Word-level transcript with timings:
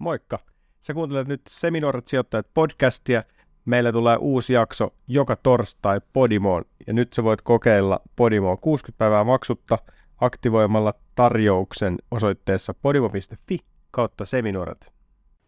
Moikka! 0.00 0.38
Sä 0.78 0.94
kuuntelet 0.94 1.28
nyt 1.28 1.40
Seminoorat 1.48 2.08
sijoittajat 2.08 2.46
podcastia. 2.54 3.22
Meillä 3.64 3.92
tulee 3.92 4.16
uusi 4.20 4.52
jakso 4.52 4.94
joka 5.08 5.36
torstai 5.36 6.00
Podimoon 6.12 6.64
ja 6.86 6.92
nyt 6.92 7.12
sä 7.12 7.24
voit 7.24 7.42
kokeilla 7.42 8.00
Podimoa 8.16 8.56
60 8.56 8.98
päivää 8.98 9.24
maksutta 9.24 9.78
aktivoimalla 10.20 10.94
tarjouksen 11.14 11.98
osoitteessa 12.10 12.74
podimo.fi 12.74 13.58
kautta 13.90 14.24
seminoorat. 14.24 14.92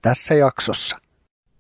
Tässä 0.02 0.34
jaksossa. 0.34 0.98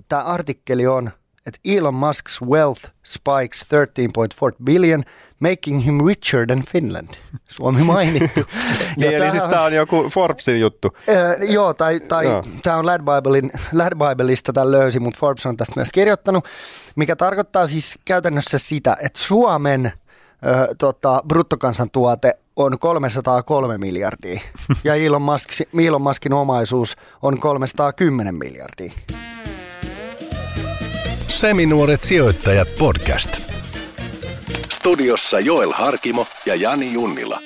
Tämä 0.08 0.22
artikkeli 0.22 0.86
on 0.86 1.10
että 1.46 1.60
Elon 1.64 1.94
Musk's 1.94 2.48
wealth 2.48 2.84
spikes 3.04 3.66
13.4 3.72 4.56
billion, 4.64 5.02
making 5.40 5.86
him 5.86 6.06
richer 6.06 6.46
than 6.46 6.62
Finland. 6.72 7.08
Suomi 7.48 7.82
mainittu. 7.82 8.40
niin, 8.96 9.14
eli 9.14 9.30
siis 9.30 9.44
tämä 9.44 9.62
on 9.62 9.72
joku 9.72 10.10
Forbesin 10.10 10.60
juttu. 10.60 10.96
Äh, 11.08 11.52
joo, 11.52 11.74
tai, 11.74 12.00
tai 12.00 12.26
tämä 12.62 12.76
on 12.76 12.86
Lad, 12.86 13.00
Biblein, 13.00 13.50
Lad 13.72 13.92
Bibleista 13.94 14.52
tämän 14.52 14.70
löysi, 14.70 15.00
mutta 15.00 15.20
Forbes 15.20 15.46
on 15.46 15.56
tästä 15.56 15.72
myös 15.76 15.92
kirjoittanut, 15.92 16.44
mikä 16.96 17.16
tarkoittaa 17.16 17.66
siis 17.66 17.98
käytännössä 18.04 18.58
sitä, 18.58 18.96
että 19.02 19.18
Suomen 19.18 19.86
äh, 19.86 19.92
tota, 20.78 21.22
bruttokansantuote 21.28 22.38
on 22.56 22.78
303 22.78 23.78
miljardia 23.78 24.40
ja 24.84 24.94
Elon, 24.94 25.22
Musk, 25.22 25.50
Elon 25.86 26.02
Muskin 26.02 26.32
omaisuus 26.32 26.96
on 27.22 27.40
310 27.40 28.34
miljardia. 28.34 28.92
Seminuoret 31.32 32.00
sijoittajat 32.00 32.68
podcast. 32.78 33.40
Studiossa 34.70 35.40
Joel 35.40 35.72
Harkimo 35.72 36.26
ja 36.46 36.54
Jani 36.54 36.92
Junnila. 36.92 37.38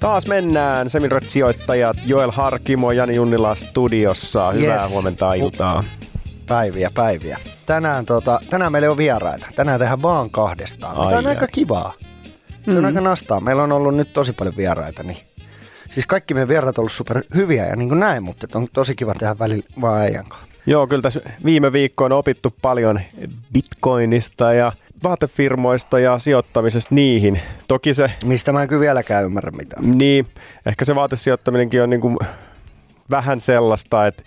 Taas 0.00 0.26
mennään 0.26 0.90
Seminuoret 0.90 1.28
sijoittajat 1.28 1.96
Joel 2.06 2.30
Harkimo, 2.30 2.92
Jani 2.92 3.16
Junnila 3.16 3.54
studiossa. 3.54 4.50
Hyvää 4.50 4.82
yes. 4.82 4.90
huomenta 4.90 5.34
iltaa. 5.34 5.84
Päiviä, 6.46 6.90
päiviä. 6.94 7.38
Tänään, 7.66 8.06
tota, 8.06 8.40
tänään 8.50 8.72
meillä 8.72 8.90
on 8.90 8.96
vieraita. 8.96 9.46
Tänään 9.54 9.80
tehdään 9.80 10.02
vaan 10.02 10.30
kahdestaan. 10.30 10.96
Tämä 10.96 11.18
on 11.18 11.26
aika 11.26 11.46
kivaa. 11.46 11.92
Se 12.64 12.70
on 12.70 12.76
mm. 12.76 12.84
aika 12.84 13.00
nastaa. 13.00 13.40
Meillä 13.40 13.62
on 13.62 13.72
ollut 13.72 13.96
nyt 13.96 14.12
tosi 14.12 14.32
paljon 14.32 14.56
vieraita, 14.56 15.02
niin 15.02 15.18
Siis 15.90 16.06
kaikki 16.06 16.34
meidän 16.34 16.48
vieraat 16.48 16.78
on 16.78 16.82
ollut 16.82 16.92
super 16.92 17.22
hyviä 17.34 17.66
ja 17.66 17.76
niin 17.76 17.88
kuin 17.88 18.00
näin, 18.00 18.22
mutta 18.22 18.46
on 18.54 18.66
tosi 18.72 18.94
kiva 18.94 19.14
tehdä 19.14 19.38
välillä 19.38 19.64
vaan 19.80 20.00
äijän 20.00 20.24
kanssa. 20.26 20.51
Joo, 20.66 20.86
kyllä 20.86 21.02
tässä 21.02 21.20
viime 21.44 21.72
viikkoina 21.72 22.14
on 22.14 22.18
opittu 22.18 22.54
paljon 22.62 23.00
bitcoinista 23.52 24.52
ja 24.52 24.72
vaatefirmoista 25.04 25.98
ja 25.98 26.18
sijoittamisesta 26.18 26.94
niihin. 26.94 27.40
Toki 27.68 27.94
se... 27.94 28.10
Mistä 28.24 28.52
mä 28.52 28.62
en 28.62 28.68
kyllä 28.68 28.80
vieläkään 28.80 29.24
ymmärrä 29.24 29.50
mitään. 29.50 29.98
Niin, 29.98 30.26
ehkä 30.66 30.84
se 30.84 30.94
vaatesijoittaminenkin 30.94 31.82
on 31.82 31.90
niin 31.90 32.00
kuin 32.00 32.16
vähän 33.10 33.40
sellaista, 33.40 34.06
että 34.06 34.22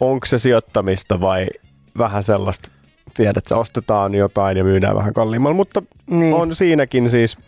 onko 0.00 0.26
se 0.26 0.38
sijoittamista 0.38 1.20
vai 1.20 1.46
vähän 1.98 2.24
sellaista, 2.24 2.70
tiedät, 3.14 3.36
että 3.36 3.56
ostetaan 3.56 4.14
jotain 4.14 4.56
ja 4.56 4.64
myydään 4.64 4.96
vähän 4.96 5.14
kalliimmalla, 5.14 5.56
mutta 5.56 5.82
niin. 6.10 6.34
on 6.34 6.54
siinäkin 6.54 7.10
siis 7.10 7.38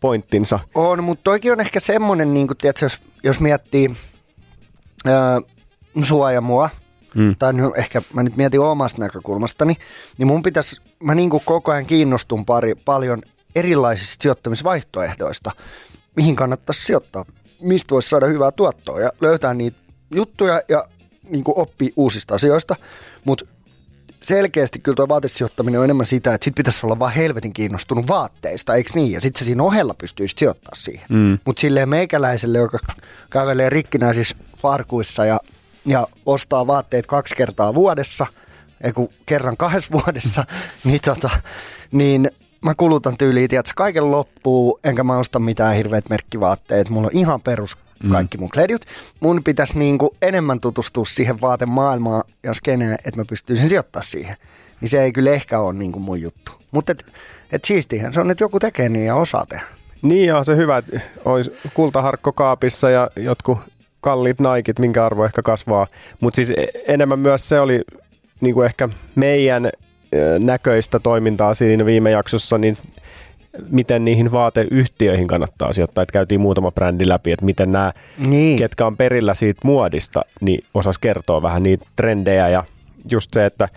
pointtinsa. 0.00 0.60
On, 0.74 1.04
mutta 1.04 1.24
toikin 1.24 1.52
on 1.52 1.60
ehkä 1.60 1.80
semmoinen, 1.80 2.34
niin 2.34 2.46
kuin, 2.46 2.56
tiedätkö, 2.56 2.84
jos, 2.84 3.00
jos 3.22 3.40
miettii 3.40 3.96
ää, 5.06 5.40
sua 6.02 6.32
ja 6.32 6.40
mua, 6.40 6.70
mm. 7.14 7.36
tai 7.38 7.54
ehkä 7.76 8.02
mä 8.12 8.22
nyt 8.22 8.36
mietin 8.36 8.60
omasta 8.60 9.00
näkökulmastani, 9.00 9.76
niin 10.18 10.26
mun 10.26 10.42
pitäisi, 10.42 10.80
mä 11.02 11.14
niin 11.14 11.30
kuin 11.30 11.42
koko 11.46 11.72
ajan 11.72 11.86
kiinnostun 11.86 12.46
pari, 12.46 12.74
paljon 12.74 13.22
erilaisista 13.54 14.22
sijoittamisvaihtoehdoista, 14.22 15.50
mihin 16.16 16.36
kannattaisi 16.36 16.84
sijoittaa, 16.84 17.24
mistä 17.60 17.92
voisi 17.92 18.08
saada 18.08 18.26
hyvää 18.26 18.52
tuottoa 18.52 19.00
ja 19.00 19.12
löytää 19.20 19.54
niitä 19.54 19.78
juttuja 20.14 20.60
ja 20.68 20.88
niin 21.30 21.44
kuin 21.44 21.58
oppii 21.58 21.92
uusista 21.96 22.34
asioista, 22.34 22.76
mutta 23.24 23.44
selkeästi 24.20 24.78
kyllä 24.78 24.96
tuo 24.96 25.08
vaatesijoittaminen 25.08 25.80
on 25.80 25.84
enemmän 25.84 26.06
sitä, 26.06 26.34
että 26.34 26.44
sit 26.44 26.54
pitäisi 26.54 26.86
olla 26.86 26.98
vaan 26.98 27.12
helvetin 27.12 27.52
kiinnostunut 27.52 28.08
vaatteista, 28.08 28.74
eikö 28.74 28.90
niin? 28.94 29.12
Ja 29.12 29.20
sitten 29.20 29.38
se 29.38 29.44
siinä 29.44 29.62
ohella 29.62 29.94
pystyisi 29.94 30.34
sijoittaa 30.38 30.74
siihen. 30.74 31.06
Mm. 31.08 31.38
Mutta 31.44 31.60
silleen 31.60 31.88
meikäläiselle, 31.88 32.58
joka 32.58 32.78
kävelee 33.30 33.70
rikkinäisissä 33.70 34.36
farkuissa 34.58 35.24
ja 35.24 35.40
ja 35.88 36.08
ostaa 36.26 36.66
vaatteet 36.66 37.06
kaksi 37.06 37.36
kertaa 37.36 37.74
vuodessa, 37.74 38.26
ei 38.84 38.92
kun 38.92 39.08
kerran 39.26 39.56
kahdessa 39.56 39.92
vuodessa, 39.92 40.44
niin, 40.84 41.00
tota, 41.04 41.30
niin 41.92 42.30
mä 42.60 42.74
kulutan 42.74 43.16
tyyliin, 43.16 43.44
että 43.44 43.72
kaiken 43.76 44.10
loppuu, 44.10 44.80
enkä 44.84 45.04
mä 45.04 45.18
osta 45.18 45.38
mitään 45.38 45.74
hirveät 45.74 46.10
merkkivaatteet. 46.10 46.88
Mulla 46.88 47.06
on 47.06 47.18
ihan 47.18 47.40
perus 47.40 47.76
mm. 48.02 48.10
kaikki 48.10 48.38
mun 48.38 48.50
kledjut. 48.50 48.84
Mun 49.20 49.44
pitäisi 49.44 49.78
niinku 49.78 50.16
enemmän 50.22 50.60
tutustua 50.60 51.04
siihen 51.04 51.40
vaatemaailmaan 51.40 52.22
ja 52.42 52.54
skeneen, 52.54 52.98
että 53.04 53.20
mä 53.20 53.24
pystyisin 53.24 53.68
sijoittaa 53.68 54.02
siihen. 54.02 54.36
Niin 54.80 54.88
se 54.88 55.02
ei 55.02 55.12
kyllä 55.12 55.30
ehkä 55.30 55.60
ole 55.60 55.74
niinku 55.74 55.98
mun 55.98 56.20
juttu. 56.20 56.52
Mutta 56.70 56.92
et, 56.92 57.06
et 57.52 57.64
siistihän 57.64 58.12
se 58.12 58.20
on, 58.20 58.30
että 58.30 58.44
joku 58.44 58.60
tekee 58.60 58.88
niin 58.88 59.06
ja 59.06 59.14
osaa 59.14 59.46
tehdä. 59.46 59.64
Niin 60.02 60.34
on 60.34 60.44
se 60.44 60.56
hyvä, 60.56 60.78
että 60.78 61.00
olisi 61.24 61.52
kultaharkko 61.74 62.32
kaapissa 62.32 62.90
ja 62.90 63.10
jotkut 63.16 63.58
kalliit 64.00 64.40
naikit, 64.40 64.78
minkä 64.78 65.06
arvo 65.06 65.24
ehkä 65.24 65.42
kasvaa. 65.42 65.86
Mutta 66.20 66.36
siis 66.36 66.50
e- 66.50 66.66
enemmän 66.88 67.18
myös 67.18 67.48
se 67.48 67.60
oli 67.60 67.82
niin 68.40 68.54
kuin 68.54 68.66
ehkä 68.66 68.88
meidän 69.14 69.70
näköistä 70.38 70.98
toimintaa 70.98 71.54
siinä 71.54 71.84
viime 71.84 72.10
jaksossa, 72.10 72.58
niin 72.58 72.76
miten 73.70 74.04
niihin 74.04 74.32
vaateyhtiöihin 74.32 75.26
kannattaa 75.26 75.72
sijoittaa. 75.72 76.02
Että 76.02 76.12
käytiin 76.12 76.40
muutama 76.40 76.70
brändi 76.70 77.08
läpi, 77.08 77.32
että 77.32 77.44
miten 77.44 77.72
nämä, 77.72 77.92
niin. 78.26 78.58
ketkä 78.58 78.86
on 78.86 78.96
perillä 78.96 79.34
siitä 79.34 79.60
muodista, 79.64 80.22
niin 80.40 80.64
osas 80.74 80.98
kertoa 80.98 81.42
vähän 81.42 81.62
niitä 81.62 81.86
trendejä 81.96 82.48
ja 82.48 82.64
just 83.10 83.34
se, 83.34 83.46
että 83.46 83.68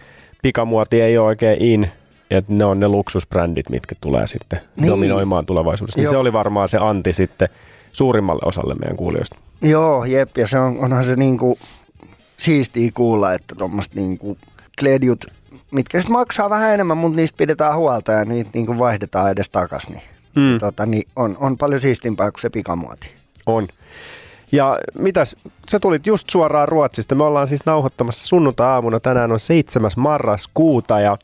pikamuoti 0.42 1.02
ei 1.02 1.18
ole 1.18 1.28
oikein 1.28 1.62
in, 1.62 1.88
että 2.32 2.54
ne 2.54 2.66
on 2.66 2.80
ne 2.80 2.88
luksusbrändit, 2.88 3.70
mitkä 3.70 3.96
tulee 4.02 4.28
sitten 4.28 4.60
niin. 4.76 4.92
dominoimaan 4.92 5.46
tulevaisuudessa. 5.46 6.00
Niin 6.00 6.10
se 6.10 6.18
oli 6.18 6.34
varmaan 6.34 6.70
se 6.70 6.78
anti 6.78 7.14
sitten 7.14 7.50
suurimmalle 7.92 8.42
osalle 8.46 8.76
meidän 8.76 8.98
kuulijoista. 8.98 9.38
Joo, 9.62 10.06
jep, 10.06 10.38
ja 10.38 10.48
se 10.48 10.60
on, 10.60 10.78
onhan 10.80 11.04
se 11.04 11.16
niinku 11.16 11.60
siistiä 12.38 12.92
kuulla, 12.94 13.34
että 13.34 13.56
tuommoista 13.56 13.96
niinku 13.96 14.38
kledjut, 14.80 15.26
mitkä 15.72 16.00
sitten 16.00 16.14
maksaa 16.14 16.50
vähän 16.50 16.74
enemmän, 16.74 16.98
mutta 16.98 17.16
niistä 17.16 17.38
pidetään 17.38 17.76
huolta 17.76 18.12
ja 18.12 18.26
niitä 18.26 18.50
niinku 18.54 18.78
vaihdetaan 18.78 19.32
edes 19.32 19.50
takas, 19.50 19.90
niin, 19.90 20.02
hmm. 20.36 20.60
tota, 20.60 20.86
niin 20.86 21.08
on, 21.16 21.38
on 21.40 21.58
paljon 21.58 21.82
siistimpää 21.82 22.32
kuin 22.32 22.42
se 22.42 22.50
pikamuoti. 22.50 23.12
On. 23.46 23.68
Ja 24.52 24.80
mitäs, 24.98 25.36
sä 25.70 25.80
tulit 25.80 26.08
just 26.08 26.30
suoraan 26.30 26.68
Ruotsista. 26.68 27.16
Me 27.16 27.24
ollaan 27.24 27.48
siis 27.48 27.66
nauhoittamassa 27.66 28.28
sunnuntai-aamuna. 28.28 29.00
Tänään 29.00 29.32
on 29.32 29.40
7. 29.40 29.92
marraskuuta 29.98 31.00
ja 31.00 31.18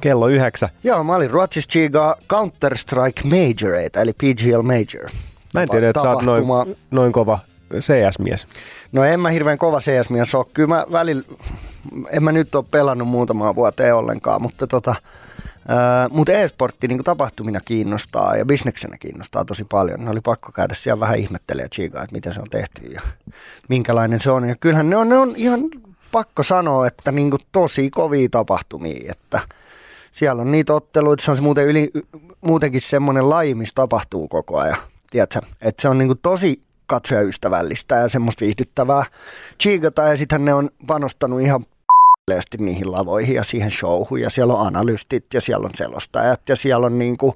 kello 0.00 0.28
yhdeksän. 0.28 0.68
Joo, 0.84 1.04
mä 1.04 1.14
olin 1.14 1.30
Ruotsissa 1.30 1.70
chigaa 1.70 2.16
Counter-Strike 2.32 3.28
Majoreita, 3.28 4.00
eli 4.00 4.12
PGL 4.12 4.62
Major. 4.62 5.10
Mä 5.54 5.62
en 5.62 5.68
tiedä, 5.68 5.88
että 5.88 6.02
sä 6.02 6.10
oot 6.10 6.22
noin, 6.22 6.44
noin 6.90 7.12
kova 7.12 7.38
CS-mies. 7.74 8.46
No 8.92 9.04
en 9.04 9.20
mä 9.20 9.28
hirveän 9.28 9.58
kova 9.58 9.78
CS-mies 9.78 10.34
ole. 10.34 10.46
Kyllä 10.54 10.68
mä 10.68 10.86
välillä, 10.92 11.22
en 12.10 12.24
mä 12.24 12.32
nyt 12.32 12.54
ole 12.54 12.64
pelannut 12.70 13.08
muutamaa 13.08 13.54
vuoteen 13.54 13.94
ollenkaan, 13.94 14.42
mutta 14.42 14.66
tota, 14.66 14.94
Uh, 15.66 16.16
mutta 16.16 16.32
e-sportti 16.32 16.88
niin 16.88 17.04
tapahtumina 17.04 17.60
kiinnostaa 17.64 18.36
ja 18.36 18.44
bisneksenä 18.44 18.98
kiinnostaa 18.98 19.44
tosi 19.44 19.64
paljon. 19.64 20.04
Ne 20.04 20.10
oli 20.10 20.20
pakko 20.20 20.52
käydä 20.52 20.74
siellä 20.74 21.00
vähän 21.00 21.18
ihmettelemään 21.18 21.70
chigaa, 21.70 22.02
että 22.02 22.14
miten 22.14 22.32
se 22.32 22.40
on 22.40 22.50
tehty 22.50 22.86
ja 22.86 23.00
minkälainen 23.68 24.20
se 24.20 24.30
on. 24.30 24.48
Ja 24.48 24.56
kyllähän 24.56 24.90
ne 24.90 24.96
on, 24.96 25.08
ne 25.08 25.18
on 25.18 25.34
ihan 25.36 25.60
pakko 26.12 26.42
sanoa, 26.42 26.86
että 26.86 27.12
niin 27.12 27.32
tosi 27.52 27.90
kovia 27.90 28.28
tapahtumia, 28.30 29.12
että 29.12 29.40
siellä 30.12 30.42
on 30.42 30.52
niitä 30.52 30.74
otteluita, 30.74 31.24
se 31.24 31.30
on 31.30 31.36
se 31.36 31.42
muuten 31.42 31.66
yli, 31.66 31.90
muutenkin 32.40 32.80
semmoinen 32.80 33.30
laji, 33.30 33.54
missä 33.54 33.74
tapahtuu 33.74 34.28
koko 34.28 34.58
ajan 34.58 34.78
tiedätkö, 35.10 35.40
että 35.62 35.82
se 35.82 35.88
on 35.88 35.98
niin 35.98 36.18
tosi 36.22 36.62
katsojaystävällistä 36.86 37.94
ja 37.94 38.08
semmoista 38.08 38.44
viihdyttävää 38.44 39.04
chiikata 39.62 40.02
ja 40.02 40.16
sitten 40.16 40.44
ne 40.44 40.54
on 40.54 40.70
panostanut 40.86 41.40
ihan 41.40 41.64
p***leesti 41.64 42.58
niihin 42.58 42.92
lavoihin 42.92 43.34
ja 43.34 43.44
siihen 43.44 43.70
showhun 43.70 44.20
ja 44.20 44.30
siellä 44.30 44.54
on 44.54 44.66
analystit 44.66 45.34
ja 45.34 45.40
siellä 45.40 45.64
on 45.64 45.74
selostajat 45.74 46.48
ja 46.48 46.56
siellä 46.56 46.86
on 46.86 46.98
niin 46.98 47.16
kuin 47.16 47.32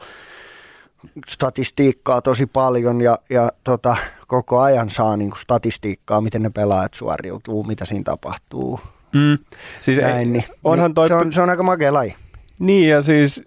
statistiikkaa 1.29 2.23
tosi 2.23 2.47
paljon 2.47 3.01
ja, 3.01 3.19
ja 3.31 3.51
tota, 3.65 3.97
koko 4.27 4.61
ajan 4.61 4.91
saa 4.91 5.17
niin 5.17 5.31
kuin 5.31 5.41
statistiikkaa, 5.41 6.21
miten 6.21 6.43
ne 6.43 6.51
pelaajat 6.51 6.95
suoriutuu, 6.95 7.65
mitä 7.65 7.85
siinä 7.85 8.05
tapahtuu. 8.05 8.81
Mm. 9.13 9.39
Siis 9.81 9.99
Näin, 9.99 10.17
ei, 10.17 10.25
niin, 10.25 10.45
onhan 10.65 10.95
toi... 10.95 11.09
se, 11.09 11.15
on, 11.15 11.33
se 11.33 11.43
on 11.43 11.51
aika 11.51 11.63
makea 11.63 11.93
laji. 11.93 12.15
Niin 12.59 12.89
ja 12.89 13.03
siis 13.03 13.43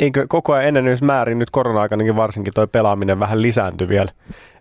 eikö 0.00 0.26
koko 0.28 0.52
ajan 0.52 0.76
ennen 0.76 0.98
määrin 1.02 1.38
nyt 1.38 1.50
korona-aikanakin 1.50 2.16
varsinkin 2.16 2.54
toi 2.54 2.66
pelaaminen 2.66 3.18
vähän 3.18 3.42
lisääntyi 3.42 3.88
vielä. 3.88 4.10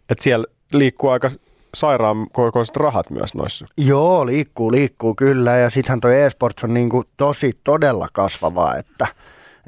Että 0.09 0.23
siellä 0.23 0.45
liikkuu 0.73 1.09
aika 1.09 1.31
sairaan 1.75 2.27
kokoiset 2.31 2.77
rahat 2.77 3.09
myös 3.09 3.35
noissa. 3.35 3.67
Joo, 3.77 4.25
liikkuu, 4.25 4.71
liikkuu 4.71 5.15
kyllä. 5.15 5.57
Ja 5.57 5.69
sittenhän 5.69 5.99
toi 5.99 6.21
e-sports 6.21 6.63
on 6.63 6.73
niinku 6.73 7.03
tosi 7.17 7.51
todella 7.63 8.07
kasvavaa, 8.13 8.75
että 8.75 9.07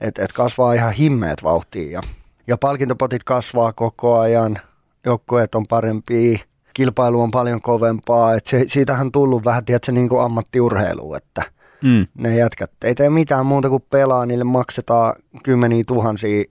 et, 0.01 0.19
et 0.19 0.31
kasvaa 0.33 0.73
ihan 0.73 0.91
himmeet 0.93 1.43
vauhtiin. 1.43 1.91
Ja, 1.91 2.01
ja 2.47 2.57
palkintopotit 2.57 3.23
kasvaa 3.23 3.73
koko 3.73 4.19
ajan, 4.19 4.57
joukkueet 5.05 5.55
on 5.55 5.65
parempia. 5.69 6.39
kilpailu 6.73 7.21
on 7.21 7.31
paljon 7.31 7.61
kovempaa. 7.61 8.35
Et 8.35 8.45
se, 8.45 8.63
siitähän 8.67 9.07
on 9.07 9.11
tullut 9.11 9.45
vähän, 9.45 9.65
tiedätkö, 9.65 9.91
niin 9.91 10.09
kuin 10.09 10.21
ammattiurheilu, 10.21 11.13
että 11.13 11.43
Mm. 11.83 12.07
ne 12.17 12.35
jätkät 12.35 12.71
ei 12.83 12.95
tee 12.95 13.09
mitään 13.09 13.45
muuta 13.45 13.69
kuin 13.69 13.83
pelaa, 13.89 14.25
niille 14.25 14.43
maksetaan 14.43 15.15
kymmeniä 15.43 15.83
tuhansia 15.87 16.43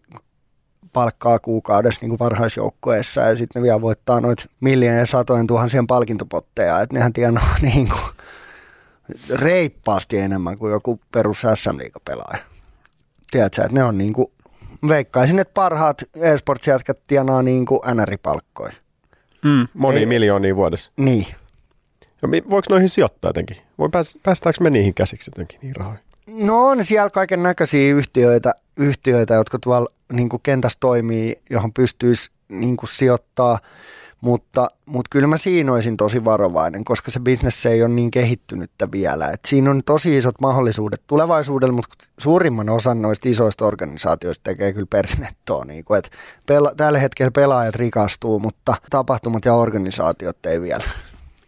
palkkaa 0.92 1.38
kuukaudessa 1.38 2.00
niin 2.00 2.08
kuin 2.08 2.18
varhaisjoukkueessa 2.18 3.20
ja 3.20 3.36
sitten 3.36 3.60
ne 3.60 3.64
vielä 3.64 3.80
voittaa 3.80 4.20
noita 4.20 4.46
miljoonien 4.60 5.00
ja 5.00 5.06
satojen 5.06 5.46
tuhansien 5.46 5.86
palkintopotteja, 5.86 6.80
että 6.80 6.94
nehän 6.94 7.12
tienaa 7.12 7.54
niin 7.62 7.88
kuin 7.88 8.00
reippaasti 9.34 10.18
enemmän 10.18 10.58
kuin 10.58 10.72
joku 10.72 11.00
perus 11.12 11.42
SM 11.54 11.78
pelaaja. 12.04 12.44
Tiedätkö, 13.30 13.62
että 13.62 13.74
ne 13.74 13.84
on 13.84 13.98
niin 13.98 14.12
kuin, 14.12 14.32
veikkaisin, 14.88 15.38
että 15.38 15.54
parhaat 15.54 16.02
e-sports-jätkät 16.14 16.98
tienaa 17.06 17.42
niin 17.42 17.66
kuin 17.66 17.80
NR-palkkoja. 17.94 18.72
Mm. 19.44 19.68
Moni 19.74 19.98
Ei- 19.98 20.06
miljoonia 20.06 20.56
vuodessa. 20.56 20.92
Niin. 20.96 21.26
Ja 22.22 22.28
voiko 22.50 22.66
noihin 22.70 22.88
sijoittaa 22.88 23.28
jotenkin? 23.28 23.56
Voi 23.78 23.88
pääs, 23.88 24.18
päästäänkö 24.22 24.64
me 24.64 24.70
niihin 24.70 24.94
käsiksi 24.94 25.30
jotenkin, 25.30 25.58
niihin 25.62 25.76
rahoihin? 25.76 26.04
No 26.32 26.66
on 26.66 26.84
siellä 26.84 27.10
kaiken 27.10 27.42
näköisiä 27.42 27.94
yhtiöitä, 27.94 28.54
yhtiöitä, 28.76 29.34
jotka 29.34 29.58
tuolla 29.58 29.90
niin 30.12 30.28
kentässä 30.42 30.78
toimii, 30.80 31.42
johon 31.50 31.72
pystyisi 31.72 32.30
niin 32.48 32.76
sijoittaa, 32.84 33.58
mutta, 34.20 34.70
mutta 34.86 35.08
kyllä 35.10 35.26
mä 35.26 35.36
siinä 35.36 35.72
olisin 35.72 35.96
tosi 35.96 36.24
varovainen, 36.24 36.84
koska 36.84 37.10
se 37.10 37.20
bisnes 37.20 37.66
ei 37.66 37.82
ole 37.82 37.88
niin 37.88 38.10
kehittynyttä 38.10 38.88
vielä. 38.92 39.28
Et 39.28 39.40
siinä 39.46 39.70
on 39.70 39.82
tosi 39.86 40.16
isot 40.16 40.40
mahdollisuudet 40.40 41.02
tulevaisuudelle, 41.06 41.74
mutta 41.74 41.94
suurimman 42.18 42.68
osan 42.68 43.02
noista 43.02 43.28
isoista 43.28 43.66
organisaatioista 43.66 44.42
tekee 44.44 44.72
kyllä 44.72 44.86
persnettoa. 44.90 45.64
Niin 45.64 45.84
kuin, 45.84 45.98
et 45.98 46.10
pela, 46.46 46.72
tällä 46.76 46.98
hetkellä 46.98 47.30
pelaajat 47.30 47.76
rikastuu, 47.76 48.38
mutta 48.38 48.74
tapahtumat 48.90 49.44
ja 49.44 49.54
organisaatiot 49.54 50.46
ei 50.46 50.60
vielä. 50.60 50.84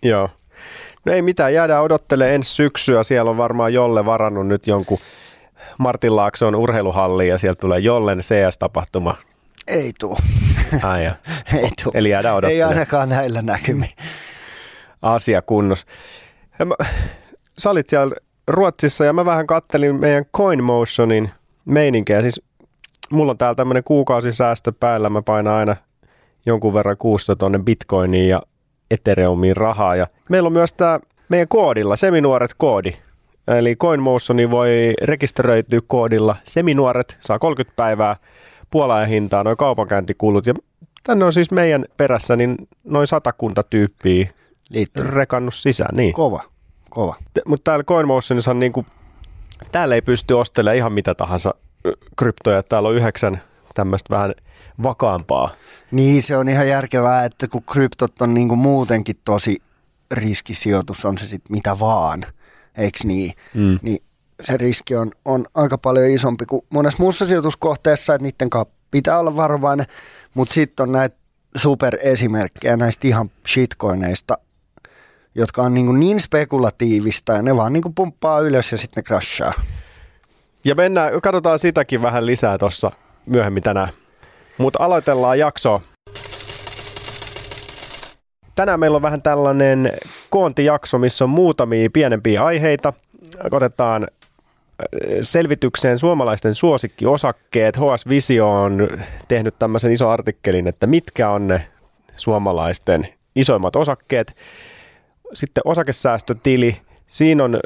Joo. 0.03 0.31
No 1.05 1.13
ei 1.13 1.23
mitään, 1.23 1.55
jäädään 1.55 1.83
odottelemaan 1.83 2.35
ensi 2.35 2.55
syksyä. 2.55 3.03
Siellä 3.03 3.31
on 3.31 3.37
varmaan 3.37 3.73
Jolle 3.75 4.05
varannut 4.05 4.47
nyt 4.47 4.67
jonkun 4.67 4.99
Martin 5.79 6.17
Laakson 6.17 6.55
urheiluhalliin 6.55 7.29
ja 7.31 7.39
sieltä 7.39 7.61
tulee 7.61 7.79
Jollen 7.79 8.19
CS-tapahtuma. 8.19 9.17
Ei 9.67 9.93
tuu. 10.01 10.19
Ai 10.83 11.05
ei 11.55 11.69
tuu. 11.85 11.93
Eli 11.95 12.11
jäädään 12.11 12.33
Ei 12.33 12.39
odottelemaan. 12.39 12.73
ainakaan 12.73 13.09
näillä 13.09 13.43
näkymin. 13.43 13.91
asia 15.03 15.43
mä, 16.65 16.75
sä 17.59 17.71
olit 17.71 17.89
siellä 17.89 18.15
Ruotsissa 18.47 19.05
ja 19.05 19.13
mä 19.13 19.25
vähän 19.25 19.47
kattelin 19.47 20.01
meidän 20.01 20.25
CoinMotionin 20.37 21.31
meininkejä. 21.65 22.21
Siis 22.21 22.43
mulla 23.11 23.31
on 23.31 23.39
täällä 23.39 23.55
tämmöinen 23.55 23.85
kuukausisäästö 23.85 24.73
päällä. 24.81 25.09
Mä 25.09 25.23
painan 25.23 25.55
aina 25.55 25.77
jonkun 26.47 26.75
verran 26.75 26.97
kuusta 26.99 27.37
tonne 27.37 27.59
Bitcoiniin 27.59 28.29
ja 28.29 28.43
Ethereumiin 28.93 29.57
rahaa. 29.57 29.97
Ja 29.97 30.07
meillä 30.31 30.47
on 30.47 30.53
myös 30.53 30.73
tämä 30.73 31.01
meidän 31.29 31.49
koodilla, 31.49 31.97
Seminuoret 31.97 32.55
koodi. 32.57 32.93
Eli 33.49 33.77
CoinMotioniin 33.77 34.51
voi 34.51 34.95
rekisteröityä 35.03 35.81
koodilla 35.87 36.37
Seminuoret, 36.45 37.17
saa 37.21 37.39
30 37.39 37.77
päivää 37.77 38.17
puolaan 38.71 39.09
hintaa 39.09 39.45
noin 39.45 39.57
kaupankäyntikulut. 39.57 40.47
Ja 40.47 40.55
tänne 41.03 41.25
on 41.25 41.33
siis 41.33 41.51
meidän 41.51 41.85
perässä 41.97 42.37
niin 42.37 42.57
noin 42.85 43.07
satakunta 43.07 43.63
tyyppiä 43.63 44.29
Liittyy. 44.69 45.11
rekannut 45.11 45.55
sisään. 45.55 45.97
Niin. 45.97 46.13
Kova, 46.13 46.43
kova. 46.91 47.15
Mutta 47.47 47.65
täällä 47.65 47.85
CoinMotionissa 47.85 48.51
on 48.51 48.59
niinku, 48.59 48.87
täällä 49.73 49.95
ei 49.95 50.03
pysty 50.03 50.35
ostelemaan 50.35 50.77
ihan 50.77 50.93
mitä 50.93 51.15
tahansa 51.15 51.55
kryptoja. 52.17 52.63
Täällä 52.63 52.89
on 52.89 52.95
yhdeksän 52.97 53.43
tämmöistä 53.75 54.15
vähän 54.17 54.35
vakaampaa. 54.83 55.51
Niin, 55.91 56.23
se 56.23 56.37
on 56.37 56.49
ihan 56.49 56.69
järkevää, 56.69 57.25
että 57.25 57.49
kun 57.49 57.63
kryptot 57.63 58.23
on 58.23 58.35
niinku 58.35 58.57
muutenkin 58.57 59.17
tosi 59.25 59.57
riskisijoitus, 60.13 61.05
on 61.05 61.19
se 61.19 61.29
sitten 61.29 61.53
mitä 61.57 61.79
vaan, 61.79 62.25
eikö 62.77 62.99
niin? 63.05 63.33
Mm. 63.55 63.79
Niin 63.83 64.03
se 64.45 64.57
riski 64.57 64.97
on, 64.97 65.11
on 65.25 65.47
aika 65.55 65.79
paljon 65.79 66.11
isompi 66.11 66.47
kuin 66.47 66.63
monessa 66.71 67.03
muussa 67.03 67.27
sijoituskohteessa, 67.27 68.15
että 68.15 68.23
niiden 68.23 68.51
kanssa 68.51 68.75
pitää 68.91 69.19
olla 69.19 69.37
varovainen, 69.37 69.87
mutta 70.35 70.55
sitten 70.55 70.85
on 70.85 70.93
näitä 70.93 71.17
superesimerkkejä 71.57 72.77
näistä 72.77 73.09
ihan 73.09 73.31
shitcoineista, 73.49 74.39
jotka 75.35 75.63
on 75.63 75.75
niin, 75.75 76.01
niin 76.01 76.21
spekulatiivista 76.21 77.33
ja 77.33 77.43
ne 77.43 77.57
vaan 77.57 77.73
niin 77.73 77.95
pumppaa 77.95 78.41
ylös 78.41 78.73
ja 78.73 78.79
sitten 78.79 79.03
ne 79.03 79.07
crashaa. 79.07 79.53
Ja 80.65 80.75
mennään, 80.75 81.21
katsotaan 81.21 81.59
sitäkin 81.59 82.03
vähän 82.03 82.27
lisää 82.27 82.59
tuossa 82.59 82.91
myöhemmin 83.27 83.63
tänään. 83.63 83.89
Mutta 84.59 84.85
aloitellaan 84.85 85.39
jaksoa. 85.39 85.81
Tänään 88.55 88.81
meillä 88.81 88.97
on 88.97 89.03
vähän 89.03 89.23
tällainen 89.23 89.93
koontijakso, 90.31 90.99
missä 90.99 91.25
on 91.25 91.31
muutamia 91.31 91.91
pienempiä 91.93 92.45
aiheita. 92.45 92.93
Otetaan 93.53 94.03
äh, 94.03 94.09
selvitykseen 95.23 95.99
suomalaisten 95.99 96.55
suosikkiosakkeet. 96.55 97.77
HS 97.77 98.09
Visio 98.09 98.51
on 98.51 98.89
tehnyt 99.29 99.55
tämmöisen 99.59 99.93
iso 99.93 100.09
artikkelin, 100.11 100.69
että 100.69 100.87
mitkä 100.87 101.31
on 101.31 101.49
ne 101.49 101.69
suomalaisten 102.17 103.09
isoimmat 103.37 103.77
osakkeet. 103.77 104.37
Sitten 105.35 105.63
osakesäästötili. 105.65 106.77
Siinä 107.07 107.45
on 107.45 107.61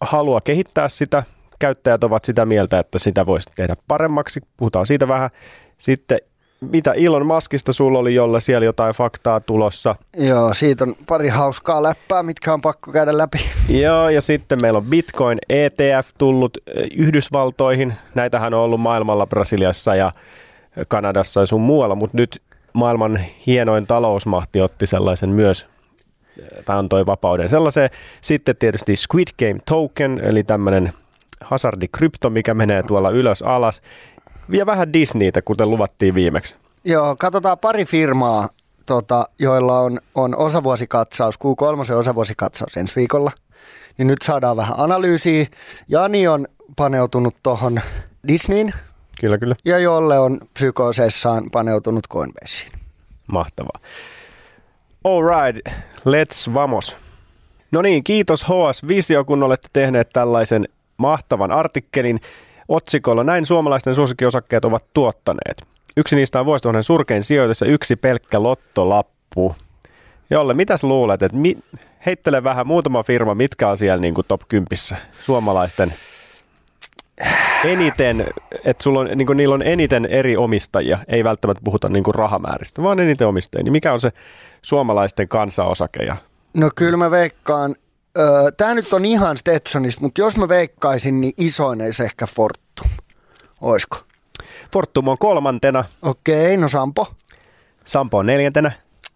halua 0.00 0.40
kehittää 0.40 0.88
sitä. 0.88 1.22
Käyttäjät 1.58 2.04
ovat 2.04 2.24
sitä 2.24 2.44
mieltä, 2.44 2.78
että 2.78 2.98
sitä 2.98 3.26
voisi 3.26 3.50
tehdä 3.54 3.76
paremmaksi. 3.88 4.40
Puhutaan 4.56 4.86
siitä 4.86 5.08
vähän. 5.08 5.30
Sitten 5.78 6.18
mitä 6.60 6.92
Elon 6.92 7.26
Muskista 7.26 7.72
sulla 7.72 7.98
oli, 7.98 8.14
jolla 8.14 8.40
siellä 8.40 8.64
jotain 8.64 8.94
faktaa 8.94 9.40
tulossa. 9.40 9.96
Joo, 10.16 10.54
siitä 10.54 10.84
on 10.84 10.94
pari 11.06 11.28
hauskaa 11.28 11.82
läppää, 11.82 12.22
mitkä 12.22 12.52
on 12.52 12.60
pakko 12.60 12.92
käydä 12.92 13.18
läpi. 13.18 13.38
Joo, 13.68 14.08
ja 14.08 14.20
sitten 14.20 14.62
meillä 14.62 14.76
on 14.76 14.84
Bitcoin 14.84 15.38
ETF 15.48 16.08
tullut 16.18 16.58
eh, 16.66 16.88
Yhdysvaltoihin. 16.96 17.94
Näitähän 18.14 18.54
on 18.54 18.60
ollut 18.60 18.80
maailmalla 18.80 19.26
Brasiliassa 19.26 19.94
ja 19.94 20.12
Kanadassa 20.88 21.40
ja 21.40 21.46
sun 21.46 21.60
muualla, 21.60 21.94
mutta 21.94 22.16
nyt 22.16 22.42
maailman 22.72 23.20
hienoin 23.46 23.86
talousmahti 23.86 24.60
otti 24.60 24.86
sellaisen 24.86 25.30
myös, 25.30 25.66
eh, 26.38 26.64
tai 26.64 26.78
antoi 26.78 27.06
vapauden 27.06 27.48
sellaiseen. 27.48 27.90
Sitten 28.20 28.56
tietysti 28.56 28.96
Squid 28.96 29.28
Game 29.38 29.60
Token, 29.66 30.20
eli 30.24 30.44
tämmöinen 30.44 30.92
hazardikrypto, 31.40 32.30
mikä 32.30 32.54
menee 32.54 32.82
tuolla 32.82 33.10
ylös 33.10 33.42
alas. 33.42 33.82
Ja 34.48 34.66
vähän 34.66 34.92
Disneytä, 34.92 35.42
kuten 35.42 35.70
luvattiin 35.70 36.14
viimeksi. 36.14 36.54
Joo, 36.84 37.16
katsotaan 37.18 37.58
pari 37.58 37.84
firmaa, 37.84 38.48
tota, 38.86 39.26
joilla 39.38 39.80
on, 39.80 40.00
on 40.14 40.36
osavuosikatsaus, 40.36 41.34
Q3 41.34 41.92
osavuosikatsaus 41.96 42.76
ensi 42.76 42.96
viikolla. 42.96 43.32
Niin 43.98 44.06
nyt 44.06 44.22
saadaan 44.22 44.56
vähän 44.56 44.74
analyysiä. 44.78 45.46
Jani 45.88 46.28
on 46.28 46.46
paneutunut 46.76 47.34
tuohon 47.42 47.80
Disneyin 48.28 48.72
Kyllä, 49.20 49.38
kyllä. 49.38 49.56
ja 49.64 49.78
Jolle 49.78 50.18
on 50.18 50.40
psykoseessaan 50.54 51.50
paneutunut 51.52 52.08
Coinbaseen. 52.08 52.72
Mahtavaa. 53.26 53.80
All 55.04 55.22
right, 55.22 55.68
let's 55.98 56.54
vamos. 56.54 56.96
No 57.70 57.82
niin, 57.82 58.04
kiitos 58.04 58.44
HS 58.44 58.88
Visio, 58.88 59.24
kun 59.24 59.42
olette 59.42 59.68
tehneet 59.72 60.10
tällaisen 60.12 60.68
mahtavan 60.96 61.52
artikkelin 61.52 62.20
otsikolla 62.68 63.24
Näin 63.24 63.46
suomalaisten 63.46 63.94
suosikkiosakkeet 63.94 64.64
ovat 64.64 64.84
tuottaneet. 64.94 65.62
Yksi 65.96 66.16
niistä 66.16 66.40
on 66.40 66.46
vuosituhannen 66.46 66.84
surkein 66.84 67.24
sijoitus 67.24 67.60
ja 67.60 67.66
yksi 67.66 67.96
pelkkä 67.96 68.42
lottolappu. 68.42 69.56
Jolle, 70.30 70.54
mitäs 70.54 70.84
luulet, 70.84 71.22
että 71.22 71.36
mi- 71.36 71.58
heittele 72.06 72.44
vähän 72.44 72.66
muutama 72.66 73.02
firma, 73.02 73.34
mitkä 73.34 73.68
on 73.68 73.78
siellä 73.78 74.00
niin 74.00 74.14
kuin 74.14 74.24
top 74.28 74.40
10 74.48 74.66
suomalaisten 75.26 75.94
eniten, 77.64 78.26
että 78.64 78.82
sulla 78.82 79.00
on, 79.00 79.08
niin 79.14 79.26
kuin, 79.26 79.36
niillä 79.36 79.54
on 79.54 79.62
eniten 79.62 80.06
eri 80.06 80.36
omistajia, 80.36 80.98
ei 81.08 81.24
välttämättä 81.24 81.60
puhuta 81.64 81.88
niin 81.88 82.02
kuin 82.02 82.14
rahamääristä, 82.14 82.82
vaan 82.82 83.00
eniten 83.00 83.28
omistajia. 83.28 83.64
Niin 83.64 83.72
mikä 83.72 83.92
on 83.92 84.00
se 84.00 84.12
suomalaisten 84.62 85.28
kansanosake? 85.28 86.02
Ja 86.02 86.16
No 86.54 86.70
kyllä 86.74 86.96
mä 86.96 87.10
veikkaan, 87.10 87.76
öö, 88.18 88.50
tämä 88.56 88.74
nyt 88.74 88.92
on 88.92 89.04
ihan 89.04 89.36
Stetsonista, 89.36 90.00
mutta 90.00 90.20
jos 90.20 90.36
mä 90.36 90.48
veikkaisin, 90.48 91.20
niin 91.20 91.32
isoin 91.36 91.82
olisi 91.82 92.04
ehkä 92.04 92.26
Fortum. 92.26 92.90
Oisko? 93.60 93.98
Fortum 94.72 95.08
on 95.08 95.18
kolmantena, 95.18 95.84
Okei, 96.02 96.56
no 96.56 96.68
Sampo. 96.68 97.14
Sampo 97.84 98.18
on 98.18 98.26
neljäntenä. 98.26 98.72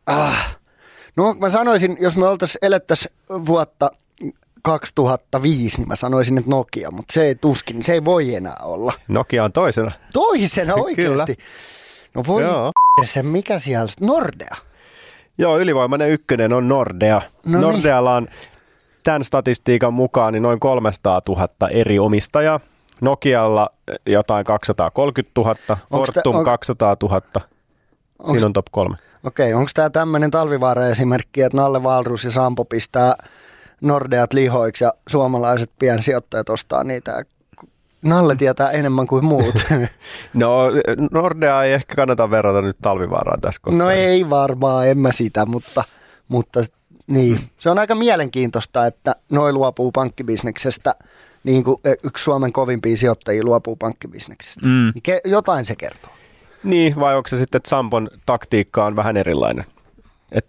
Ah. 0.06 0.58
No 1.16 1.34
mä 1.34 1.48
sanoisin, 1.48 1.96
jos 2.00 2.16
me 2.16 2.28
oltaisiin 2.28 2.64
elettäisiin 2.64 3.14
vuotta 3.28 3.90
2005, 4.62 5.78
niin 5.78 5.88
mä 5.88 5.96
sanoisin, 5.96 6.38
että 6.38 6.50
Nokia, 6.50 6.90
mutta 6.90 7.12
se 7.12 7.24
ei 7.24 7.34
tuskin, 7.34 7.82
se 7.82 7.92
ei 7.92 8.04
voi 8.04 8.34
enää 8.34 8.56
olla. 8.62 8.92
Nokia 9.08 9.44
on 9.44 9.52
toisena. 9.52 9.90
Toisena 10.12 10.74
oikeasti. 10.84 11.36
No 12.14 12.24
voi 12.26 12.42
Joo. 12.42 12.72
se, 13.04 13.22
mikä 13.22 13.58
siellä, 13.58 13.92
Nordea. 14.00 14.56
Joo, 15.38 15.58
ylivoimainen 15.58 16.10
ykkönen 16.10 16.52
on 16.52 16.68
Nordea. 16.68 17.22
No 17.46 17.58
niin. 17.58 17.60
Nordealla 17.60 18.14
on 18.14 18.28
tämän 19.04 19.24
statistiikan 19.24 19.94
mukaan 19.94 20.32
niin 20.32 20.42
noin 20.42 20.60
300 20.60 21.20
000 21.28 21.48
eri 21.70 21.98
omistajaa. 21.98 22.60
Nokialla 23.00 23.70
jotain 24.06 24.44
230 24.44 25.40
000, 25.40 25.50
Onks 25.90 26.10
tä- 26.10 26.14
Fortum 26.14 26.36
on- 26.36 26.44
200 26.44 26.96
000. 27.02 27.20
Onks- 27.20 28.30
Siinä 28.30 28.46
on 28.46 28.52
top 28.52 28.66
kolme. 28.70 28.94
Okei, 29.24 29.54
onko 29.54 29.70
tämä 29.74 29.90
tämmöinen 29.90 30.30
talvivaara-esimerkki, 30.30 31.42
että 31.42 31.56
Nalle 31.58 31.82
Valrus 31.82 32.24
ja 32.24 32.30
Sampo 32.30 32.64
pistää 32.64 33.14
Nordeat 33.80 34.32
lihoiksi 34.32 34.84
ja 34.84 34.92
suomalaiset 35.08 35.70
piensijoittajat 35.78 36.48
ostaa 36.48 36.84
niitä? 36.84 37.22
Nalle 38.02 38.36
tietää 38.36 38.70
enemmän 38.70 39.06
kuin 39.06 39.24
muut. 39.24 39.54
No 40.34 40.64
Nordea 41.12 41.64
ei 41.64 41.72
ehkä 41.72 41.96
kannata 41.96 42.30
verrata 42.30 42.62
nyt 42.62 42.76
talvivaaraan 42.82 43.40
tässä 43.40 43.60
kohtaa. 43.64 43.78
no 43.78 43.90
ei 43.90 44.30
varmaan, 44.30 44.88
en 44.88 44.98
mä 44.98 45.12
sitä, 45.12 45.46
mutta, 45.46 45.84
mutta 46.28 46.60
niin. 47.10 47.38
Se 47.58 47.70
on 47.70 47.78
aika 47.78 47.94
mielenkiintoista, 47.94 48.86
että 48.86 49.16
noi 49.30 49.52
luopuu 49.52 49.92
pankkibisneksestä, 49.92 50.94
niin 51.44 51.64
kuin 51.64 51.76
yksi 52.02 52.24
Suomen 52.24 52.52
kovimpia 52.52 52.96
sijoittajia 52.96 53.44
luopuu 53.44 53.76
pankkibisneksestä. 53.76 54.66
Mm. 54.66 54.92
Niin 54.94 55.20
jotain 55.24 55.64
se 55.64 55.76
kertoo. 55.76 56.12
Niin, 56.64 57.00
vai 57.00 57.16
onko 57.16 57.28
se 57.28 57.38
sitten, 57.38 57.58
että 57.58 57.68
Sampon 57.68 58.08
taktiikka 58.26 58.84
on 58.84 58.96
vähän 58.96 59.16
erilainen? 59.16 59.64
Et 60.32 60.46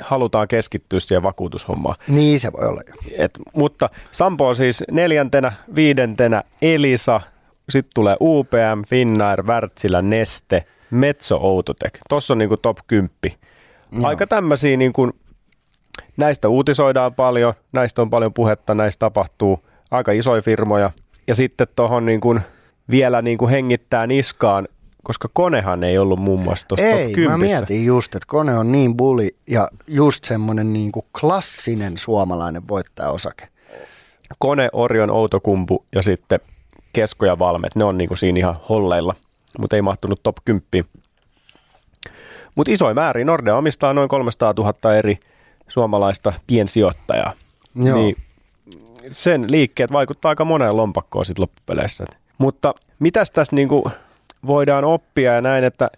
halutaan 0.00 0.48
keskittyä 0.48 1.00
siihen 1.00 1.22
vakuutushommaan. 1.22 1.96
Niin 2.08 2.40
se 2.40 2.52
voi 2.52 2.68
olla 2.68 2.80
jo. 2.88 2.94
Et, 3.18 3.30
mutta 3.56 3.90
Sampo 4.10 4.48
on 4.48 4.56
siis 4.56 4.84
neljäntenä, 4.90 5.52
viidentenä 5.76 6.42
Elisa, 6.62 7.20
sitten 7.68 7.90
tulee 7.94 8.16
UPM, 8.20 8.82
Finnair, 8.88 9.42
Wärtsilä, 9.42 10.02
Neste, 10.02 10.64
Metso 10.90 11.36
Outotec. 11.36 11.98
Tuossa 12.08 12.34
on 12.34 12.38
niinku 12.38 12.56
top 12.56 12.78
10. 12.86 13.10
Joo. 13.92 14.06
Aika 14.06 14.26
tämmöisiä, 14.26 14.76
niinku, 14.76 15.10
näistä 16.16 16.48
uutisoidaan 16.48 17.14
paljon, 17.14 17.54
näistä 17.72 18.02
on 18.02 18.10
paljon 18.10 18.34
puhetta, 18.34 18.74
näistä 18.74 18.98
tapahtuu 18.98 19.64
aika 19.90 20.12
isoja 20.12 20.42
firmoja. 20.42 20.90
Ja 21.28 21.34
sitten 21.34 21.66
tuohon 21.76 22.06
niinku, 22.06 22.38
vielä 22.90 23.22
niinku 23.22 23.48
hengittää 23.48 24.06
niskaan, 24.06 24.68
koska 25.02 25.28
konehan 25.32 25.84
ei 25.84 25.98
ollut 25.98 26.18
muun 26.18 26.40
muassa 26.40 26.68
tuossa 26.68 26.86
Ei, 26.86 27.12
10. 27.12 27.30
mä 27.30 27.38
mietin 27.38 27.84
just, 27.84 28.14
että 28.14 28.26
kone 28.26 28.58
on 28.58 28.72
niin 28.72 28.96
bulli 28.96 29.36
ja 29.46 29.68
just 29.86 30.24
semmoinen 30.24 30.72
niin 30.72 30.92
kuin 30.92 31.06
klassinen 31.20 31.98
suomalainen 31.98 32.68
voittajaosake. 32.68 33.48
Kone, 34.38 34.68
Orion, 34.72 35.10
Outokumpu 35.10 35.84
ja 35.94 36.02
sitten 36.02 36.40
Kesko 36.92 37.26
ja 37.26 37.38
Valmet, 37.38 37.76
ne 37.76 37.84
on 37.84 37.98
niinku 37.98 38.16
siinä 38.16 38.38
ihan 38.38 38.56
holleilla, 38.68 39.14
mutta 39.58 39.76
ei 39.76 39.82
mahtunut 39.82 40.20
top 40.22 40.36
10. 40.44 40.62
Mutta 42.54 42.72
isoin 42.72 42.94
määrin 42.94 43.26
Nordea 43.26 43.56
omistaa 43.56 43.92
noin 43.92 44.08
300 44.08 44.54
000 44.56 44.94
eri 44.94 45.18
suomalaista 45.68 46.32
piensijoittajaa. 46.46 47.32
Joo. 47.74 47.96
Niin 47.96 48.16
sen 49.08 49.50
liikkeet 49.50 49.92
vaikuttaa 49.92 50.28
aika 50.28 50.44
moneen 50.44 50.76
lompakkoon 50.76 51.24
sitten 51.24 51.42
loppupeleissä. 51.42 52.04
Mutta 52.38 52.74
mitäs 52.98 53.30
tässä 53.30 53.56
niinku 53.56 53.90
voidaan 54.46 54.84
oppia 54.84 55.34
ja 55.34 55.40
näin, 55.40 55.64
että 55.64 55.90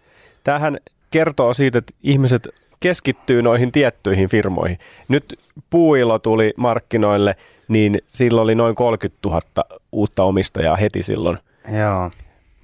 tähän 0.45 0.79
kertoo 1.11 1.55
siitä, 1.55 1.79
että 1.79 1.93
ihmiset 2.03 2.49
keskittyy 2.81 3.43
noihin 3.43 3.73
tiettyihin 3.73 4.29
firmoihin. 4.29 4.79
Nyt 5.09 5.39
Puuilo 5.71 6.19
tuli 6.19 6.55
markkinoille, 6.57 7.37
niin 7.69 7.99
sillä 8.07 8.43
oli 8.43 8.55
noin 8.55 8.75
30 8.75 9.29
000 9.29 9.41
uutta 9.93 10.23
omistajaa 10.23 10.77
heti 10.77 11.03
silloin. 11.03 11.39
Joo. 11.79 12.11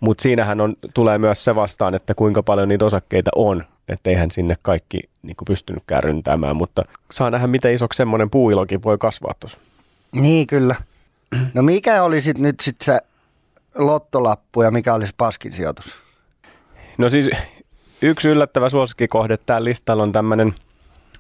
Mutta 0.00 0.23
siinähän 0.23 0.61
on, 0.61 0.76
tulee 0.95 1.19
myös 1.19 1.45
se 1.45 1.54
vastaan, 1.54 1.95
että 1.95 2.14
kuinka 2.14 2.42
paljon 2.42 2.69
niitä 2.69 2.85
osakkeita 2.85 3.30
on, 3.35 3.64
että 3.92 4.11
eihän 4.11 4.30
sinne 4.30 4.54
kaikki 4.62 5.00
niin 5.23 5.37
pystynytkään 5.47 6.02
ryntäämään, 6.02 6.56
mutta 6.56 6.82
saa 7.11 7.30
nähdä, 7.30 7.47
miten 7.47 7.75
isoksi 7.75 7.97
semmoinen 7.97 8.30
puuilokin 8.30 8.82
voi 8.82 8.99
kasvaa 8.99 9.35
tuossa. 9.40 9.59
Niin 10.12 10.47
kyllä. 10.47 10.75
No 11.54 11.62
mikä 11.62 12.02
oli 12.02 12.20
sit 12.20 12.38
nyt 12.38 12.61
sit 12.61 12.76
se 12.82 12.99
lottolappu 13.75 14.62
ja 14.62 14.70
mikä 14.70 14.94
olisi 14.94 15.14
paskin 15.16 15.52
sijoitus? 15.52 15.94
No 16.99 17.09
siis 17.09 17.30
yksi 18.02 18.28
yllättävä 18.28 18.70
suosikkikohde 18.70 19.37
tällä 19.37 19.64
listalla 19.64 20.02
on 20.02 20.12
tämmöinen 20.12 20.54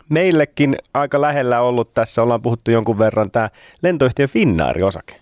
meillekin 0.08 0.76
aika 0.94 1.20
lähellä 1.20 1.60
ollut 1.60 1.94
tässä, 1.94 2.22
ollaan 2.22 2.42
puhuttu 2.42 2.70
jonkun 2.70 2.98
verran, 2.98 3.30
tämä 3.30 3.50
lentoyhtiö 3.82 4.26
Finnaari-osake. 4.26 5.20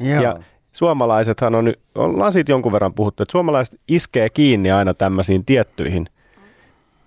Joo. 0.00 0.22
Ja 0.22 0.36
suomalaisethan 0.72 1.54
on, 1.54 1.64
nyt- 1.64 1.80
ollaan 1.94 2.32
siitä 2.32 2.52
jonkun 2.52 2.72
verran 2.72 2.94
puhuttu, 2.94 3.22
että 3.22 3.32
suomalaiset 3.32 3.80
iskee 3.88 4.30
kiinni 4.30 4.70
aina 4.70 4.94
tämmöisiin 4.94 5.44
tiettyihin 5.44 6.08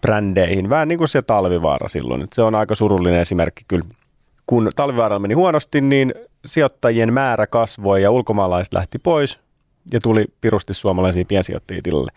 brändeihin, 0.02 0.70
vähän 0.70 0.88
niin 0.88 0.98
kuin 0.98 1.08
se 1.08 1.22
Talvivaara 1.22 1.88
silloin. 1.88 2.28
Se 2.34 2.42
on 2.42 2.56
aika 2.56 2.76
surullinen 2.76 3.20
esimerkki 3.20 3.64
kyllä. 3.68 3.86
Kun 4.48 4.70
Talvivaaralla 4.76 5.20
meni 5.20 5.34
huonosti, 5.34 5.82
niin 5.82 6.14
sijoittajien 6.46 7.14
määrä 7.14 7.48
kasvoi 7.48 8.02
ja 8.02 8.12
ulkomaalaiset 8.12 8.74
lähti 8.74 9.00
pois 9.00 9.40
ja 9.94 10.00
tuli 10.00 10.26
pirusti 10.42 10.74
suomalaisia 10.74 11.26
piensijoittajia 11.28 11.82
tilalle. 11.84 12.12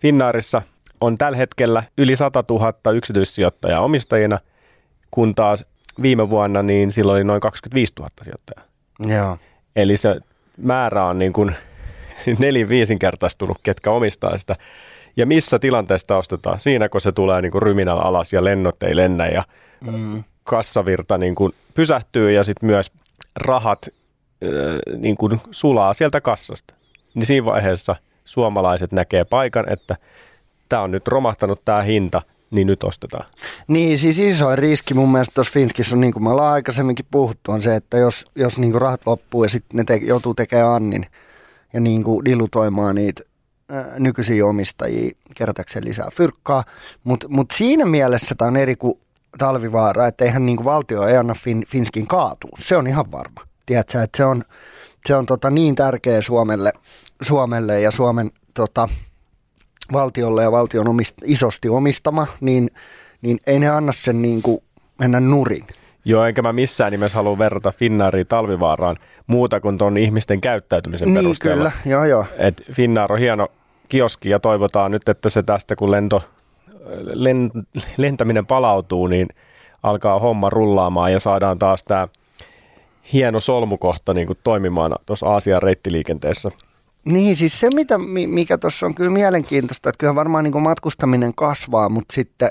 Finnaarissa 0.00 0.62
on 1.00 1.18
tällä 1.18 1.36
hetkellä 1.36 1.82
yli 1.98 2.16
100 2.16 2.44
000 2.50 2.92
yksityissijoittajaa 2.92 3.80
omistajina, 3.80 4.38
kun 5.10 5.34
taas 5.34 5.64
viime 6.02 6.30
vuonna 6.30 6.62
niin 6.62 6.90
silloin 6.90 7.16
oli 7.16 7.24
noin 7.24 7.40
25 7.40 7.92
000 7.98 8.10
sijoittajaa. 8.22 8.64
Joo. 9.00 9.38
Eli 9.76 9.96
se 9.96 10.16
määrä 10.56 11.04
on 11.04 11.18
niin 11.18 11.32
kuin 11.32 11.54
nelin 12.38 12.68
viisinkertaistunut, 12.68 13.58
ketkä 13.62 13.90
omistaa 13.90 14.38
sitä. 14.38 14.56
Ja 15.16 15.26
missä 15.26 15.58
tilanteesta 15.58 16.16
ostetaan? 16.16 16.60
Siinä, 16.60 16.88
kun 16.88 17.00
se 17.00 17.12
tulee 17.12 17.42
niin 17.42 17.52
kuin 17.52 17.62
ryminällä 17.62 18.02
alas 18.02 18.32
ja 18.32 18.44
lennot 18.44 18.82
ei 18.82 18.96
lennä 18.96 19.26
ja 19.26 19.42
Mm. 19.92 20.24
kassavirta 20.44 21.18
niin 21.18 21.34
kuin 21.34 21.52
pysähtyy 21.74 22.32
ja 22.32 22.44
sitten 22.44 22.66
myös 22.66 22.92
rahat 23.36 23.78
äh, 23.88 24.50
niin 24.98 25.16
kuin 25.16 25.40
sulaa 25.50 25.94
sieltä 25.94 26.20
kassasta. 26.20 26.74
Niin 27.14 27.26
siinä 27.26 27.44
vaiheessa 27.44 27.96
suomalaiset 28.24 28.92
näkee 28.92 29.24
paikan, 29.24 29.72
että 29.72 29.96
tämä 30.68 30.82
on 30.82 30.90
nyt 30.90 31.08
romahtanut 31.08 31.64
tämä 31.64 31.82
hinta, 31.82 32.22
niin 32.50 32.66
nyt 32.66 32.84
ostetaan. 32.84 33.26
Niin, 33.68 33.98
siis 33.98 34.18
isoin 34.18 34.58
riski 34.58 34.94
mun 34.94 35.12
mielestä 35.12 35.34
tuossa 35.34 35.52
Finskissä 35.52 35.96
on, 35.96 36.00
niin 36.00 36.12
kuin 36.12 36.22
me 36.22 36.30
ollaan 36.30 36.52
aikaisemminkin 36.52 37.06
puhuttu, 37.10 37.52
on 37.52 37.62
se, 37.62 37.76
että 37.76 37.96
jos, 37.98 38.24
jos 38.34 38.58
niin 38.58 38.72
kuin 38.72 38.82
rahat 38.82 39.06
loppuu 39.06 39.42
ja 39.42 39.48
sitten 39.48 39.76
ne 39.76 39.84
te, 39.84 39.94
joutuu 40.02 40.34
tekemään 40.34 40.70
annin 40.72 41.06
ja 41.72 41.80
niin 41.80 42.04
kuin 42.04 42.24
dilutoimaan 42.24 42.94
niitä 42.94 43.22
nykyisiä 43.98 44.46
omistajia 44.46 45.14
kerätäkseen 45.34 45.84
lisää 45.84 46.08
fyrkkaa. 46.14 46.64
Mutta 47.04 47.28
mut 47.28 47.50
siinä 47.50 47.84
mielessä 47.84 48.34
tämä 48.34 48.48
on 48.48 48.56
eri 48.56 48.76
kuin 48.76 48.98
talvivaara, 49.38 50.06
että 50.06 50.24
eihän 50.24 50.46
niin 50.46 50.56
kuin 50.56 50.64
valtio 50.64 51.02
ei 51.06 51.16
anna 51.16 51.34
fin, 51.34 51.64
Finskin 51.68 52.06
kaatua. 52.06 52.50
Se 52.58 52.76
on 52.76 52.86
ihan 52.86 53.12
varma. 53.12 53.40
Tiedätkö, 53.66 54.02
että 54.02 54.16
se 54.16 54.24
on, 54.24 54.42
se 55.06 55.14
on 55.14 55.26
tota 55.26 55.50
niin 55.50 55.74
tärkeä 55.74 56.22
Suomelle, 56.22 56.72
Suomelle 57.22 57.80
ja 57.80 57.90
Suomen 57.90 58.30
tota, 58.54 58.88
valtiolle 59.92 60.42
ja 60.42 60.52
valtion 60.52 60.88
omist, 60.88 61.14
isosti 61.24 61.68
omistama, 61.68 62.26
niin, 62.40 62.70
niin 63.22 63.38
ei 63.46 63.58
ne 63.58 63.68
anna 63.68 63.92
sen 63.92 64.22
niin 64.22 64.42
kuin 64.42 64.58
mennä 64.98 65.20
nurin. 65.20 65.64
Joo, 66.04 66.24
enkä 66.24 66.42
mä 66.42 66.52
missään 66.52 66.92
nimessä 66.92 67.16
halua 67.16 67.38
verrata 67.38 67.72
Finnaaria 67.72 68.24
talvivaaraan 68.24 68.96
muuta 69.26 69.60
kuin 69.60 69.78
tuon 69.78 69.96
ihmisten 69.96 70.40
käyttäytymisen 70.40 71.08
Niin 71.08 71.16
perusteella. 71.24 71.70
kyllä, 71.82 71.92
joo 71.94 72.04
joo. 72.04 72.26
Et 72.38 72.62
Finnair 72.72 73.12
on 73.12 73.18
hieno 73.18 73.48
kioski 73.88 74.30
ja 74.30 74.40
toivotaan 74.40 74.90
nyt, 74.90 75.08
että 75.08 75.28
se 75.28 75.42
tästä 75.42 75.76
kun 75.76 75.90
lento, 75.90 76.22
len, 77.04 77.50
lentäminen 77.96 78.46
palautuu, 78.46 79.06
niin 79.06 79.28
alkaa 79.82 80.18
homma 80.18 80.50
rullaamaan 80.50 81.12
ja 81.12 81.20
saadaan 81.20 81.58
taas 81.58 81.84
tämä 81.84 82.08
hieno 83.12 83.40
solmukohta 83.40 84.14
niin 84.14 84.26
kuin 84.26 84.38
toimimaan 84.44 84.94
tuossa 85.06 85.26
Aasian 85.26 85.62
reittiliikenteessä. 85.62 86.50
Niin 87.04 87.36
siis 87.36 87.60
se, 87.60 87.70
mitä, 87.74 87.98
mi- 87.98 88.26
mikä 88.26 88.58
tuossa 88.58 88.86
on 88.86 88.94
kyllä 88.94 89.10
mielenkiintoista, 89.10 89.88
että 89.88 89.98
kyllä 89.98 90.14
varmaan 90.14 90.44
niin 90.44 90.52
kuin 90.52 90.64
matkustaminen 90.64 91.34
kasvaa, 91.34 91.88
mutta 91.88 92.14
sitten 92.14 92.50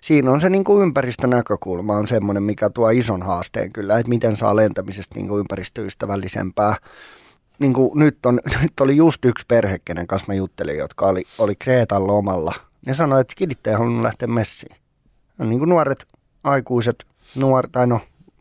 siinä 0.00 0.30
on 0.30 0.40
se 0.40 0.50
niin 0.50 0.64
kuin 0.64 0.82
ympäristönäkökulma 0.82 1.96
on 1.96 2.08
semmoinen, 2.08 2.42
mikä 2.42 2.70
tuo 2.70 2.90
ison 2.90 3.22
haasteen 3.22 3.72
kyllä, 3.72 3.98
että 3.98 4.08
miten 4.08 4.36
saa 4.36 4.56
lentämisestä 4.56 5.14
niin 5.14 5.28
kuin 5.28 5.40
ympäristöystävällisempää. 5.40 6.74
Niin 7.58 7.72
kuin 7.72 7.98
nyt, 7.98 8.26
on, 8.26 8.40
nyt 8.62 8.80
oli 8.80 8.96
just 8.96 9.24
yksi 9.24 9.44
perhe, 9.48 9.78
kenen 9.84 10.06
kanssa 10.06 10.26
mä 10.28 10.34
juttelin, 10.34 10.78
jotka 10.78 11.06
oli, 11.06 11.22
oli 11.38 11.56
Kreetan 11.56 12.06
lomalla. 12.06 12.54
Ne 12.86 12.94
sanoi, 12.94 13.20
että 13.20 13.34
kidit 13.36 13.66
ei 13.66 13.74
halunnut 13.74 14.02
lähteä 14.02 14.28
messiin. 14.28 14.76
No, 15.38 15.44
niin 15.44 15.58
kuin 15.58 15.68
nuoret 15.68 16.06
aikuiset, 16.44 17.04
nuor, 17.34 17.68
tai 17.72 17.86
no 17.86 18.00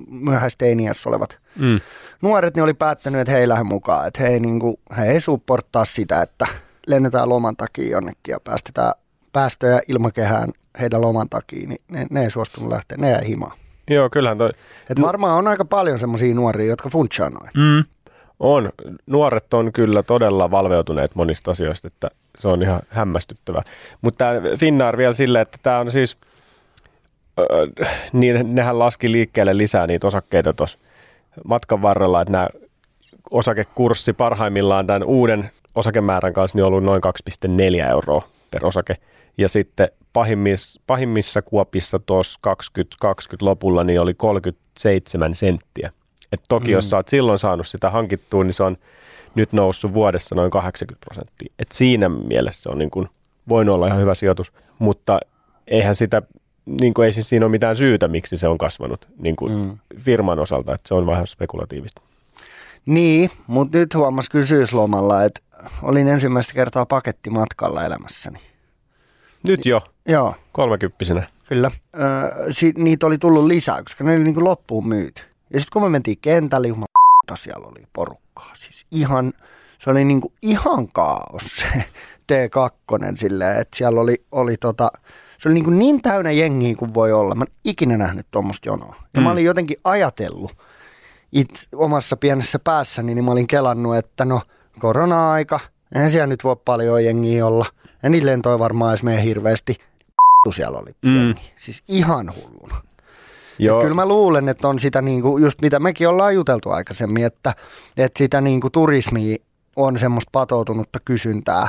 myöhäisteiniässä 0.10 1.10
olevat 1.10 1.38
Mm. 1.56 1.80
nuoret 2.22 2.56
niin 2.56 2.64
oli 2.64 2.74
päättänyt, 2.74 3.22
että 3.22 3.32
he 3.32 3.38
ei 3.38 3.48
lähde 3.48 3.64
mukaan. 3.64 4.08
Että 4.08 4.24
he 4.24 4.30
ei, 4.30 4.40
niin 4.40 4.60
kuin, 4.60 4.78
he 4.98 5.06
ei 5.06 5.22
supporttaa 5.22 5.86
sitä, 5.86 6.22
että 6.22 6.48
lennetään 6.88 7.30
loman 7.30 7.56
takia 7.56 7.90
jonnekin 7.92 8.32
ja 8.32 8.40
päästetään 8.40 8.94
päästöjä 9.34 9.82
ilmakehään 9.88 10.50
heidän 10.80 11.02
loman 11.02 11.30
takia, 11.30 11.68
niin 11.68 11.80
ne, 11.92 12.08
ne 12.10 12.24
ei 12.24 12.30
suostunut 12.30 12.70
lähteä, 12.70 12.98
ne 12.98 13.12
jäi 13.12 13.28
himaan. 13.28 13.58
Joo, 13.90 14.10
kyllähän 14.10 14.38
toi 14.38 14.50
Et 14.90 15.02
varmaan 15.02 15.38
on 15.38 15.48
aika 15.48 15.66
paljon 15.66 16.00
semmoisia 16.00 16.36
nuoria, 16.36 16.66
jotka 16.68 16.90
funtsaa 16.90 17.30
noin. 17.30 17.50
mm. 17.56 17.84
On. 18.40 18.70
Nuoret 19.06 19.54
on 19.54 19.74
kyllä 19.74 20.04
todella 20.04 20.52
valveutuneet 20.52 21.16
monista 21.16 21.52
asioista, 21.52 21.88
että 21.88 22.10
se 22.38 22.48
on 22.48 22.62
ihan 22.62 22.82
hämmästyttävää. 22.90 23.62
Mutta 24.02 24.18
tämä 24.18 24.58
Finnair 24.58 24.98
vielä 24.98 25.14
silleen, 25.14 25.42
että 25.42 25.58
tämä 25.64 25.80
on 25.80 25.92
siis, 25.92 26.18
öö, 27.40 27.68
niin 28.14 28.56
nehän 28.56 28.80
laski 28.80 29.12
liikkeelle 29.12 29.58
lisää 29.58 29.88
niitä 29.88 30.08
osakkeita 30.08 30.54
tuossa 30.54 30.78
matkan 31.46 31.82
varrella, 31.82 32.22
että 32.22 32.32
nämä 32.32 32.48
osakekurssi 33.32 34.14
parhaimmillaan 34.14 34.88
tämän 34.88 35.04
uuden 35.04 35.50
osakemäärän 35.76 36.34
kanssa 36.34 36.58
niin 36.58 36.64
on 36.64 36.68
ollut 36.68 36.84
noin 36.84 37.02
2,4 37.86 37.90
euroa 37.90 38.28
per 38.52 38.66
osake. 38.66 38.96
Ja 39.38 39.50
sitten 39.50 39.88
pahimmissa, 40.14 40.82
pahimmissa 40.88 41.42
kuopissa 41.42 42.00
tuossa 42.00 42.40
2020 42.42 43.46
lopulla 43.46 43.84
niin 43.84 44.02
oli 44.02 44.14
37 44.14 45.36
senttiä. 45.36 45.92
Et 46.32 46.42
toki 46.50 46.68
mm. 46.68 46.72
jos 46.72 46.90
sä 46.90 46.98
oot 46.98 47.08
silloin 47.08 47.40
saanut 47.40 47.68
sitä 47.68 47.90
hankittua, 47.90 48.44
niin 48.44 48.54
se 48.54 48.64
on 48.64 48.78
nyt 49.36 49.54
noussut 49.54 49.94
vuodessa 49.94 50.36
noin 50.36 50.52
80 50.52 51.06
prosenttia. 51.06 51.54
Et 51.60 51.72
siinä 51.72 52.10
mielessä 52.10 52.62
se 52.64 52.70
on 52.70 52.78
niin 52.78 52.92
kuin 52.92 53.08
voinut 53.50 53.76
olla 53.76 53.88
ihan 53.88 54.02
hyvä 54.02 54.16
sijoitus, 54.16 54.54
mutta 54.80 55.20
eihän 55.68 55.96
sitä, 55.96 56.22
niin 56.66 56.94
kuin 56.94 57.06
ei 57.06 57.12
siis 57.12 57.30
siinä 57.30 57.46
ole 57.46 57.52
mitään 57.52 57.78
syytä, 57.78 58.08
miksi 58.08 58.38
se 58.38 58.48
on 58.48 58.58
kasvanut 58.58 59.08
niin 59.18 59.36
kuin 59.36 59.54
mm. 59.54 59.78
firman 59.98 60.40
osalta, 60.40 60.74
että 60.74 60.88
se 60.88 60.94
on 60.94 61.06
vähän 61.06 61.28
spekulatiivista. 61.28 62.02
Niin, 62.86 63.30
mutta 63.48 63.78
nyt 63.78 63.96
huomasi 63.96 64.32
kysyyslomalla, 64.32 65.24
että 65.24 65.42
olin 65.84 66.08
ensimmäistä 66.08 66.54
kertaa 66.54 66.86
pakettimatkalla 66.86 67.86
elämässäni. 67.86 68.40
Nyt 69.48 69.66
jo? 69.66 69.82
Joo. 70.08 70.36
Kolmekymppisenä? 70.52 71.28
Kyllä. 71.50 71.72
Öö, 71.96 72.52
si- 72.52 72.74
niitä 72.78 73.06
oli 73.08 73.18
tullut 73.18 73.46
lisää, 73.46 73.84
koska 73.84 74.04
ne 74.04 74.12
oli 74.12 74.24
niin 74.24 74.34
kuin 74.34 74.44
loppuun 74.44 74.88
myyty. 74.88 75.22
Ja 75.54 75.60
sitten 75.60 75.74
kun 75.74 75.82
me 75.82 75.90
mentiin 75.90 76.18
kentälle, 76.22 76.68
jumala, 76.68 77.36
siellä 77.36 77.68
oli 77.68 77.88
porukkaa. 77.94 78.52
Siis 78.56 78.86
ihan, 78.92 79.34
se 79.78 79.90
oli 79.90 80.06
niin 80.06 80.22
kuin 80.22 80.34
ihan 80.42 80.88
kaos 80.88 81.44
se 81.44 81.66
T2 82.32 83.16
silleen, 83.16 83.62
että 83.62 83.78
siellä 83.78 84.02
oli, 84.02 84.24
oli 84.32 84.58
tota, 84.58 84.92
se 85.38 85.50
oli 85.50 85.54
niin, 85.54 85.64
kuin 85.64 85.80
niin 85.80 86.02
täynnä 86.02 86.32
jengiä 86.32 86.76
kuin 86.76 86.94
voi 86.94 87.12
olla. 87.12 87.36
Mä 87.36 87.44
en 87.44 87.54
ikinä 87.64 87.98
nähnyt 87.98 88.28
tuommoista 88.32 88.70
jonoa. 88.70 88.96
Ja 89.14 89.20
mm. 89.20 89.24
mä 89.24 89.32
olin 89.32 89.46
jotenkin 89.46 89.78
ajatellut 89.84 90.58
it, 91.32 91.68
omassa 91.76 92.18
pienessä 92.18 92.60
päässäni, 92.60 93.16
niin 93.16 93.26
mä 93.26 93.32
olin 93.32 93.48
kelannut, 93.48 93.96
että 93.96 94.26
no 94.26 94.42
korona-aika, 94.80 95.60
eihän 95.96 96.12
siellä 96.12 96.28
nyt 96.28 96.44
voi 96.44 96.56
paljon 96.66 97.06
jengiä 97.06 97.46
olla. 97.46 97.66
Ja 98.04 98.10
niitä 98.10 98.26
lentoi 98.26 98.60
varmaan 98.60 98.92
edes 98.92 99.04
meidän 99.04 99.24
hirveästi. 99.24 99.78
siellä 100.56 100.80
oli 100.80 100.96
mm. 101.02 101.36
Siis 101.58 101.84
ihan 101.88 102.34
hulluna. 102.36 102.82
Joo. 103.60 103.82
kyllä 103.82 103.96
mä 103.96 104.06
luulen, 104.06 104.50
että 104.50 104.68
on 104.68 104.80
sitä 104.80 105.02
niinku, 105.02 105.38
just 105.38 105.62
mitä 105.62 105.80
mekin 105.80 106.10
ollaan 106.10 106.36
juteltu 106.36 106.70
aikaisemmin, 106.70 107.26
että, 107.26 107.54
että 107.98 108.18
sitä 108.18 108.42
niinku 108.42 108.70
turismia 108.70 109.38
on 109.76 110.00
semmoista 110.00 110.30
patoutunutta 110.32 111.00
kysyntää. 111.06 111.68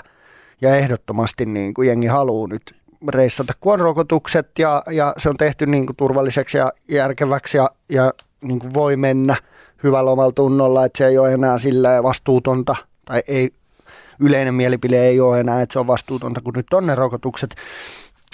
Ja 0.61 0.77
ehdottomasti 0.77 1.47
niinku 1.47 1.83
jengi 1.83 2.07
haluaa 2.07 2.49
nyt 2.49 2.75
reissata, 3.09 3.53
kun 3.61 3.73
on 3.73 3.79
rokotukset 3.79 4.59
ja, 4.59 4.83
ja 4.91 5.15
se 5.19 5.29
on 5.29 5.37
tehty 5.37 5.67
niinku 5.67 5.93
turvalliseksi 5.97 6.59
ja 6.59 6.73
järkeväksi 6.89 7.57
ja, 7.57 7.71
ja 7.89 8.13
niinku 8.43 8.75
voi 8.75 8.97
mennä 8.97 9.37
hyvällä 9.83 10.11
omalla 10.11 10.33
tunnolla, 10.33 10.85
että 10.85 10.99
se 10.99 11.07
ei 11.07 11.19
ole 11.19 11.33
enää 11.33 11.59
sillä 11.59 12.03
vastuutonta. 12.03 12.77
Tai 13.05 13.23
ei, 13.29 13.51
yleinen 14.21 14.55
mielipide 14.55 15.07
ei 15.07 15.21
ole 15.21 15.41
enää, 15.41 15.63
että 15.63 15.73
se 15.73 15.79
on 15.79 15.87
vastuutonta, 15.87 16.41
kun 16.41 16.55
nyt 16.57 16.73
on 16.73 16.87
ne 16.87 16.95
rokotukset 16.95 17.55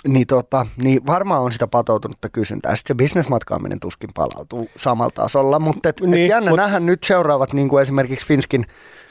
niin, 0.09 0.27
tota, 0.27 0.67
niin 0.83 1.07
varmaan 1.07 1.43
on 1.43 1.53
sitä 1.53 1.67
patoutunutta 1.67 2.29
kysyntää. 2.29 2.77
Sitten 2.77 2.95
se 2.95 2.99
bisnesmatkaaminen 2.99 3.81
tuskin 3.81 4.11
palautuu 4.15 4.69
samalla 4.77 5.11
tasolla, 5.11 5.59
mutta 5.59 5.89
et, 5.89 6.01
niin, 6.01 6.25
et 6.25 6.29
jännä 6.29 6.51
mut... 6.51 6.57
nähdä 6.57 6.81
nyt 6.81 7.03
seuraavat 7.03 7.53
niin 7.53 7.69
kuin 7.69 7.83
esimerkiksi 7.83 8.27
Finskin, 8.27 8.67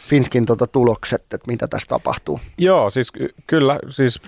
Finskin 0.08 0.46
tota 0.46 0.68
tulokset, 0.68 1.22
että 1.22 1.48
mitä 1.48 1.68
tässä 1.68 1.88
tapahtuu. 1.88 2.40
Joo, 2.58 2.90
siis 2.90 3.12
kyllä, 3.48 3.80
siis 3.90 4.22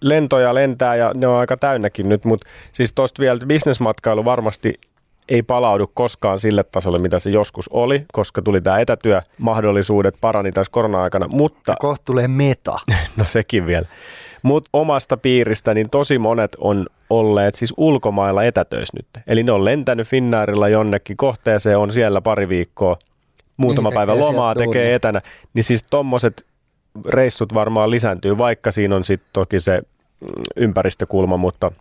lentoja 0.00 0.54
lentää 0.54 0.96
ja 0.96 1.12
ne 1.14 1.26
on 1.26 1.38
aika 1.38 1.56
täynnäkin 1.56 2.08
nyt, 2.08 2.24
mutta 2.24 2.46
siis 2.72 2.92
tuosta 2.92 3.20
vielä 3.20 3.38
bisnesmatkailu 3.46 4.24
varmasti 4.24 4.74
ei 5.28 5.42
palaudu 5.42 5.90
koskaan 5.94 6.38
sille 6.38 6.64
tasolle, 6.64 6.98
mitä 6.98 7.18
se 7.18 7.30
joskus 7.30 7.68
oli, 7.68 8.04
koska 8.12 8.42
tuli 8.42 8.60
tämä 8.60 8.78
etätyömahdollisuudet, 8.78 10.14
parani 10.20 10.52
tässä 10.52 10.70
korona-aikana, 10.70 11.28
mutta... 11.28 11.72
Ja 11.72 11.76
kohta 11.80 12.04
tulee 12.04 12.28
meta. 12.28 12.78
no 13.16 13.24
sekin 13.24 13.66
vielä. 13.66 13.86
Mutta 14.42 14.70
omasta 14.72 15.16
piiristä 15.16 15.74
niin 15.74 15.90
tosi 15.90 16.18
monet 16.18 16.56
on 16.58 16.86
olleet 17.10 17.54
siis 17.54 17.74
ulkomailla 17.76 18.44
etätöissä 18.44 18.96
nyt. 18.96 19.24
Eli 19.26 19.42
ne 19.42 19.52
on 19.52 19.64
lentänyt 19.64 20.08
Finnairilla 20.08 20.68
jonnekin 20.68 21.16
kohteeseen, 21.16 21.78
on 21.78 21.92
siellä 21.92 22.20
pari 22.20 22.48
viikkoa, 22.48 22.96
muutama 23.56 23.88
niin, 23.88 23.94
päivä 23.94 24.20
lomaa 24.20 24.54
tekee 24.54 24.94
etänä. 24.94 25.20
Niin 25.54 25.64
siis 25.64 25.82
tommoset 25.82 26.46
reissut 27.08 27.54
varmaan 27.54 27.90
lisääntyy, 27.90 28.38
vaikka 28.38 28.72
siinä 28.72 28.96
on 28.96 29.04
sitten 29.04 29.30
toki 29.32 29.60
se 29.60 29.82
mm, 30.20 30.28
ympäristökulma, 30.56 31.36
mutta, 31.36 31.72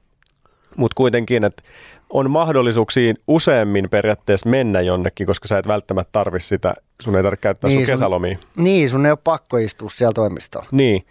mutta 0.77 0.95
kuitenkin, 0.95 1.43
että 1.43 1.63
on 2.09 2.31
mahdollisuuksia 2.31 3.13
useammin 3.27 3.89
periaatteessa 3.89 4.49
mennä 4.49 4.81
jonnekin, 4.81 5.27
koska 5.27 5.47
sä 5.47 5.57
et 5.57 5.67
välttämättä 5.67 6.09
tarvi 6.11 6.39
sitä, 6.39 6.73
sun 7.01 7.15
ei 7.15 7.23
tarvitse 7.23 7.41
käyttää 7.41 7.67
niin, 7.67 7.85
sun 7.85 7.93
kesälomia. 7.93 8.37
Niin, 8.55 8.89
sun 8.89 9.05
ei 9.05 9.11
ole 9.11 9.19
pakko 9.23 9.57
istua 9.57 9.89
siellä 9.89 10.13
toimistoon. 10.13 10.65
Niin, 10.71 11.05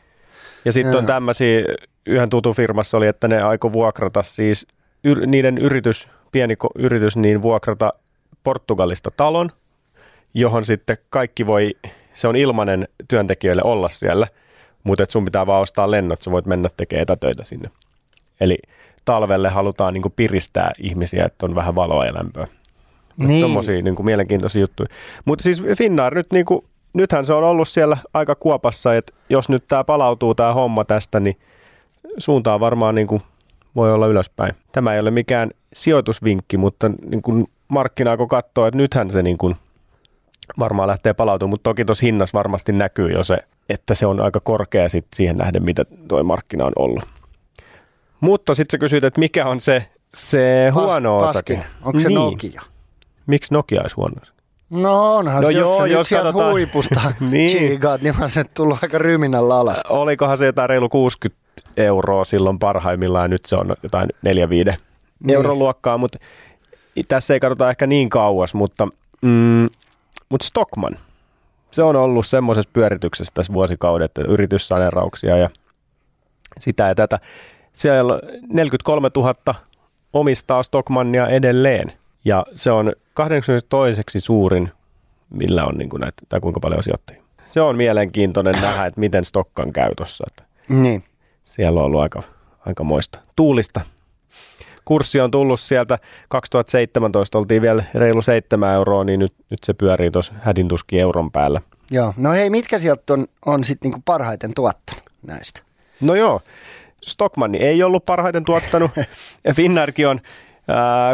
ja 0.65 0.73
sitten 0.73 0.99
on 0.99 1.07
tämmöisiä, 1.07 1.65
yhden 2.07 2.31
tutun 2.31 2.55
firmassa 2.55 2.97
oli, 2.97 3.07
että 3.07 3.29
ne 3.29 3.43
aiko 3.43 3.73
vuokrata 3.73 4.23
siis, 4.23 4.67
yr, 5.05 5.27
niiden 5.27 5.59
yritys, 5.59 6.09
pieni 6.33 6.55
yritys, 6.75 7.17
niin 7.17 7.43
vuokrata 7.43 7.93
Portugalista 8.45 9.11
talon, 9.17 9.51
johon 10.35 10.65
sitten 10.65 10.97
kaikki 11.11 11.47
voi, 11.47 11.71
se 12.13 12.29
on 12.29 12.37
ilmainen 12.37 12.89
työntekijöille 13.09 13.63
olla 13.63 13.89
siellä, 13.89 14.27
mutta 14.85 15.05
sun 15.09 15.25
pitää 15.25 15.47
vaan 15.47 15.63
ostaa 15.63 15.91
lennot, 15.91 16.23
sä 16.23 16.31
voit 16.31 16.47
mennä 16.47 16.69
tekemään 16.77 17.03
etätöitä 17.03 17.45
sinne. 17.45 17.71
Eli 18.41 18.59
talvelle 19.05 19.49
halutaan 19.49 19.95
niin 19.95 20.13
piristää 20.17 20.71
ihmisiä, 20.79 21.25
että 21.25 21.47
on 21.47 21.55
vähän 21.55 21.75
valoa 21.75 22.05
ja 22.05 22.15
lämpöä. 22.15 22.47
Niin. 23.17 23.41
Tuommoisia 23.41 23.83
niin 23.83 24.05
mielenkiintoisia 24.05 24.61
juttuja. 24.61 24.89
Mutta 25.25 25.43
siis 25.43 25.63
Finnair 25.77 26.15
nyt 26.15 26.33
niin 26.33 26.45
kuin 26.45 26.65
nythän 26.95 27.27
se 27.27 27.33
on 27.33 27.45
ollut 27.45 27.69
siellä 27.69 27.99
aika 28.15 28.35
kuopassa, 28.35 28.97
että 28.97 29.13
jos 29.29 29.49
nyt 29.49 29.65
tämä 29.69 29.85
palautuu 29.85 30.35
tämä 30.35 30.55
homma 30.55 30.85
tästä, 30.85 31.21
niin 31.21 31.37
suuntaa 32.19 32.61
varmaan 32.61 32.95
niin 32.95 33.07
kuin 33.07 33.23
voi 33.77 33.93
olla 33.93 34.07
ylöspäin. 34.07 34.55
Tämä 34.73 34.95
ei 34.95 35.01
ole 35.01 35.11
mikään 35.11 35.51
sijoitusvinkki, 35.73 36.57
mutta 36.57 36.89
niin 36.89 37.23
kuin 37.23 37.47
markkina 37.69 38.17
kun 38.17 38.29
katsoo, 38.29 38.67
että 38.67 38.79
nythän 38.79 39.11
se 39.11 39.23
niin 39.23 39.39
kuin 39.39 39.57
varmaan 40.59 40.89
lähtee 40.89 41.13
palautumaan, 41.13 41.51
mutta 41.51 41.71
toki 41.71 41.85
tuossa 41.85 42.07
hinnassa 42.07 42.39
varmasti 42.39 42.73
näkyy 42.73 43.11
jo 43.11 43.25
se, 43.25 43.39
että 43.69 43.95
se 43.95 44.07
on 44.07 44.21
aika 44.21 44.41
korkea 44.41 44.89
sit 44.89 45.07
siihen 45.15 45.37
nähden, 45.37 45.63
mitä 45.63 45.85
tuo 46.09 46.23
markkina 46.23 46.65
on 46.65 46.73
ollut. 46.77 47.05
Mutta 48.21 48.55
sitten 48.55 48.73
sä 48.73 48.79
kysyt, 48.79 49.05
että 49.05 49.21
mikä 49.21 49.47
on 49.47 49.61
se, 49.61 49.87
se 50.09 50.71
huono 50.75 51.21
Pas, 51.21 51.31
osake. 51.31 51.65
Onko 51.83 52.01
se 52.01 52.09
niin. 52.09 52.15
Nokia? 52.15 52.63
Miksi 53.27 53.55
Nokia 53.55 53.81
olisi 53.81 53.97
huono 53.97 54.15
osake? 54.23 54.40
No 54.71 55.17
onhan 55.17 55.43
no 55.43 55.51
se, 55.51 55.59
joo, 55.59 55.87
jos, 55.87 55.91
jos 55.91 56.09
sieltä 56.09 56.25
katsotaan... 56.25 56.53
huipusta 56.53 57.01
niin. 57.31 57.51
chiigaat, 57.51 58.03
niin 58.03 58.15
se 58.27 58.45
tullut 58.45 58.79
aika 58.83 58.99
ryminällä 58.99 59.57
alas. 59.57 59.83
Olikohan 59.89 60.39
se 60.39 60.47
jotain 60.47 60.69
reilu 60.69 60.89
60 60.89 61.41
euroa 61.77 62.25
silloin 62.25 62.59
parhaimmillaan, 62.59 63.31
nyt 63.31 63.45
se 63.45 63.57
on 63.57 63.77
jotain 63.83 64.09
4-5 64.13 64.19
niin. 64.29 64.75
euron 65.31 65.59
luokkaa, 65.59 65.99
mutta 65.99 66.19
tässä 67.09 67.35
ei 67.35 67.41
katsota 67.41 67.71
ehkä 67.71 67.87
niin 67.87 68.09
kauas, 68.09 68.55
mutta, 68.55 68.89
mm, 69.23 69.69
mutta 70.29 70.47
Stockman, 70.47 70.97
se 71.71 71.83
on 71.83 71.97
ollut 71.97 72.27
semmoisessa 72.27 72.71
pyörityksessä 72.73 73.35
tässä 73.35 73.53
vuosikaudet, 73.53 74.13
yrityssanerauksia 74.29 75.37
ja 75.37 75.51
sitä 76.59 76.89
ja 76.89 76.95
tätä. 76.95 77.19
Siellä 77.73 78.21
43 78.49 79.11
000 79.17 79.55
omistaa 80.13 80.63
Stockmannia 80.63 81.29
edelleen. 81.29 81.93
Ja 82.25 82.47
se 82.53 82.71
on 82.71 82.93
22. 83.15 84.21
suurin, 84.21 84.73
millä 85.31 85.65
on 85.65 85.79
niin 85.79 85.91
kuin 85.91 86.01
näitä, 86.01 86.23
tai 86.29 86.41
kuinka 86.41 86.61
paljon 86.61 86.83
sijoittajia. 86.83 87.23
Se 87.47 87.61
on 87.61 87.77
mielenkiintoinen 87.77 88.55
nähdä, 88.63 88.87
että 88.87 89.01
miten 89.01 89.25
Stokkan 89.25 89.73
käy 89.73 89.95
tuossa. 89.95 90.25
Niin. 90.69 91.05
Siellä 91.45 91.81
on 91.81 91.87
ollut 91.87 92.01
aika, 92.01 92.23
aika 92.67 92.85
moista 92.85 93.19
tuulista. 93.37 93.81
Kurssi 94.85 95.21
on 95.21 95.31
tullut 95.31 95.61
sieltä, 95.61 95.99
2017 96.29 97.39
oltiin 97.39 97.63
vielä 97.63 97.85
reilu 97.95 98.23
7 98.23 98.75
euroa, 98.75 99.05
niin 99.05 99.21
nyt, 99.21 99.33
nyt 99.51 99.59
se 99.65 99.75
pyörii 99.75 100.11
tuossa 100.11 100.33
hädintuskin 100.39 101.01
euron 101.01 101.31
päällä. 101.31 101.61
Joo, 101.91 102.15
no 102.17 102.33
hei, 102.33 102.51
mitkä 102.51 102.79
sieltä 102.79 103.13
on, 103.13 103.27
on 103.47 103.65
sitten 103.65 103.87
niinku 103.87 104.03
parhaiten 104.05 104.55
tuottanut 104.55 105.05
näistä? 105.23 105.61
No 106.05 106.15
joo, 106.15 106.41
Stockmanni 107.03 107.59
ei 107.59 107.83
ollut 107.83 108.05
parhaiten 108.05 108.45
tuottanut. 108.45 108.91
Finnairkin 109.57 110.09
on 110.09 110.21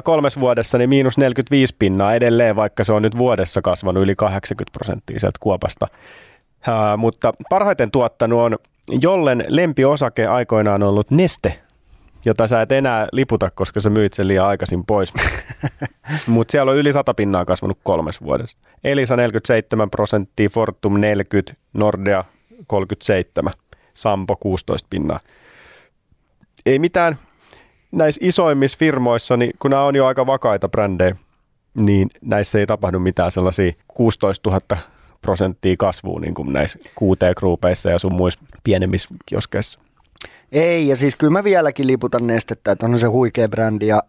kolmes 0.04 0.40
vuodessa 0.40 0.78
niin 0.78 0.88
miinus 0.88 1.18
45 1.18 1.76
pinnaa 1.78 2.14
edelleen, 2.14 2.56
vaikka 2.56 2.84
se 2.84 2.92
on 2.92 3.02
nyt 3.02 3.18
vuodessa 3.18 3.62
kasvanut 3.62 4.02
yli 4.02 4.14
80 4.16 4.72
prosenttia 4.78 5.20
sieltä 5.20 5.38
kuopasta. 5.40 5.86
Ää, 6.68 6.96
mutta 6.96 7.32
parhaiten 7.50 7.90
tuottanut 7.90 8.40
on 8.40 8.58
jollen 9.00 9.44
lempiosake 9.48 10.26
aikoinaan 10.26 10.82
ollut 10.82 11.10
Neste, 11.10 11.60
jota 12.24 12.48
sä 12.48 12.60
et 12.60 12.72
enää 12.72 13.08
liputa, 13.12 13.50
koska 13.50 13.80
sä 13.80 13.90
myit 13.90 14.12
sen 14.12 14.28
liian 14.28 14.46
aikaisin 14.46 14.86
pois. 14.86 15.12
Mutta 16.26 16.52
siellä 16.52 16.72
on 16.72 16.78
yli 16.78 16.92
100 16.92 17.14
pinnaa 17.14 17.44
kasvanut 17.44 17.78
kolmes 17.82 18.22
vuodessa. 18.22 18.58
Elisa 18.84 19.16
47 19.16 19.90
prosenttia, 19.90 20.48
Fortum 20.48 21.00
40, 21.00 21.54
Nordea 21.72 22.24
37, 22.66 23.52
Sampo 23.94 24.36
16 24.36 24.86
pinnaa. 24.90 25.20
Ei 26.66 26.78
mitään 26.78 27.18
näissä 27.92 28.20
isoimmissa 28.25 28.79
firmoissa, 28.79 29.37
niin 29.37 29.53
kun 29.59 29.70
nämä 29.70 29.83
on 29.83 29.96
jo 29.96 30.07
aika 30.07 30.27
vakaita 30.27 30.68
brändejä, 30.68 31.16
niin 31.75 32.09
näissä 32.20 32.59
ei 32.59 32.66
tapahdu 32.66 32.99
mitään 32.99 33.31
sellaisia 33.31 33.72
16 33.88 34.51
000 34.51 34.83
prosenttia 35.22 35.75
kasvua 35.79 36.20
niin 36.20 36.35
kuin 36.35 36.53
näissä 36.53 36.79
QT-gruupeissa 36.79 37.90
ja 37.90 37.99
sun 37.99 38.14
muissa 38.14 38.40
pienemmissä 38.64 39.09
kioskeissa. 39.27 39.81
Ei, 40.53 40.88
ja 40.88 40.96
siis 40.96 41.16
kyllä 41.16 41.31
mä 41.31 41.44
vieläkin 41.44 41.87
liputan 41.87 42.27
nestettä, 42.27 42.72
että 42.72 42.87
on 42.87 42.99
se 42.99 43.07
huikea 43.07 43.49
brändi 43.49 43.87
ja 43.87 44.03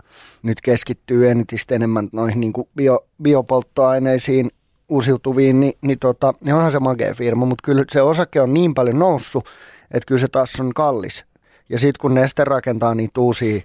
nyt 0.43 0.61
keskittyy 0.61 1.29
entistä 1.29 1.75
enemmän 1.75 2.09
noihin 2.11 2.39
niin 2.39 2.53
kuin 2.53 2.69
bio, 2.75 3.05
biopolttoaineisiin, 3.23 4.49
uusiutuviin, 4.89 5.59
niin, 5.59 5.73
niin 5.81 5.99
tota, 5.99 6.33
ne 6.41 6.53
onhan 6.53 6.71
se 6.71 6.79
makea 6.79 7.13
firma, 7.13 7.45
mutta 7.45 7.63
kyllä 7.63 7.85
se 7.91 8.01
osake 8.01 8.41
on 8.41 8.53
niin 8.53 8.73
paljon 8.73 8.99
noussut, 8.99 9.45
että 9.91 10.07
kyllä 10.07 10.19
se 10.19 10.27
taas 10.27 10.59
on 10.59 10.73
kallis. 10.73 11.25
Ja 11.69 11.79
sitten 11.79 12.01
kun 12.01 12.13
Neste 12.13 12.43
rakentaa 12.43 12.95
niitä 12.95 13.21
uusia, 13.21 13.61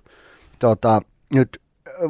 tota, 0.58 1.02
nyt 1.34 1.60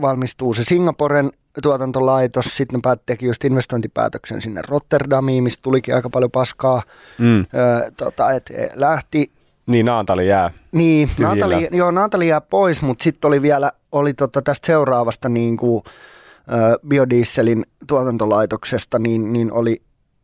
valmistuu 0.01 0.55
se 0.55 0.65
Singaporen 0.65 1.31
tuotantolaitos, 1.63 2.45
sitten 2.45 2.79
ne 2.79 2.81
päätti 2.83 3.19
just 3.21 3.45
investointipäätöksen 3.45 4.41
sinne 4.41 4.63
Rotterdamiin, 4.69 5.45
mistä 5.45 5.63
tulikin 5.63 5.95
aika 5.95 6.11
paljon 6.11 6.31
paskaa, 6.31 6.83
mm. 7.19 7.39
öö, 7.39 7.91
tota, 7.97 8.33
että 8.33 8.55
lähti 8.75 9.33
niin, 9.67 9.87
Naantali 9.87 10.29
jää. 10.29 10.51
Niin, 10.73 11.11
Naantali, 11.19 11.69
joo, 11.73 11.91
Naantali 11.91 12.29
jää 12.29 12.41
pois, 12.41 12.83
mutta 12.83 13.03
sitten 13.05 13.29
oli 13.29 13.43
vielä 13.43 13.73
oli 13.93 14.15
tota 14.15 14.43
tästä 14.43 14.67
seuraavasta 14.67 15.29
niin 15.29 15.57
kuin, 15.57 15.83
ö, 16.53 16.79
biodieselin 16.89 17.65
tuotantolaitoksesta, 17.87 18.99
niin, 18.99 19.33
niin 19.33 19.53
oli 19.53 19.83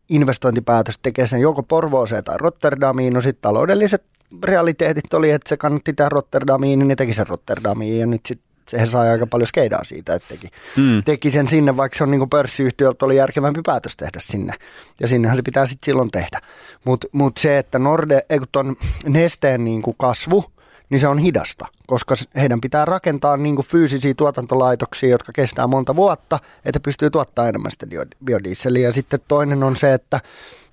investointipäätös 0.08 0.98
tekee 1.02 1.26
sen 1.26 1.40
joko 1.40 1.62
Porvooseen 1.62 2.24
tai 2.24 2.36
Rotterdamiin. 2.38 3.12
No 3.12 3.20
sitten 3.20 3.42
taloudelliset 3.42 4.02
realiteetit 4.44 5.14
oli, 5.14 5.30
että 5.30 5.48
se 5.48 5.56
kannatti 5.56 5.92
tehdä 5.92 6.08
Rotterdamiin, 6.08 6.78
niin 6.78 6.88
ne 6.88 6.96
teki 6.96 7.14
sen 7.14 7.26
Rotterdamiin 7.26 7.98
ja 7.98 8.06
nyt 8.06 8.26
sitten 8.26 8.48
he 8.80 8.86
sai 8.86 9.08
aika 9.08 9.26
paljon 9.26 9.46
skeidaa 9.46 9.84
siitä, 9.84 10.14
että 10.14 10.28
teki, 10.28 10.46
mm. 10.76 11.02
teki 11.04 11.30
sen 11.30 11.48
sinne, 11.48 11.76
vaikka 11.76 11.98
se 11.98 12.04
on 12.04 12.10
niin 12.10 12.30
pörssiyhtiöltä 12.30 13.04
oli 13.04 13.16
järkevämpi 13.16 13.60
päätös 13.66 13.96
tehdä 13.96 14.18
sinne. 14.18 14.52
Ja 15.00 15.08
sinnehän 15.08 15.36
se 15.36 15.42
pitää 15.42 15.66
sitten 15.66 15.86
silloin 15.86 16.10
tehdä. 16.10 16.40
Mutta 16.84 17.06
mut 17.12 17.36
se, 17.36 17.58
että 17.58 17.78
Norde, 17.78 18.22
ei 18.30 18.38
kun 18.38 18.48
ton 18.52 18.76
nesteen 19.06 19.64
niin 19.64 19.82
kuin 19.82 19.96
kasvu, 19.98 20.44
niin 20.90 21.00
se 21.00 21.08
on 21.08 21.18
hidasta, 21.18 21.66
koska 21.86 22.14
heidän 22.36 22.60
pitää 22.60 22.84
rakentaa 22.84 23.36
niin 23.36 23.54
kuin 23.54 23.66
fyysisiä 23.66 24.14
tuotantolaitoksia, 24.16 25.08
jotka 25.08 25.32
kestää 25.32 25.66
monta 25.66 25.96
vuotta, 25.96 26.38
että 26.64 26.80
pystyy 26.80 27.10
tuottamaan 27.10 27.48
enemmän 27.48 27.72
sitä 27.72 27.86
biodieseliä. 28.24 28.88
Ja 28.88 28.92
sitten 28.92 29.20
toinen 29.28 29.62
on 29.62 29.76
se, 29.76 29.94
että, 29.94 30.20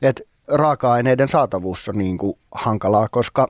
että 0.01 0.23
raaka-aineiden 0.47 1.27
saatavuus 1.27 1.89
on 1.89 1.97
niin 1.97 2.17
kuin 2.17 2.37
hankalaa, 2.51 3.09
koska 3.09 3.47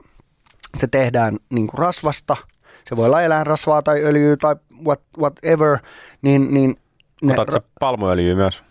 se 0.78 0.88
tehdään 0.88 1.38
niin 1.50 1.68
kuin 1.68 1.78
rasvasta– 1.78 2.38
se 2.90 2.96
voi 2.96 3.06
olla 3.06 3.22
eläinrasvaa 3.22 3.82
tai 3.82 4.04
öljyä 4.04 4.38
tai 4.38 4.56
what, 4.86 5.02
whatever, 5.18 5.78
niin, 6.22 6.54
niin 6.54 6.78
ne, 7.22 7.34
Otatko 7.34 7.60
palmuöljyä 7.80 8.36
myös? 8.36 8.64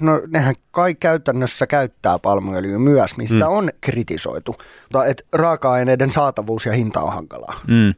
No 0.00 0.22
nehän 0.26 0.54
kai 0.70 0.94
käytännössä 0.94 1.66
käyttää 1.66 2.18
palmuöljyä 2.18 2.78
myös, 2.78 3.16
mistä 3.16 3.44
mm. 3.44 3.52
on 3.52 3.70
kritisoitu. 3.80 4.56
Mutta 4.82 5.06
et 5.06 5.26
raaka-aineiden 5.32 6.10
saatavuus 6.10 6.66
ja 6.66 6.72
hinta 6.72 7.00
on 7.00 7.12
hankalaa. 7.12 7.60
Mm. 7.66 7.94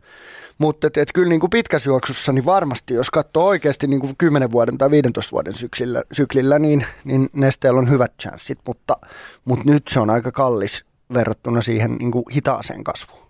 Mutta 0.59 0.87
et, 0.87 0.97
et 0.97 1.09
kyllä 1.15 1.29
niin 1.29 1.41
kuin 1.41 1.51
pitkässä 1.51 1.91
juoksussa, 1.91 2.33
niin 2.33 2.45
varmasti 2.45 2.95
jos 2.95 3.11
katsoo 3.11 3.47
oikeasti 3.47 3.87
niin 3.87 4.01
kuin 4.01 4.17
10 4.19 4.51
vuoden 4.51 4.79
tai 4.79 4.91
15 4.91 5.33
vuoden 5.33 5.55
syklillä, 5.55 6.03
syklillä 6.13 6.59
niin, 6.59 6.87
niin 7.05 7.29
Nesteellä 7.33 7.79
on 7.79 7.91
hyvät 7.91 8.13
chanssit, 8.23 8.59
mutta, 8.67 8.97
mutta 9.45 9.65
nyt 9.71 9.89
se 9.89 10.01
on 10.01 10.11
aika 10.11 10.33
kallis 10.33 10.85
verrattuna 11.15 11.61
siihen 11.61 11.97
niin 11.97 12.11
kuin 12.11 12.25
hitaaseen 12.35 12.85
kasvuun. 12.85 13.23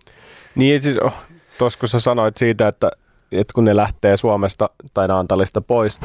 Niin 0.55 0.83
siis 0.83 0.99
oh, 0.99 1.15
tuossa 1.59 1.79
kun 1.79 1.89
sä 1.89 2.01
sanoit 2.01 2.37
siitä, 2.37 2.69
että, 2.69 2.91
että 3.33 3.53
kun 3.55 3.65
ne 3.65 3.77
lähtee 3.77 4.17
Suomesta 4.17 4.71
tai 4.95 5.09
Naantalista 5.09 5.61
pois, 5.61 6.01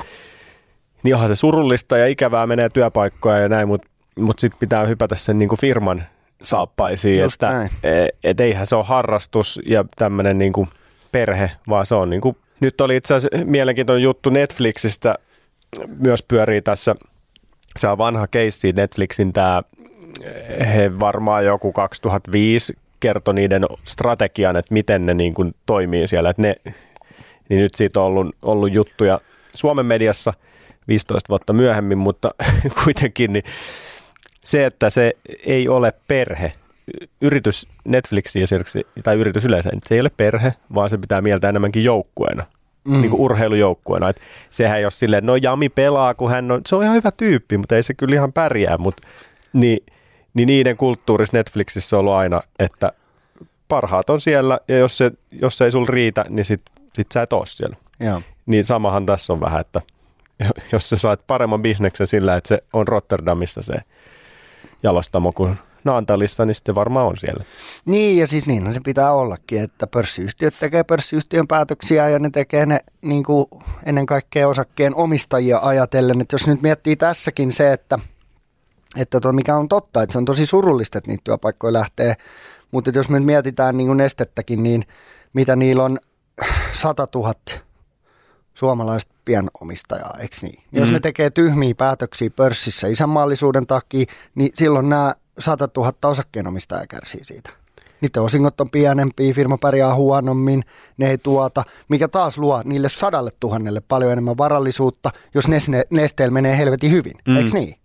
niin 1.03 1.15
onhan 1.15 1.29
se 1.29 1.35
surullista 1.35 1.97
ja 1.97 2.07
ikävää 2.07 2.47
menee 2.47 2.69
työpaikkoja 2.69 3.37
ja 3.37 3.49
näin, 3.49 3.67
mutta 3.67 3.87
mut 4.19 4.39
sitten 4.39 4.59
pitää 4.59 4.85
hypätä 4.85 5.15
sen 5.15 5.39
niin 5.39 5.49
kuin 5.49 5.59
firman 5.59 6.03
saappaisiin, 6.41 7.21
Just 7.21 7.43
että 7.43 7.69
et, 7.83 8.09
et 8.23 8.39
eihän 8.39 8.67
se 8.67 8.75
ole 8.75 8.85
harrastus 8.85 9.59
ja 9.65 9.85
tämmöinen 9.95 10.37
niin 10.37 10.53
kuin 10.53 10.67
perhe, 11.11 11.51
vaan 11.69 11.85
se 11.85 11.95
on 11.95 12.09
niin 12.09 12.21
kuin, 12.21 12.37
nyt 12.59 12.81
oli 12.81 12.95
itse 12.95 13.13
asiassa 13.13 13.45
mielenkiintoinen 13.45 14.03
juttu 14.03 14.29
Netflixistä, 14.29 15.15
myös 15.99 16.23
pyörii 16.23 16.61
tässä, 16.61 16.95
se 17.79 17.87
on 17.87 17.97
vanha 17.97 18.27
keissi 18.27 18.71
Netflixin 18.71 19.33
tämä, 19.33 19.63
he 20.59 20.99
varmaan 20.99 21.45
joku 21.45 21.71
2005 21.71 22.73
kertoi 22.99 23.33
niiden 23.33 23.65
strategian, 23.83 24.55
että 24.55 24.73
miten 24.73 25.05
ne 25.05 25.13
niin 25.13 25.33
kuin 25.33 25.55
toimii 25.65 26.07
siellä. 26.07 26.29
Että 26.29 26.41
ne, 26.41 26.55
niin 27.49 27.59
nyt 27.59 27.75
siitä 27.75 27.99
on 27.99 28.05
ollut, 28.05 28.35
ollut 28.41 28.73
juttuja 28.73 29.21
Suomen 29.55 29.85
mediassa 29.85 30.33
15 30.87 31.29
vuotta 31.29 31.53
myöhemmin, 31.53 31.97
mutta 31.97 32.31
kuitenkin 32.83 33.33
niin 33.33 33.43
se, 34.43 34.65
että 34.65 34.89
se 34.89 35.13
ei 35.45 35.67
ole 35.67 35.93
perhe, 36.07 36.51
yritys 37.21 37.67
Netflixi 37.85 38.41
esimerkiksi, 38.41 38.87
tai 39.03 39.15
yritys 39.15 39.45
yleensä, 39.45 39.69
niin 39.69 39.81
se 39.85 39.95
ei 39.95 40.01
ole 40.01 40.11
perhe, 40.17 40.53
vaan 40.73 40.89
se 40.89 40.97
pitää 40.97 41.21
mieltä 41.21 41.49
enemmänkin 41.49 41.83
joukkueena. 41.83 42.45
Mm. 42.83 43.01
Niin 43.01 43.09
kuin 43.09 43.21
urheilujoukkueena. 43.21 44.09
Et 44.09 44.21
sehän 44.49 44.77
ei 44.77 44.85
ole 44.85 44.91
silleen, 44.91 45.25
no 45.25 45.35
Jami 45.35 45.69
pelaa, 45.69 46.13
kun 46.13 46.31
hän 46.31 46.51
on, 46.51 46.61
se 46.65 46.75
on 46.75 46.83
ihan 46.83 46.95
hyvä 46.95 47.11
tyyppi, 47.11 47.57
mutta 47.57 47.75
ei 47.75 47.83
se 47.83 47.93
kyllä 47.93 48.15
ihan 48.15 48.33
pärjää. 48.33 48.77
Mutta, 48.77 49.07
niin 49.53 49.79
niin 50.33 50.47
niiden 50.47 50.77
kulttuurissa 50.77 51.37
Netflixissä 51.37 51.95
on 51.95 51.99
ollut 51.99 52.13
aina, 52.13 52.41
että 52.59 52.91
parhaat 53.67 54.09
on 54.09 54.21
siellä 54.21 54.59
ja 54.67 54.77
jos, 54.77 54.97
se, 54.97 55.11
jos 55.31 55.57
se 55.57 55.65
ei 55.65 55.71
sul 55.71 55.85
riitä, 55.85 56.25
niin 56.29 56.45
sit, 56.45 56.61
sit 56.93 57.11
sä 57.11 57.21
et 57.21 57.33
ole 57.33 57.45
siellä. 57.45 57.75
Joo. 57.99 58.21
Niin 58.45 58.63
samahan 58.63 59.05
tässä 59.05 59.33
on 59.33 59.39
vähän, 59.39 59.61
että 59.61 59.81
jos 60.71 60.89
sä 60.89 60.97
saat 60.97 61.27
paremman 61.27 61.61
bisneksen 61.61 62.07
sillä, 62.07 62.35
että 62.35 62.47
se 62.47 62.63
on 62.73 62.87
Rotterdamissa 62.87 63.61
se 63.61 63.75
jalostamo 64.83 65.31
kuin 65.31 65.55
Naantalissa, 65.83 66.45
niin 66.45 66.55
sitten 66.55 66.75
varmaan 66.75 67.07
on 67.07 67.17
siellä. 67.17 67.43
Niin, 67.85 68.17
ja 68.17 68.27
siis 68.27 68.47
niinhän 68.47 68.73
se 68.73 68.79
pitää 68.85 69.13
ollakin, 69.13 69.63
että 69.63 69.87
pörssiyhtiöt 69.87 70.53
tekee 70.59 70.83
pörssiyhtiön 70.83 71.47
päätöksiä 71.47 72.09
ja 72.09 72.19
ne 72.19 72.29
tekee 72.29 72.65
ne 72.65 72.79
niin 73.01 73.23
kuin 73.23 73.45
ennen 73.85 74.05
kaikkea 74.05 74.47
osakkeen 74.47 74.95
omistajia 74.95 75.59
ajatellen. 75.61 76.21
Että 76.21 76.33
jos 76.33 76.47
nyt 76.47 76.61
miettii 76.61 76.95
tässäkin 76.95 77.51
se, 77.51 77.73
että– 77.73 77.99
että 78.95 79.19
tuo, 79.19 79.31
mikä 79.31 79.55
on 79.55 79.69
totta, 79.69 80.03
että 80.03 80.11
se 80.11 80.17
on 80.17 80.25
tosi 80.25 80.45
surullista, 80.45 80.97
että 80.97 81.11
niitä 81.11 81.23
työpaikkoja 81.23 81.73
lähtee. 81.73 82.15
Mutta 82.71 82.91
jos 82.93 83.09
me 83.09 83.19
nyt 83.19 83.25
mietitään 83.25 83.77
niin 83.77 83.97
nestettäkin, 83.97 84.63
niin 84.63 84.83
mitä 85.33 85.55
niillä 85.55 85.83
on 85.83 85.99
100 86.71 87.07
000 87.15 87.33
suomalaista 88.53 89.12
pienomistajaa, 89.25 90.17
eikö 90.19 90.35
niin? 90.41 90.59
Mm-hmm. 90.59 90.79
Jos 90.79 90.91
ne 90.91 90.99
tekee 90.99 91.29
tyhmiä 91.29 91.75
päätöksiä 91.77 92.29
pörssissä 92.29 92.87
isänmaallisuuden 92.87 93.67
takia, 93.67 94.05
niin 94.35 94.51
silloin 94.53 94.89
nämä 94.89 95.15
100 95.39 95.69
000 95.77 95.93
osakkeenomistajaa 96.05 96.87
kärsii 96.87 97.23
siitä. 97.23 97.49
Niiden 98.01 98.21
osingot 98.21 98.61
on 98.61 98.69
pienempiä, 98.69 99.33
firma 99.33 99.57
pärjää 99.57 99.95
huonommin, 99.95 100.63
ne 100.97 101.09
ei 101.09 101.17
tuota, 101.17 101.63
mikä 101.89 102.07
taas 102.07 102.37
luo 102.37 102.61
niille 102.65 102.89
sadalle 102.89 103.31
tuhannelle 103.39 103.81
paljon 103.87 104.11
enemmän 104.11 104.37
varallisuutta, 104.37 105.09
jos 105.33 105.45
Nesteellä 105.89 106.33
menee 106.33 106.57
helvetin 106.57 106.91
hyvin, 106.91 107.13
mm. 107.27 107.37
eikö 107.37 107.49
niin? 107.53 107.75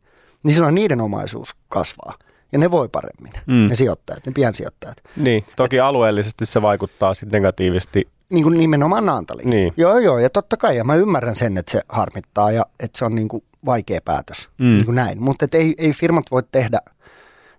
niin 0.43 0.55
silloin 0.55 0.75
niiden 0.75 1.01
omaisuus 1.01 1.57
kasvaa. 1.69 2.15
Ja 2.53 2.59
ne 2.59 2.71
voi 2.71 2.89
paremmin, 2.89 3.33
mm. 3.47 3.69
ne 3.69 3.75
sijoittajat, 3.75 4.27
ne 4.27 4.33
piensijoittajat. 4.33 4.97
Niin, 5.17 5.45
toki 5.57 5.77
Et, 5.77 5.83
alueellisesti 5.83 6.47
se 6.47 6.63
vaikuttaa 6.63 7.15
sitten 7.15 7.43
negatiivisesti. 7.43 8.09
Niin 8.31 8.43
kuin 8.43 8.59
nimenomaan 8.59 9.07
Naantaliin. 9.07 9.51
Niin. 9.51 9.73
Joo, 9.77 9.99
joo, 9.99 10.19
ja 10.19 10.31
totta 10.31 10.57
kai, 10.57 10.77
ja 10.77 10.85
mä 10.85 10.95
ymmärrän 10.95 11.37
sen, 11.37 11.57
että 11.57 11.73
se 11.73 11.81
harmittaa 11.89 12.53
ja 12.53 12.67
että 12.81 12.99
se 12.99 13.05
on 13.05 13.15
niin 13.15 13.29
kuin 13.29 13.45
vaikea 13.67 14.01
päätös, 14.05 14.49
mm. 14.59 14.65
niin 14.65 14.85
kuin 14.85 14.95
näin. 14.95 15.23
Mutta 15.23 15.47
ei, 15.53 15.75
ei 15.79 15.93
firmat 15.93 16.25
voi 16.31 16.43
tehdä 16.53 16.79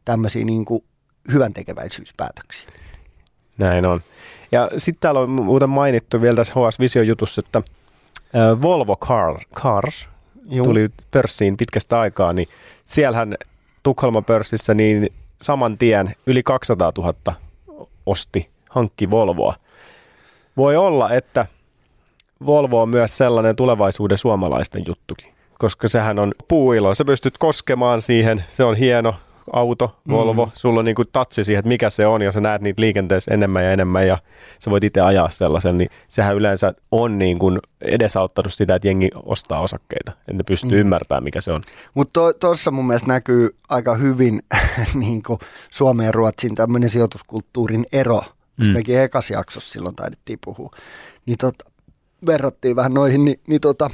tämmöisiä 0.05 0.45
niin 0.45 0.65
kuin 0.65 0.83
hyvän 1.33 1.53
tekeväisyyspäätöksiä. 1.53 2.69
Näin 3.57 3.85
on. 3.85 4.01
Ja 4.51 4.69
sitten 4.77 5.01
täällä 5.01 5.19
on 5.19 5.29
muuten 5.29 5.69
mainittu 5.69 6.21
vielä 6.21 6.35
tässä 6.35 6.53
HS 6.53 6.79
Vision 6.79 7.07
jutussa, 7.07 7.41
että 7.45 7.61
Volvo 8.61 8.95
Car, 8.95 9.39
Cars 9.55 10.09
Juu. 10.51 10.65
tuli 10.65 10.89
pörssiin 11.11 11.57
pitkästä 11.57 11.99
aikaa, 11.99 12.33
niin 12.33 12.47
siellähän 12.85 13.33
Tukholman 13.83 14.25
pörssissä 14.25 14.73
niin 14.73 15.09
saman 15.41 15.77
tien 15.77 16.15
yli 16.27 16.43
200 16.43 16.91
000 16.97 17.13
osti, 18.05 18.49
hankki 18.69 19.11
Volvoa. 19.11 19.55
Voi 20.59 20.75
olla, 20.75 21.11
että 21.11 21.45
Volvo 22.45 22.81
on 22.81 22.89
myös 22.89 23.17
sellainen 23.17 23.55
tulevaisuuden 23.55 24.17
suomalaisten 24.17 24.83
juttukin, 24.87 25.33
koska 25.57 25.87
sehän 25.87 26.19
on 26.19 26.31
puuilo. 26.47 26.95
Sä 26.95 27.05
pystyt 27.05 27.37
koskemaan 27.37 28.01
siihen, 28.01 28.43
se 28.49 28.63
on 28.63 28.75
hieno, 28.75 29.15
auto, 29.53 29.95
Volvo, 30.09 30.45
mm. 30.45 30.51
sulla 30.55 30.79
on 30.79 30.85
niin 30.85 30.95
kuin 30.95 31.07
tatsi 31.11 31.43
siihen, 31.43 31.59
että 31.59 31.67
mikä 31.67 31.89
se 31.89 32.07
on, 32.07 32.21
ja 32.21 32.31
sä 32.31 32.41
näet 32.41 32.61
niitä 32.61 32.81
liikenteessä 32.81 33.33
enemmän 33.33 33.63
ja 33.63 33.71
enemmän, 33.71 34.07
ja 34.07 34.17
sä 34.59 34.71
voit 34.71 34.83
itse 34.83 35.01
ajaa 35.01 35.29
sellaisen, 35.29 35.77
niin 35.77 35.89
sehän 36.07 36.35
yleensä 36.35 36.73
on 36.91 37.17
niin 37.17 37.39
kuin 37.39 37.59
edesauttanut 37.81 38.53
sitä, 38.53 38.75
että 38.75 38.87
jengi 38.87 39.09
ostaa 39.23 39.61
osakkeita, 39.61 40.11
että 40.11 40.33
ne 40.33 40.43
pystyy 40.43 40.71
mm. 40.71 40.79
ymmärtämään, 40.79 41.23
mikä 41.23 41.41
se 41.41 41.51
on. 41.51 41.61
Mutta 41.93 42.33
tuossa 42.33 42.71
to, 42.71 42.75
mun 42.75 42.87
mielestä 42.87 43.07
näkyy 43.07 43.55
aika 43.69 43.95
hyvin 43.95 44.41
niin 44.93 45.23
kuin 45.23 45.39
Suomen 45.69 46.05
ja 46.05 46.11
Ruotsin 46.11 46.55
tämmöinen 46.55 46.89
sijoituskulttuurin 46.89 47.85
ero, 47.91 48.21
mistä 48.59 48.73
mm. 48.73 48.77
mekin 48.77 48.99
ekas 48.99 49.29
jaksossa 49.29 49.73
silloin 49.73 49.95
taidettiin 49.95 50.39
puhua. 50.45 50.71
Niin 51.25 51.37
tota, 51.37 51.65
verrattiin 52.25 52.75
vähän 52.75 52.93
noihin, 52.93 53.25
niin, 53.25 53.39
niin, 53.47 53.61
tota, 53.61 53.89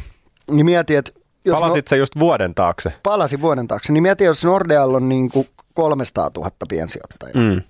niin 0.52 0.66
mietin, 0.66 0.98
että 0.98 1.12
jos 1.46 1.60
Palasit 1.60 1.86
no, 1.86 1.90
se 1.90 1.98
just 1.98 2.20
vuoden 2.20 2.56
taakse? 2.56 2.94
Palasin 3.04 3.42
vuoden 3.42 3.68
taakse. 3.68 3.94
Niin 3.94 4.04
mietin, 4.04 4.26
jos 4.26 4.46
Nordealla 4.46 4.98
on 4.98 5.10
niin 5.10 5.30
kuin 5.30 5.48
300 5.74 6.30
000 6.36 6.52
piensijoittajaa. 6.70 7.34
Mm. 7.36 7.62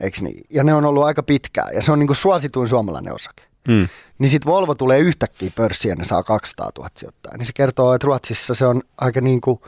eikö 0.00 0.18
niin? 0.22 0.44
Ja 0.50 0.64
ne 0.64 0.74
on 0.74 0.84
ollut 0.84 1.04
aika 1.04 1.22
pitkään 1.22 1.74
ja 1.74 1.82
se 1.82 1.92
on 1.92 1.98
niin 1.98 2.06
kuin 2.06 2.16
suosituin 2.16 2.68
suomalainen 2.68 3.14
osake. 3.14 3.42
Mm. 3.68 3.88
Niin 4.18 4.30
sitten 4.30 4.52
Volvo 4.52 4.74
tulee 4.74 4.98
yhtäkkiä 4.98 5.50
pörssiin 5.54 5.90
ja 5.90 5.96
ne 5.96 6.04
saa 6.04 6.22
200 6.22 6.70
000 6.78 6.90
sijoittaa. 6.96 7.36
Niin 7.36 7.46
se 7.46 7.52
kertoo, 7.54 7.94
että 7.94 8.06
Ruotsissa 8.06 8.54
se 8.54 8.66
on 8.66 8.82
aika, 8.98 9.20
niin 9.20 9.40
kuin, 9.40 9.60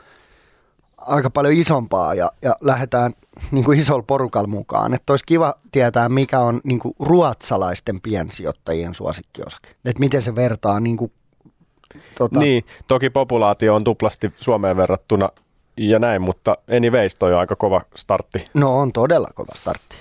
aika 1.01 1.29
paljon 1.29 1.53
isompaa 1.53 2.13
ja, 2.13 2.31
ja 2.41 2.55
lähdetään 2.61 3.13
niin 3.51 3.65
kuin 3.65 3.79
isolla 3.79 4.03
porukalla 4.03 4.47
mukaan. 4.47 4.93
Että 4.93 5.13
olisi 5.13 5.25
kiva 5.25 5.53
tietää, 5.71 6.09
mikä 6.09 6.39
on 6.39 6.61
niin 6.63 6.79
kuin 6.79 6.95
ruotsalaisten 6.99 8.01
piensijoittajien 8.01 8.95
suosikkiosake. 8.95 9.69
Että 9.85 9.99
miten 9.99 10.21
se 10.21 10.35
vertaa 10.35 10.79
niin 10.79 10.97
kuin, 10.97 11.11
tota, 12.17 12.39
Niin, 12.39 12.63
toki 12.87 13.09
populaatio 13.09 13.75
on 13.75 13.83
tuplasti 13.83 14.33
Suomeen 14.37 14.77
verrattuna 14.77 15.29
ja 15.77 15.99
näin, 15.99 16.21
mutta 16.21 16.57
anyways 16.77 17.15
toi 17.15 17.33
on 17.33 17.39
aika 17.39 17.55
kova 17.55 17.81
startti. 17.95 18.47
No 18.53 18.79
on 18.79 18.93
todella 18.93 19.27
kova 19.35 19.53
startti. 19.55 19.95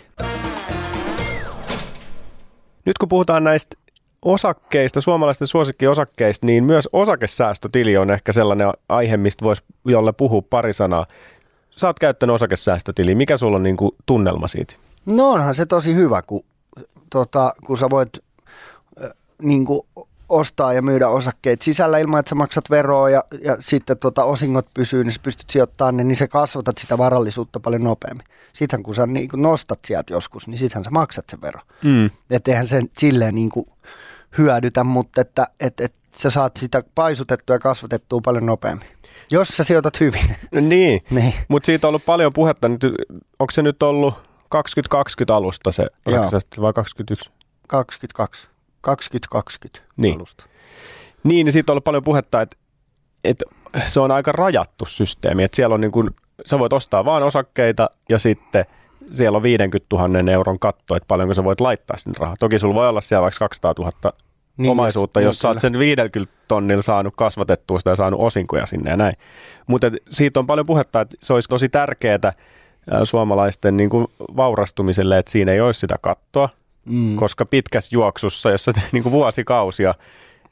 Nyt 2.85 2.99
kun 2.99 3.09
puhutaan 3.09 3.45
näistä 3.45 3.77
osakkeista, 4.23 5.01
suomalaisten 5.01 5.49
suosikkiosakkeista, 5.49 6.47
niin 6.47 6.65
myös 6.65 6.89
osakesäästötili 6.93 7.97
on 7.97 8.11
ehkä 8.11 8.33
sellainen 8.33 8.71
aihe, 8.89 9.17
mistä 9.17 9.45
voisi 9.45 9.63
jolle 9.85 10.13
puhua 10.13 10.43
pari 10.51 10.73
sanaa. 10.73 11.07
Sä 11.71 11.87
oot 11.87 11.99
käyttänyt 11.99 12.35
osakesäästötiliä. 12.35 13.15
Mikä 13.15 13.37
sulla 13.37 13.57
on 13.57 13.63
niin 13.63 13.77
kuin 13.77 13.91
tunnelma 14.07 14.49
siitä? 14.49 14.75
No 15.07 15.31
onhan 15.31 15.55
se 15.55 15.67
tosi 15.67 15.95
hyvä, 15.95 16.23
kun, 16.23 16.45
tota, 17.11 17.55
kun 17.67 17.79
sä 17.79 17.91
voit 17.91 18.11
äh, 19.05 19.11
niin 19.43 19.65
kuin 19.65 19.81
ostaa 20.29 20.73
ja 20.73 20.83
myydä 20.83 21.09
osakkeet 21.09 21.63
sisällä 21.63 21.99
ilman, 21.99 22.21
että 22.21 22.29
sä 22.29 22.35
maksat 22.35 22.71
veroa 22.71 23.11
ja, 23.11 23.25
ja 23.43 23.57
sitten 23.59 23.99
tota, 23.99 24.25
osingot 24.25 24.67
pysyy, 24.75 25.05
niin 25.05 25.13
sä 25.13 25.21
pystyt 25.23 25.51
sijoittamaan 25.51 25.97
ne, 25.97 26.05
niin 26.05 26.17
sä 26.17 26.29
kasvatat 26.29 26.79
sitä 26.79 26.99
varallisuutta 26.99 27.61
paljon 27.61 27.85
nopeammin. 27.85 28.27
Sitten 28.53 28.83
kun 28.83 28.95
sä 28.95 29.07
niin 29.07 29.29
kuin 29.29 29.43
nostat 29.43 29.79
sieltä 29.85 30.13
joskus, 30.13 30.49
niin 30.49 30.59
sittenhän 30.59 30.85
sä 30.85 30.91
maksat 30.91 31.25
sen 31.31 31.41
vero. 31.41 31.61
Mm. 31.85 32.11
Että 32.31 32.51
eihän 32.51 32.67
se 32.67 32.83
silleen 32.99 33.35
niin 33.35 33.51
kuin 33.51 33.67
hyödytä, 34.39 34.85
mutta 34.85 35.21
että 35.21 35.47
et, 35.61 35.81
et 35.81 35.95
sä 36.17 36.31
saat 36.31 36.57
sitä 36.57 36.83
paisutettua 36.95 37.57
ja 37.57 37.61
kasvatettua 37.61 38.21
paljon 38.25 38.47
nopeammin. 38.47 38.89
Jos 39.31 39.49
sä 39.49 39.65
sijoitat 39.65 40.01
hyvin. 40.01 40.37
Niin, 40.53 41.03
niin. 41.11 41.35
mutta 41.49 41.67
siitä 41.67 41.87
on 41.87 41.89
ollut 41.89 42.05
paljon 42.07 42.33
puhetta. 42.33 42.69
Nyt, 42.69 42.85
onko 43.39 43.51
se 43.51 43.63
nyt 43.63 43.83
ollut 43.83 44.15
2020 44.49 45.35
alusta 45.37 45.73
se 45.73 45.87
vai 46.61 46.73
21? 46.73 47.31
22. 47.67 48.49
2020 48.81 49.81
Niin. 49.97 50.17
alusta. 50.17 50.45
Niin, 51.25 51.45
niin 51.45 51.53
siitä 51.53 51.73
on 51.73 51.75
ollut 51.75 51.85
paljon 51.85 52.05
puhetta, 52.05 52.43
että, 52.43 52.57
että 53.25 53.45
se 53.87 54.01
on 54.01 54.11
aika 54.11 54.33
rajattu 54.33 54.85
systeemi. 54.87 55.45
Että 55.45 55.57
siellä 55.57 55.75
on 55.75 55.81
niin 55.81 55.93
kuin, 55.93 56.11
sä 56.47 56.59
voit 56.59 56.73
ostaa 56.73 57.05
vain 57.05 57.23
osakkeita 57.23 57.91
ja 58.09 58.19
sitten 58.19 58.65
siellä 59.11 59.37
on 59.37 59.43
50 59.43 59.97
000 59.97 60.33
euron 60.33 60.59
katto, 60.59 60.97
että 60.97 61.07
paljonko 61.09 61.35
sä 61.35 61.45
voit 61.45 61.61
laittaa 61.61 61.97
sinne 61.97 62.17
rahaa. 62.21 62.37
Toki 62.39 62.59
sulla 62.59 62.75
voi 62.75 62.89
olla 62.89 63.01
siellä 63.01 63.23
vaikka 63.23 63.39
200 63.39 63.75
000 63.79 64.13
Niin, 64.57 64.71
omaisuutta, 64.71 65.21
jos- 65.21 65.25
jos, 65.27 65.27
niin, 65.27 65.37
jos 65.37 65.39
sä 65.43 65.49
oot 65.49 65.59
sen 65.73 65.79
50 65.79 66.35
tonnilla 66.49 66.83
saanut 66.83 67.15
kasvatettua 67.17 67.79
sitä 67.79 67.91
ja 67.91 67.97
saanut 67.97 68.21
osinkoja 68.21 68.67
sinne 68.67 68.91
ja 68.91 68.97
näin. 68.97 69.13
Mutta 69.67 69.87
siitä 70.09 70.41
on 70.41 70.47
paljon 70.47 70.67
puhetta, 70.67 71.01
että 71.01 71.17
se 71.21 71.33
olisi 71.33 71.49
tosi 71.49 71.69
tärkeää 71.69 72.33
suomalaisten 73.05 73.77
niin 73.77 73.91
kuin 73.91 74.07
vaurastumiselle, 74.37 75.19
että 75.19 75.33
siinä 75.33 75.53
ei 75.53 75.61
olisi 75.61 75.81
sitä 75.81 75.97
kattoa, 76.03 76.49
Mm. 76.85 77.17
koska 77.17 77.47
pitkässä 77.47 77.97
juoksussa, 77.97 78.51
jos 78.51 78.65
sä 78.65 78.73
niin 78.93 79.03
kuin 79.03 79.13
vuosikausia 79.13 79.95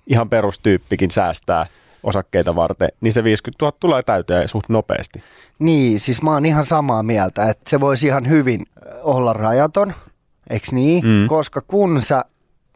ihan 0.07 0.29
perustyyppikin 0.31 1.11
säästää 1.11 1.67
osakkeita 2.09 2.55
varten, 2.55 2.89
niin 3.01 3.13
se 3.13 3.25
50 3.25 3.65
000 3.65 3.77
tulee 3.81 4.03
täyteen 4.03 4.49
suht 4.49 4.69
nopeasti. 4.69 5.23
Niin, 5.59 6.01
siis 6.01 6.23
mä 6.23 6.33
oon 6.33 6.47
ihan 6.47 6.65
samaa 6.65 7.03
mieltä, 7.03 7.51
että 7.51 7.71
se 7.71 7.81
voisi 7.81 8.07
ihan 8.07 8.29
hyvin 8.29 8.67
olla 9.03 9.33
rajaton, 9.33 9.95
eikö 10.51 10.67
niin? 10.73 11.05
Mm. 11.07 11.27
Koska 11.29 11.61
kun 11.61 12.01
sä 12.01 12.25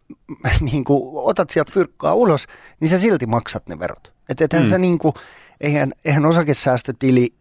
niin 0.71 0.85
kuin, 0.85 1.03
otat 1.15 1.51
sieltä 1.51 1.73
fyrkkaa 1.73 2.15
ulos, 2.15 2.47
niin 2.81 2.89
sä 2.89 2.99
silti 2.99 3.27
maksat 3.27 3.69
ne 3.69 3.79
verot. 3.79 4.13
Että 4.29 4.45
ethän 4.45 4.63
Mm. 4.63 4.69
sä 4.69 4.79
niin 4.79 4.99
kuin, 4.99 5.15
eihän, 5.61 5.93
eihän 6.05 6.27
osakesäästötili, 6.27 7.35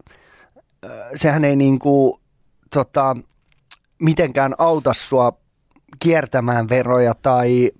sehän 1.15 1.45
ei 1.45 1.55
niin 1.55 1.79
kuin, 1.79 2.19
tota, 2.73 3.15
mitenkään 3.99 4.53
auta 4.57 4.93
sua 4.93 5.33
kiertämään 5.99 6.69
veroja 6.69 7.13
tai 7.21 7.71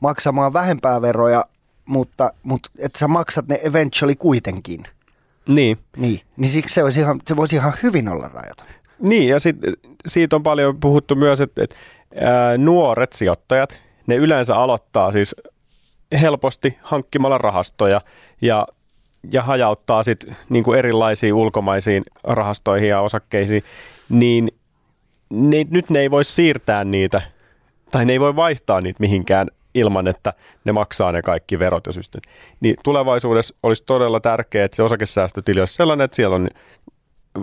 maksamaan 0.00 0.52
vähempää 0.52 1.02
veroja, 1.02 1.44
mutta, 1.84 2.32
mutta 2.42 2.70
että 2.78 2.98
sä 2.98 3.08
maksat 3.08 3.48
ne 3.48 3.60
eventually 3.62 4.14
kuitenkin. 4.14 4.82
Niin, 5.48 5.78
Niin, 6.00 6.20
niin 6.36 6.48
siksi 6.48 6.74
se, 6.74 6.82
olisi 6.82 7.00
ihan, 7.00 7.20
se 7.28 7.36
voisi 7.36 7.56
ihan 7.56 7.72
hyvin 7.82 8.08
olla 8.08 8.30
rajaton. 8.34 8.66
Niin, 8.98 9.28
ja 9.28 9.40
sit, 9.40 9.56
siitä 10.06 10.36
on 10.36 10.42
paljon 10.42 10.80
puhuttu 10.80 11.14
myös, 11.14 11.40
että, 11.40 11.64
että 11.64 11.76
ää, 12.20 12.58
nuoret 12.58 13.12
sijoittajat, 13.12 13.80
ne 14.06 14.16
yleensä 14.16 14.56
aloittaa 14.56 15.12
siis 15.12 15.34
helposti 16.20 16.78
hankkimalla 16.82 17.38
rahastoja 17.38 18.00
ja, 18.40 18.66
ja 19.32 19.42
hajauttaa 19.42 20.02
sitten 20.02 20.36
niin 20.48 20.74
erilaisiin 20.78 21.34
ulkomaisiin 21.34 22.02
rahastoihin 22.24 22.88
ja 22.88 23.00
osakkeisiin, 23.00 23.62
niin 24.08 24.48
ne, 25.30 25.66
nyt 25.70 25.90
ne 25.90 26.00
ei 26.00 26.10
voi 26.10 26.24
siirtää 26.24 26.84
niitä, 26.84 27.22
tai 27.90 28.04
ne 28.04 28.12
ei 28.12 28.20
voi 28.20 28.36
vaihtaa 28.36 28.80
niitä 28.80 29.00
mihinkään 29.00 29.48
ilman, 29.74 30.08
että 30.08 30.32
ne 30.64 30.72
maksaa 30.72 31.12
ne 31.12 31.22
kaikki 31.22 31.58
verot 31.58 31.86
ja 31.86 31.92
systeemit. 31.92 32.28
Niin 32.60 32.76
tulevaisuudessa 32.84 33.54
olisi 33.62 33.84
todella 33.86 34.20
tärkeää, 34.20 34.64
että 34.64 34.76
se 34.76 34.82
osakesäästötili 34.82 35.60
olisi 35.60 35.74
sellainen, 35.74 36.04
että 36.04 36.16
siellä 36.16 36.36
on 36.36 36.48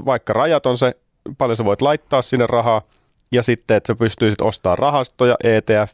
vaikka 0.05 0.33
rajat 0.33 0.65
on 0.65 0.77
se, 0.77 0.95
paljon 1.37 1.57
sä 1.57 1.65
voit 1.65 1.81
laittaa 1.81 2.21
sinne 2.21 2.47
rahaa, 2.47 2.81
ja 3.31 3.43
sitten, 3.43 3.77
että 3.77 3.87
sä 3.87 3.95
pystyisit 3.95 4.41
ostamaan 4.41 4.77
rahastoja, 4.77 5.35
ETF, 5.43 5.93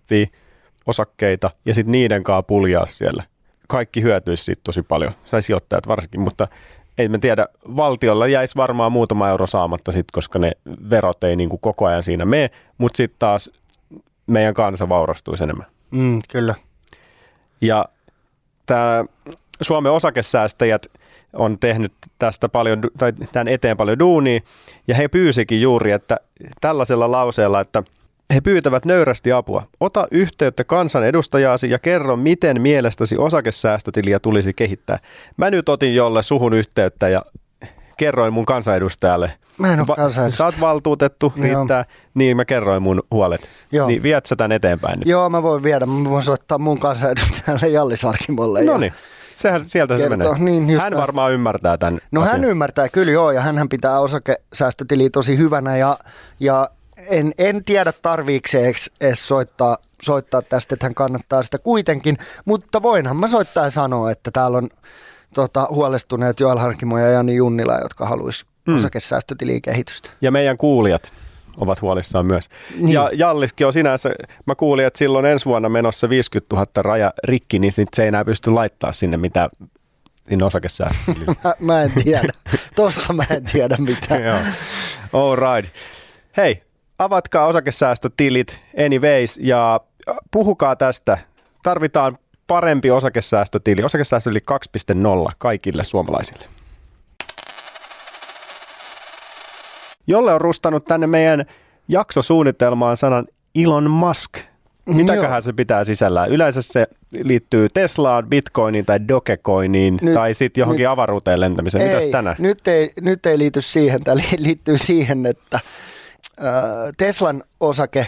osakkeita, 0.88 1.50
ja 1.66 1.74
sitten 1.74 1.92
niiden 1.92 2.24
kanssa 2.24 2.44
puljaa 2.44 2.86
siellä. 2.86 3.24
Kaikki 3.68 4.02
hyötyisi 4.02 4.44
siitä 4.44 4.62
tosi 4.64 4.84
paljon, 4.84 5.12
sai 5.26 5.42
sijoittajat 5.42 5.88
varsinkin, 5.88 6.22
mutta 6.22 6.48
ei 6.98 7.10
mä 7.10 7.18
tiedä, 7.18 7.48
valtiolla 7.78 8.28
jäisi 8.28 8.56
varmaan 8.56 8.92
muutama 8.92 9.30
euro 9.30 9.48
saamatta 9.48 9.92
sit, 9.92 10.06
koska 10.12 10.40
ne 10.40 10.52
verot 10.90 11.24
ei 11.24 11.36
niin 11.36 11.50
kuin 11.50 11.60
koko 11.60 11.86
ajan 11.86 12.04
siinä 12.04 12.26
mene, 12.26 12.50
mutta 12.78 12.98
sitten 12.98 13.20
taas 13.20 13.52
meidän 14.28 14.54
kansa 14.54 14.90
vaurastuisi 14.90 15.44
enemmän. 15.44 15.77
Mm, 15.92 16.22
kyllä. 16.32 16.56
Ja 17.62 17.86
tämä 18.66 19.06
Suomen 19.62 19.92
osakesäästäjät 19.92 20.86
on 21.34 21.60
tehnyt 21.60 21.94
tästä 22.20 22.50
paljon, 22.50 22.82
tai 22.98 23.14
tämän 23.32 23.48
eteen 23.48 23.78
paljon 23.78 24.00
duunia, 24.00 24.40
ja 24.88 24.96
he 24.96 25.08
pyysikin 25.08 25.62
juuri, 25.62 25.92
että 25.92 26.18
tällaisella 26.62 27.12
lauseella, 27.12 27.62
että 27.62 27.84
he 28.34 28.42
pyytävät 28.42 28.86
nöyrästi 28.86 29.32
apua. 29.32 29.64
Ota 29.80 30.08
yhteyttä 30.12 30.64
kansanedustajaasi 30.64 31.70
ja 31.70 31.80
kerro, 31.80 32.16
miten 32.16 32.62
mielestäsi 32.62 33.18
osakesäästötiliä 33.18 34.20
tulisi 34.20 34.54
kehittää. 34.54 35.00
Mä 35.38 35.50
nyt 35.50 35.70
otin 35.70 35.96
jolle 35.96 36.24
suhun 36.24 36.54
yhteyttä 36.54 37.10
ja 37.10 37.26
kerroin 37.98 38.34
mun 38.34 38.46
kansanedustajalle. 38.46 39.32
Mä 39.58 39.74
en 39.74 39.80
ole 39.80 39.88
Va- 39.88 39.96
kansanedustaja. 39.96 40.38
Sä 40.52 40.56
oot 40.56 40.60
valtuutettu, 40.62 41.34
Joo. 41.36 41.46
riittää. 41.46 41.86
Niin 42.14 42.38
mä 42.38 42.46
kerroin 42.46 42.84
mun 42.84 43.04
huolet. 43.12 43.50
Joo. 43.72 43.88
Niin 43.88 44.04
viet 44.04 44.26
sä 44.26 44.36
tän 44.36 44.52
eteenpäin 44.52 45.00
nyt. 45.00 45.08
Joo, 45.08 45.30
mä 45.30 45.44
voin 45.44 45.64
viedä. 45.64 45.86
Mä 45.86 46.10
voin 46.10 46.24
soittaa 46.24 46.58
mun 46.58 46.80
kansanedustajalle 46.80 47.68
Jallis 47.68 48.06
Arkimolle. 48.06 48.64
No 48.64 48.78
niin, 48.78 48.94
sehän, 49.32 49.66
sieltä 49.66 49.98
se 49.98 50.04
Kertoo, 50.10 50.34
menee. 50.34 50.46
niin 50.60 50.68
Hän 50.80 50.92
näin. 50.92 51.02
varmaan 51.02 51.34
ymmärtää 51.34 51.78
tämän 51.78 52.00
No 52.12 52.22
asian. 52.22 52.36
hän 52.42 52.50
ymmärtää 52.50 52.90
kyllä 52.90 53.12
joo, 53.12 53.32
ja 53.32 53.42
hän 53.42 53.70
pitää 53.70 54.00
osakesäästötiliä 54.00 55.10
tosi 55.10 55.38
hyvänä, 55.38 55.78
ja, 55.78 56.00
ja 56.40 56.70
en, 56.98 57.34
en 57.38 57.64
tiedä 57.64 57.92
tarviiko 58.02 58.48
se 58.48 58.66
edes- 58.66 58.92
edes 59.02 59.28
soittaa, 59.28 59.78
soittaa 60.02 60.42
tästä, 60.42 60.76
että 60.76 60.86
hän 60.86 60.96
kannattaa 60.96 61.44
sitä 61.44 61.58
kuitenkin, 61.60 62.18
mutta 62.46 62.82
voinhan 62.82 63.18
mä 63.18 63.28
soittaa 63.28 63.64
ja 63.64 63.70
sanoa, 63.70 64.12
että 64.12 64.32
täällä 64.34 64.58
on 64.58 64.70
tota, 65.42 65.68
huolestuneet 65.72 66.40
Joel 66.40 66.58
Harkimo 66.58 66.98
ja 66.98 67.08
Jani 67.10 67.36
Junnila, 67.36 67.78
jotka 67.82 68.06
haluaisi 68.06 68.46
Mm. 68.68 68.76
osakesäästötiliin 68.76 69.62
kehitystä. 69.62 70.10
Ja 70.22 70.32
meidän 70.32 70.58
kuulijat 70.58 71.14
ovat 71.60 71.82
huolissaan 71.82 72.26
myös. 72.26 72.50
Niin. 72.78 72.94
Ja 72.94 73.10
Jalliskin 73.14 73.68
on 73.68 73.74
sinänsä, 73.74 74.10
mä 74.46 74.56
kuulin, 74.56 74.86
että 74.86 74.98
silloin 75.00 75.26
ensi 75.26 75.46
vuonna 75.46 75.70
menossa 75.70 76.10
50 76.10 76.56
000 76.56 76.68
raja 76.78 77.14
rikki, 77.24 77.60
niin 77.60 77.72
sit 77.72 77.88
se 77.96 78.02
ei 78.02 78.08
enää 78.08 78.26
pysty 78.26 78.52
laittaa 78.52 78.92
sinne 78.92 79.18
mitä 79.18 79.50
sinne 80.30 80.46
osakesäästötiliin. 80.46 81.36
Mä, 81.44 81.54
mä 81.74 81.82
en 81.82 81.92
tiedä. 82.04 82.34
Tosta 82.76 83.14
mä 83.14 83.24
en 83.30 83.44
tiedä 83.46 83.76
mitään. 83.80 84.24
Joo. 84.24 84.38
All 85.14 85.36
right. 85.36 85.76
Hei, 86.38 86.64
avatkaa 87.00 87.46
osakesäästötilit 87.46 88.60
anyways 88.86 89.40
ja 89.42 89.80
puhukaa 90.32 90.76
tästä. 90.76 91.18
Tarvitaan 91.64 92.18
parempi 92.48 92.92
osakesäästötili. 92.92 93.84
Osakesäästötili 93.84 94.40
2.0 95.28 95.32
kaikille 95.38 95.84
suomalaisille. 95.84 96.46
Jolle 100.08 100.34
on 100.34 100.42
rustannut 100.42 100.86
tänne 100.86 101.08
meidän 101.08 101.46
jaksosuunnitelmaan 101.88 102.98
sanan 102.98 103.28
Elon 103.56 103.92
Musk. 103.92 104.32
Mitäköhän 104.86 105.32
Joo. 105.32 105.42
se 105.42 105.54
pitää 105.54 105.84
sisällään? 105.84 106.30
Yleensä 106.32 106.62
se 106.62 106.88
liittyy 107.24 107.68
Teslaan, 107.74 108.28
Bitcoiniin 108.30 108.86
tai 108.86 109.08
Dogecoiniin 109.08 109.98
Nyt- 110.02 110.14
tai 110.14 110.34
sitten 110.34 110.62
johonkin 110.62 110.84
nyt- 110.84 110.92
avaruuteen 110.92 111.40
lentämiseen. 111.40 111.88
Mitäs 111.88 112.06
ei, 112.06 112.12
tänään? 112.12 112.36
Nyt 112.40 112.68
ei, 112.68 112.92
nyt 113.02 113.26
ei 113.26 113.38
liity 113.38 113.62
siihen, 113.62 114.04
tämä 114.04 114.16
li- 114.18 114.44
liittyy 114.46 114.78
siihen, 114.78 115.26
että 115.26 115.60
Teslan 116.98 117.44
osake, 117.60 118.08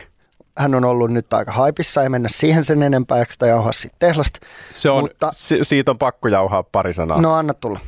hän 0.60 0.76
on 0.76 0.86
ollut 0.86 1.12
nyt 1.12 1.34
aika 1.34 1.52
haipissa, 1.52 2.04
ei 2.04 2.10
mennä 2.10 2.30
siihen 2.30 2.63
sen 2.63 2.84
enempää, 2.84 3.19
eikö 3.19 3.32
sitä 3.32 3.48
jauhaa 3.48 3.72
sitten 3.72 4.10
Teslasta. 4.10 4.39
Se 4.72 4.89
on, 4.89 5.04
Mutta, 5.04 5.30
si- 5.34 5.60
siitä 5.63 5.91
on 5.91 5.98
pakko 5.98 6.28
jauhaa 6.28 6.63
pari 6.63 6.93
sanaa. 6.93 7.22
No 7.22 7.34
anna 7.34 7.54
tulla. 7.54 7.80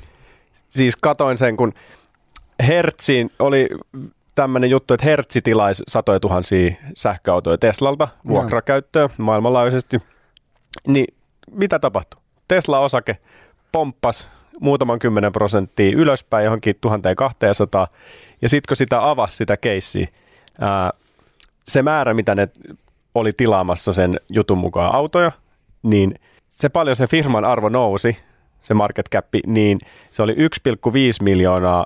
Siis 0.70 0.96
katoin 0.96 1.38
sen, 1.38 1.58
kun 1.58 1.74
Hertziin 2.68 3.32
oli 3.40 3.70
tämmöinen 4.36 4.70
juttu, 4.70 4.94
että 4.94 5.06
Hertzi 5.06 5.42
tilaisi 5.42 5.84
satoja 5.88 6.20
tuhansia 6.20 6.74
sähköautoja 6.96 7.58
Teslalta 7.58 8.08
vuokrakäyttöön 8.28 9.10
no. 9.18 9.26
maailmanlaajuisesti. 9.26 10.00
Niin 10.88 11.06
mitä 11.52 11.80
tapahtui? 11.80 12.22
Tesla-osake 12.48 13.18
pomppas 13.72 14.28
muutaman 14.60 15.00
kymmenen 15.00 15.32
prosenttia 15.32 15.98
ylöspäin 15.98 16.46
johonkin 16.46 16.76
1200. 16.82 17.88
Ja 18.42 18.50
sitten 18.50 18.68
kun 18.68 18.78
sitä 18.78 19.10
avasi 19.10 19.38
sitä 19.38 19.58
keissiä, 19.58 20.08
ää, 20.62 20.92
se 21.72 21.82
määrä, 21.82 22.14
mitä 22.14 22.36
ne 22.36 22.50
oli 23.16 23.34
tilaamassa 23.34 23.94
sen 23.94 24.20
jutun 24.32 24.58
mukaan 24.58 24.96
autoja, 24.96 25.32
niin 25.84 26.20
se 26.48 26.70
paljon 26.70 26.96
se 26.96 27.08
firman 27.08 27.46
arvo 27.46 27.70
nousi, 27.70 28.18
se 28.62 28.74
market 28.74 29.10
cap, 29.10 29.26
niin 29.48 29.80
se 30.12 30.24
oli 30.24 30.34
1,5 30.34 30.40
miljoonaa 31.22 31.86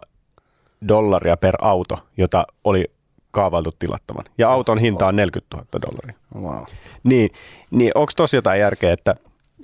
dollaria 0.87 1.37
per 1.37 1.55
auto, 1.61 1.97
jota 2.17 2.47
oli 2.63 2.91
kaavailtu 3.31 3.71
tilattavan. 3.79 4.25
Ja 4.37 4.51
auton 4.51 4.77
hinta 4.77 5.07
on 5.07 5.15
40 5.15 5.57
000 5.57 5.67
dollaria. 5.81 6.15
Wow. 6.35 6.63
Niin, 7.03 7.29
niin 7.71 7.91
onko 7.95 8.11
tosi 8.15 8.35
jotain 8.35 8.59
järkeä, 8.59 8.93
että 8.93 9.15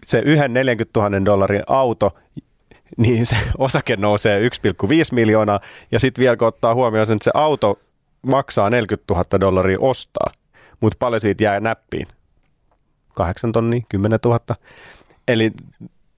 se 0.03 0.19
yhden 0.19 0.53
40 0.53 0.99
000 0.99 1.25
dollarin 1.25 1.63
auto, 1.67 2.15
niin 2.97 3.25
se 3.25 3.38
osake 3.57 3.95
nousee 3.95 4.49
1,5 4.49 4.49
miljoonaa, 5.12 5.60
ja 5.91 5.99
sitten 5.99 6.21
vielä 6.21 6.38
kun 6.38 6.47
ottaa 6.47 6.75
huomioon 6.75 7.07
sen, 7.07 7.15
että 7.15 7.23
se 7.23 7.31
auto 7.34 7.79
maksaa 8.21 8.69
40 8.69 9.13
000 9.13 9.25
dollaria 9.41 9.77
ostaa, 9.79 10.31
mutta 10.79 10.97
paljon 10.99 11.21
siitä 11.21 11.43
jää 11.43 11.60
näppiin? 11.60 12.07
8 13.13 13.51
tonnia, 13.51 13.81
10 13.89 14.19
000. 14.25 14.39
Eli 15.27 15.51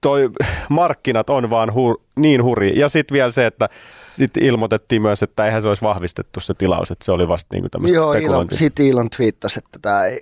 toi 0.00 0.30
markkinat 0.68 1.30
on 1.30 1.50
vaan 1.50 1.74
hu, 1.74 2.02
niin 2.16 2.44
huri. 2.44 2.78
Ja 2.78 2.88
sitten 2.88 3.14
vielä 3.14 3.30
se, 3.30 3.46
että 3.46 3.68
sitten 4.02 4.42
ilmoitettiin 4.42 5.02
myös, 5.02 5.22
että 5.22 5.46
eihän 5.46 5.62
se 5.62 5.68
olisi 5.68 5.82
vahvistettu 5.82 6.40
se 6.40 6.54
tilaus, 6.54 6.90
että 6.90 7.04
se 7.04 7.12
oli 7.12 7.28
vasta 7.28 7.56
niin 7.56 7.70
tämmöistä 7.70 7.96
Joo, 7.96 8.14
Elon, 8.14 8.48
sitten 8.52 8.86
Elon 8.86 9.10
twiittasi, 9.16 9.58
että 9.64 9.78
tämä 9.82 10.04
ei, 10.04 10.18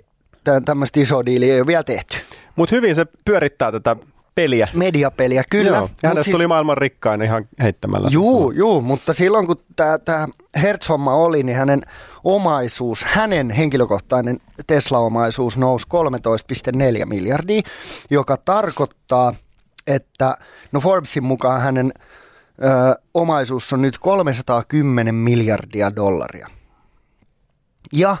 tämmöistä 0.65 0.99
isoa 0.99 1.25
diiliä 1.25 1.53
ei 1.53 1.59
ole 1.59 1.67
vielä 1.67 1.83
tehty. 1.83 2.17
Mutta 2.55 2.75
hyvin 2.75 2.95
se 2.95 3.05
pyörittää 3.25 3.71
tätä 3.71 3.95
peliä. 4.35 4.67
Mediapeliä, 4.73 5.43
kyllä. 5.49 5.77
Joo, 5.77 5.89
hänestä 6.03 6.23
siis, 6.23 6.35
tuli 6.35 6.47
maailman 6.47 6.77
rikkain 6.77 7.21
ihan 7.21 7.47
heittämällä. 7.61 8.09
Juu, 8.11 8.51
juu, 8.51 8.81
mutta 8.81 9.13
silloin 9.13 9.47
kun 9.47 9.57
tämä 10.05 10.27
Hertz-homma 10.61 11.13
oli, 11.13 11.43
niin 11.43 11.57
hänen 11.57 11.81
omaisuus, 12.23 13.03
hänen 13.03 13.49
henkilökohtainen 13.49 14.37
Tesla-omaisuus 14.67 15.57
nousi 15.57 15.87
13,4 16.99 17.05
miljardia, 17.05 17.61
joka 18.09 18.37
tarkoittaa, 18.37 19.33
että 19.87 20.37
no 20.71 20.79
Forbesin 20.79 21.23
mukaan 21.23 21.61
hänen 21.61 21.93
ö, 22.63 23.01
omaisuus 23.13 23.73
on 23.73 23.81
nyt 23.81 23.97
310 23.97 25.15
miljardia 25.15 25.95
dollaria. 25.95 26.47
Ja 27.93 28.17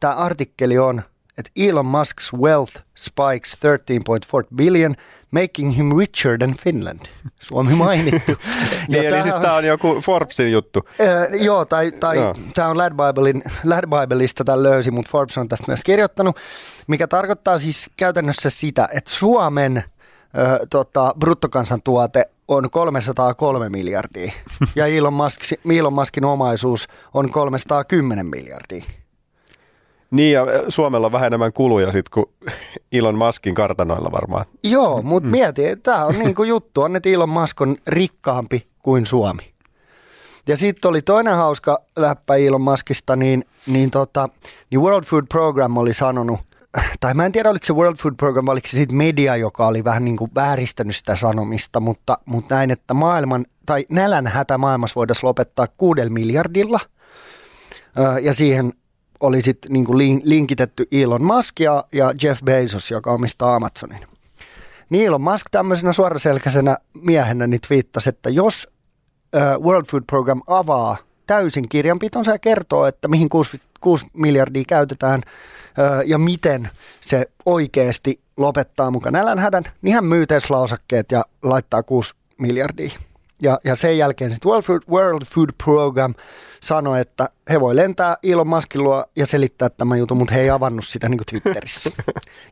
tämä 0.00 0.14
artikkeli 0.14 0.78
on, 0.78 1.02
että 1.38 1.50
Elon 1.56 1.86
Musk's 1.86 2.38
wealth 2.38 2.76
spikes 2.98 3.54
13.4 3.54 4.56
billion, 4.56 4.94
making 5.30 5.76
him 5.76 5.98
richer 5.98 6.38
than 6.38 6.54
Finland. 6.64 7.00
Suomi 7.40 7.74
mainittu. 7.74 8.32
niin, 8.88 9.04
eli 9.04 9.22
siis 9.22 9.34
tämä 9.34 9.54
on 9.54 9.64
joku 9.64 10.00
Forbesin 10.00 10.52
juttu. 10.52 10.80
Ö, 11.00 11.36
joo, 11.36 11.64
tai, 11.64 11.92
tai 11.92 12.16
tämä 12.54 12.68
on 12.68 12.78
Lad, 12.78 12.92
Biblein, 12.92 13.42
Lad 13.64 13.84
Bibleista 13.86 14.44
tämän 14.44 14.62
löysi, 14.62 14.90
mutta 14.90 15.10
Forbes 15.10 15.38
on 15.38 15.48
tästä 15.48 15.64
myös 15.66 15.84
kirjoittanut, 15.84 16.36
mikä 16.86 17.06
tarkoittaa 17.06 17.58
siis 17.58 17.90
käytännössä 17.96 18.50
sitä, 18.50 18.88
että 18.92 19.10
Suomen– 19.10 19.82
ö, 20.36 20.66
tota, 20.70 21.14
bruttokansantuote 21.18 22.24
on 22.48 22.70
303 22.70 23.68
miljardia 23.68 24.32
ja 24.76 24.86
Elon, 24.86 25.12
Musk, 25.12 25.40
Elon 25.78 25.92
Muskin 25.92 26.24
omaisuus 26.24 26.88
on 27.14 27.30
310 27.30 28.26
miljardia. 28.26 28.84
Niin 30.10 30.32
ja 30.32 30.46
Suomella 30.68 31.06
on 31.06 31.12
vähän 31.12 31.26
enemmän 31.26 31.52
kuluja 31.52 31.92
sitten 31.92 32.10
kuin 32.14 32.26
Elon 32.92 33.18
Muskin 33.18 33.54
kartanoilla 33.54 34.12
varmaan. 34.12 34.44
Joo, 34.64 35.02
mutta 35.02 35.26
mm. 35.26 35.30
mieti, 35.30 35.76
tämä 35.76 36.04
on 36.04 36.18
niin 36.18 36.34
kuin 36.34 36.48
juttu, 36.48 36.82
on, 36.82 36.96
että 36.96 37.08
Elon 37.08 37.28
Musk 37.28 37.60
on 37.60 37.76
rikkaampi 37.86 38.66
kuin 38.82 39.06
Suomi. 39.06 39.54
Ja 40.48 40.56
sitten 40.56 40.88
oli 40.88 41.02
toinen 41.02 41.36
hauska 41.36 41.78
läppä 41.96 42.36
Elon 42.36 42.60
Muskista, 42.60 43.16
niin, 43.16 43.44
niin, 43.66 43.90
tota, 43.90 44.28
niin 44.70 44.80
World 44.80 45.04
Food 45.04 45.24
Program 45.28 45.76
oli 45.76 45.94
sanonut, 45.94 46.40
tai 47.00 47.14
mä 47.14 47.26
en 47.26 47.32
tiedä 47.32 47.50
oliko 47.50 47.66
se 47.66 47.72
World 47.72 47.96
Food 47.96 48.14
Program, 48.16 48.48
oliko 48.48 48.66
se 48.66 48.76
sitten 48.76 48.96
media, 48.96 49.36
joka 49.36 49.66
oli 49.66 49.84
vähän 49.84 50.04
niin 50.04 50.16
kuin 50.16 50.30
vääristänyt 50.34 50.96
sitä 50.96 51.16
sanomista, 51.16 51.80
mutta, 51.80 52.18
mutta 52.24 52.54
näin, 52.54 52.70
että 52.70 52.94
maailman, 52.94 53.46
tai 53.66 53.86
nälän 53.88 54.26
hätä 54.26 54.58
maailmassa 54.58 54.94
voitaisiin 54.94 55.28
lopettaa 55.28 55.66
kuudella 55.76 56.10
miljardilla, 56.10 56.80
ja 58.22 58.34
siihen 58.34 58.72
oli 59.20 59.42
sitten 59.42 59.72
niin 59.72 59.84
kuin 59.84 59.98
linkitetty 60.22 60.88
Elon 60.92 61.22
Musk 61.22 61.60
ja, 61.60 61.84
ja 61.92 62.12
Jeff 62.22 62.42
Bezos, 62.44 62.90
joka 62.90 63.12
omistaa 63.12 63.54
Amazonin. 63.54 64.06
Niin 64.90 65.06
Elon 65.06 65.20
Musk 65.20 65.46
tämmöisenä 65.50 65.92
suoraselkäisenä 65.92 66.76
miehenä 66.94 67.46
niin 67.46 67.60
twiittasi, 67.68 68.08
että 68.08 68.30
jos 68.30 68.68
World 69.60 69.86
Food 69.86 70.02
Program 70.06 70.42
avaa 70.46 70.96
täysin 71.26 71.68
kirjanpitonsa 71.68 72.30
ja 72.30 72.38
kertoo, 72.38 72.86
että 72.86 73.08
mihin 73.08 73.28
6, 73.28 73.60
6 73.80 74.06
miljardia 74.12 74.64
käytetään 74.68 75.22
ja 76.06 76.18
miten 76.18 76.70
se 77.00 77.26
oikeasti 77.46 78.20
lopettaa 78.36 78.90
mukaan 78.90 79.12
nälänhädän, 79.12 79.64
niin 79.82 79.94
hän 79.94 80.04
myy 80.04 80.26
Tesla-osakkeet 80.26 81.12
ja 81.12 81.24
laittaa 81.42 81.82
6 81.82 82.14
miljardia. 82.38 82.90
Ja, 83.42 83.58
ja 83.64 83.76
sen 83.76 83.98
jälkeen 83.98 84.30
sitten 84.30 84.50
World 84.50 84.82
World 84.90 85.26
Food 85.34 85.48
Program 85.64 86.14
sanoi, 86.62 87.00
että 87.00 87.28
he 87.50 87.60
voi 87.60 87.76
lentää 87.76 88.16
Elon 88.22 88.48
Muskin 88.48 88.84
luo 88.84 89.04
ja 89.16 89.26
selittää 89.26 89.68
tämän 89.68 89.98
jutun, 89.98 90.16
mutta 90.16 90.34
he 90.34 90.40
ei 90.40 90.50
avannut 90.50 90.84
sitä 90.84 91.08
niin 91.08 91.18
kuin 91.18 91.26
Twitterissä. 91.26 91.90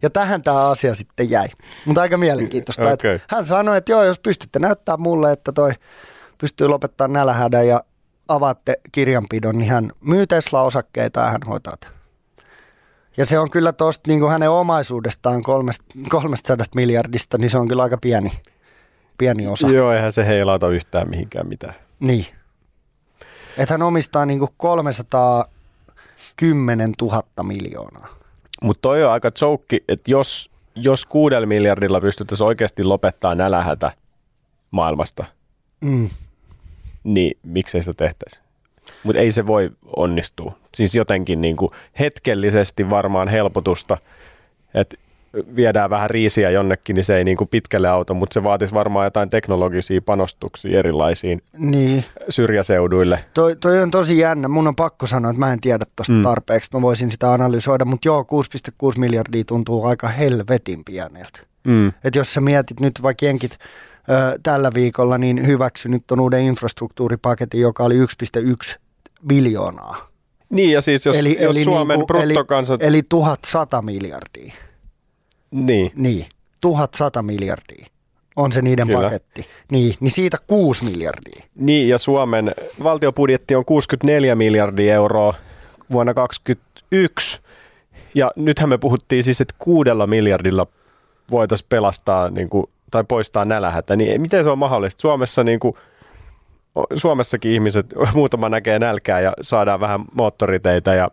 Ja 0.02 0.10
tähän 0.10 0.42
tämä 0.42 0.68
asia 0.68 0.94
sitten 0.94 1.30
jäi. 1.30 1.48
Mutta 1.84 2.00
aika 2.00 2.18
mielenkiintoista. 2.18 2.90
okay. 2.90 3.20
hän 3.28 3.44
sanoi, 3.44 3.76
että 3.76 3.92
joo, 3.92 4.04
jos 4.04 4.20
pystytte 4.20 4.58
näyttää 4.58 4.96
mulle, 4.96 5.32
että 5.32 5.52
toi 5.52 5.72
pystyy 6.38 6.68
lopettamaan 6.68 7.12
nälähädän 7.12 7.68
ja 7.68 7.80
avaatte 8.28 8.74
kirjanpidon, 8.92 9.58
niin 9.58 9.70
hän 9.70 9.92
myy 10.00 10.26
Tesla-osakkeita 10.26 11.20
ja 11.20 11.30
hän 11.30 11.40
hoitaa 11.48 11.76
tämän. 11.80 11.96
Ja 13.16 13.26
se 13.26 13.38
on 13.38 13.50
kyllä 13.50 13.72
tuosta 13.72 14.10
niin 14.10 14.28
hänen 14.28 14.50
omaisuudestaan 14.50 15.42
300 16.08 16.56
miljardista, 16.74 17.38
niin 17.38 17.50
se 17.50 17.58
on 17.58 17.68
kyllä 17.68 17.82
aika 17.82 17.98
pieni, 17.98 18.32
pieni 19.18 19.46
osa. 19.46 19.68
Joo, 19.68 19.92
eihän 19.92 20.12
se 20.12 20.26
heilauta 20.26 20.68
yhtään 20.68 21.10
mihinkään 21.10 21.48
mitään. 21.48 21.74
Niin. 22.00 22.26
Että 23.58 23.74
hän 23.74 23.82
omistaa 23.82 24.26
niin 24.26 24.40
310 24.56 26.92
000 27.02 27.22
miljoonaa. 27.42 28.08
Mutta 28.62 28.82
toi 28.82 29.04
on 29.04 29.12
aika 29.12 29.32
joukki, 29.40 29.84
että 29.88 30.10
jos, 30.10 30.50
jos 30.74 31.06
kuudella 31.06 31.46
miljardilla 31.46 32.00
pystyttäisiin 32.00 32.46
oikeasti 32.46 32.84
lopettaa 32.84 33.34
nälähätä 33.34 33.92
maailmasta, 34.70 35.24
mm 35.80 36.10
niin 37.06 37.38
miksei 37.42 37.82
sitä 37.82 38.04
tehtäisi. 38.04 38.40
Mutta 39.02 39.20
ei 39.20 39.32
se 39.32 39.46
voi 39.46 39.70
onnistua. 39.96 40.58
Siis 40.74 40.94
jotenkin 40.94 41.40
niin 41.40 41.56
kuin 41.56 41.72
hetkellisesti 41.98 42.90
varmaan 42.90 43.28
helpotusta, 43.28 43.98
että 44.74 44.96
viedään 45.56 45.90
vähän 45.90 46.10
riisiä 46.10 46.50
jonnekin, 46.50 46.94
niin 46.94 47.04
se 47.04 47.16
ei 47.16 47.24
niin 47.24 47.36
kuin 47.36 47.48
pitkälle 47.48 47.88
auta, 47.88 48.14
mutta 48.14 48.34
se 48.34 48.42
vaatisi 48.42 48.74
varmaan 48.74 49.06
jotain 49.06 49.30
teknologisia 49.30 50.00
panostuksia 50.02 50.78
erilaisiin 50.78 51.42
niin. 51.58 52.04
syrjäseuduille. 52.28 53.24
Toi, 53.34 53.56
toi 53.56 53.82
on 53.82 53.90
tosi 53.90 54.18
jännä. 54.18 54.48
Mun 54.48 54.68
on 54.68 54.76
pakko 54.76 55.06
sanoa, 55.06 55.30
että 55.30 55.40
mä 55.40 55.52
en 55.52 55.60
tiedä 55.60 55.84
tuosta 55.96 56.12
mm. 56.12 56.22
tarpeeksi, 56.22 56.70
mä 56.74 56.82
voisin 56.82 57.10
sitä 57.10 57.32
analysoida, 57.32 57.84
mutta 57.84 58.08
joo, 58.08 58.26
6,6 58.92 58.98
miljardia 58.98 59.44
tuntuu 59.44 59.84
aika 59.84 60.08
helvetin 60.08 60.84
pieneltä. 60.84 61.40
Mm. 61.64 61.92
Et 62.04 62.14
jos 62.14 62.34
sä 62.34 62.40
mietit 62.40 62.80
nyt 62.80 63.02
vaikka 63.02 63.26
jenkit 63.26 63.58
tällä 64.42 64.70
viikolla 64.74 65.18
niin 65.18 65.46
hyväksynyt 65.46 66.10
on 66.10 66.20
uuden 66.20 66.40
infrastruktuuripaketin, 66.40 67.60
joka 67.60 67.84
oli 67.84 67.94
1,1 67.98 68.76
biljoonaa. 69.26 70.08
Niin 70.50 70.72
ja 70.72 70.80
siis 70.80 71.06
jos, 71.06 71.16
eli, 71.16 71.36
jos 71.40 71.56
eli 71.56 71.64
Suomen 71.64 71.98
niinku, 71.98 72.06
bruttokansat... 72.06 72.82
Eli, 72.82 72.88
eli 72.88 73.02
1100 73.08 73.82
miljardia. 73.82 74.52
Niin. 75.50 75.92
Niin, 75.94 76.26
1100 76.60 77.22
miljardia 77.22 77.86
on 78.36 78.52
se 78.52 78.62
niiden 78.62 78.86
Kyllä. 78.86 79.02
paketti. 79.02 79.44
Niin, 79.70 79.94
niin 80.00 80.10
siitä 80.10 80.36
6 80.46 80.84
miljardia. 80.84 81.44
Niin, 81.54 81.88
ja 81.88 81.98
Suomen 81.98 82.54
valtiobudjetti 82.82 83.54
on 83.54 83.64
64 83.64 84.34
miljardia 84.34 84.94
euroa 84.94 85.34
vuonna 85.92 86.14
2021. 86.14 87.40
Ja 88.14 88.32
nythän 88.36 88.68
me 88.68 88.78
puhuttiin 88.78 89.24
siis, 89.24 89.40
että 89.40 89.54
kuudella 89.58 90.06
miljardilla 90.06 90.66
voitaisiin 91.30 91.66
pelastaa 91.68 92.30
niin 92.30 92.48
kuin 92.48 92.66
tai 92.90 93.04
poistaa 93.08 93.44
nälähätä, 93.44 93.96
niin 93.96 94.20
miten 94.20 94.44
se 94.44 94.50
on 94.50 94.58
mahdollista? 94.58 95.00
Suomessa 95.00 95.44
niin 95.44 95.60
kuin 95.60 95.74
Suomessakin 96.94 97.52
ihmiset, 97.52 97.86
muutama 98.14 98.48
näkee 98.48 98.78
nälkää 98.78 99.20
ja 99.20 99.32
saadaan 99.40 99.80
vähän 99.80 100.04
moottoriteitä 100.14 100.94
ja 100.94 101.10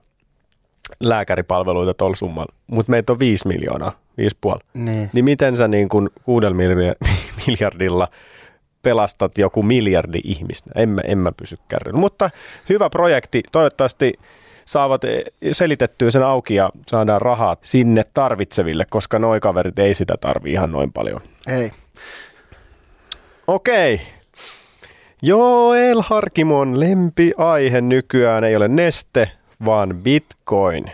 lääkäripalveluita 1.00 1.94
tuolla 1.94 2.16
summalla. 2.16 2.54
Mutta 2.68 2.90
meitä 2.90 3.14
on 3.14 3.20
5 3.20 3.48
miljoonaa, 3.48 3.92
5,5. 4.22 4.60
Niin. 4.74 5.10
Niin 5.14 5.26
miten 5.26 5.56
sä 5.56 5.68
niin 5.68 5.90
kuin 5.90 6.10
kuudella 6.24 6.58
milja- 6.58 6.96
miljardilla 7.48 8.08
pelastat 8.82 9.38
joku 9.38 9.64
miljardi 9.64 10.20
ihmistä? 10.24 10.72
En 10.76 10.90
mä, 10.90 11.02
en 11.06 11.18
mä 11.18 11.32
pysy 11.32 11.56
kärryllä. 11.68 12.00
Mutta 12.00 12.30
hyvä 12.70 12.90
projekti. 12.90 13.44
Toivottavasti 13.52 14.14
saavat 14.66 15.02
selitettyä 15.52 16.12
sen 16.12 16.24
auki 16.24 16.56
ja 16.56 16.70
saadaan 16.88 17.22
rahaa 17.22 17.58
sinne 17.62 18.06
tarvitseville, 18.14 18.86
koska 18.90 19.20
noi 19.20 19.40
kaverit 19.40 19.80
ei 19.80 19.94
sitä 19.94 20.14
tarvi 20.22 20.52
ihan 20.52 20.72
noin 20.72 20.94
paljon. 20.94 21.22
Ei. 21.48 21.72
Okei. 23.48 24.02
Joel 25.22 26.02
Harkimon 26.02 26.80
lempiaihe 26.80 27.82
nykyään 27.82 28.44
ei 28.44 28.56
ole 28.56 28.68
neste, 28.68 29.32
vaan 29.66 29.96
bitcoin. 30.04 30.86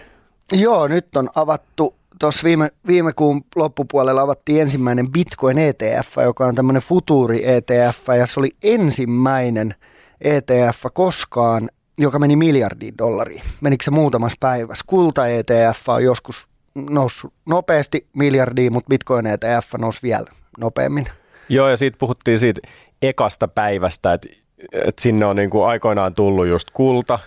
Joo, 0.52 0.88
nyt 0.88 1.18
on 1.18 1.30
avattu, 1.36 1.96
tuossa 2.20 2.44
viime, 2.44 2.72
viime 2.88 3.14
kuun 3.14 3.42
loppupuolella 3.56 4.22
avattiin 4.22 4.62
ensimmäinen 4.62 5.12
Bitcoin 5.12 5.58
ETF, 5.58 6.18
joka 6.24 6.46
on 6.46 6.56
tämmöinen 6.56 6.82
futuuri 6.82 7.50
ETF, 7.50 8.08
ja 8.18 8.26
se 8.26 8.40
oli 8.40 8.50
ensimmäinen 8.64 9.74
ETF 10.22 10.86
koskaan, 10.94 11.70
joka 11.98 12.20
meni 12.20 12.36
miljardiin 12.36 12.98
dollariin. 12.98 13.42
Menikö 13.62 13.84
se 13.84 13.92
muutamassa 13.92 14.38
päivässä? 14.40 14.84
Kulta 14.88 15.28
ETF 15.28 15.90
on 15.90 16.04
joskus 16.04 16.48
noussut 16.90 17.34
nopeasti 17.46 18.08
miljardiin, 18.14 18.74
mutta 18.74 18.90
Bitcoin 18.90 19.28
ETF 19.28 19.74
nousi 19.78 20.00
vielä 20.04 20.26
nopeammin. 20.60 21.06
Joo, 21.50 21.70
ja 21.70 21.78
siitä 21.78 21.98
puhuttiin 21.98 22.40
siitä 22.40 22.62
ekasta 23.02 23.48
päivästä, 23.48 24.14
että, 24.14 24.30
että 24.74 25.02
sinne 25.02 25.26
on 25.26 25.36
niin 25.36 25.50
kuin 25.50 25.68
aikoinaan 25.68 26.16
tullut 26.16 26.48
just 26.48 26.72
kulta, 26.74 27.20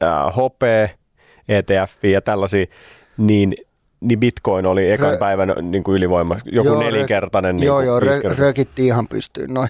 ää, 0.00 0.30
ETF 1.48 2.04
ja 2.04 2.20
tällaisia, 2.20 2.66
niin, 3.16 3.54
niin 4.04 4.20
bitcoin 4.20 4.66
oli 4.66 4.90
ekan 4.90 5.14
Rö- 5.14 5.18
päivän 5.18 5.54
niin 5.62 5.84
kuin 5.84 5.96
ylivoima, 5.96 6.36
joku 6.44 6.68
Joo, 6.68 6.82
nelinkertainen. 6.82 7.56
Rö- 7.56 7.58
niin 7.58 7.66
joo, 7.66 7.80
joo, 7.80 8.00
rö, 8.00 8.20
rökittiin 8.38 8.86
ihan 8.86 9.08
pystyyn 9.08 9.54
noin. 9.54 9.68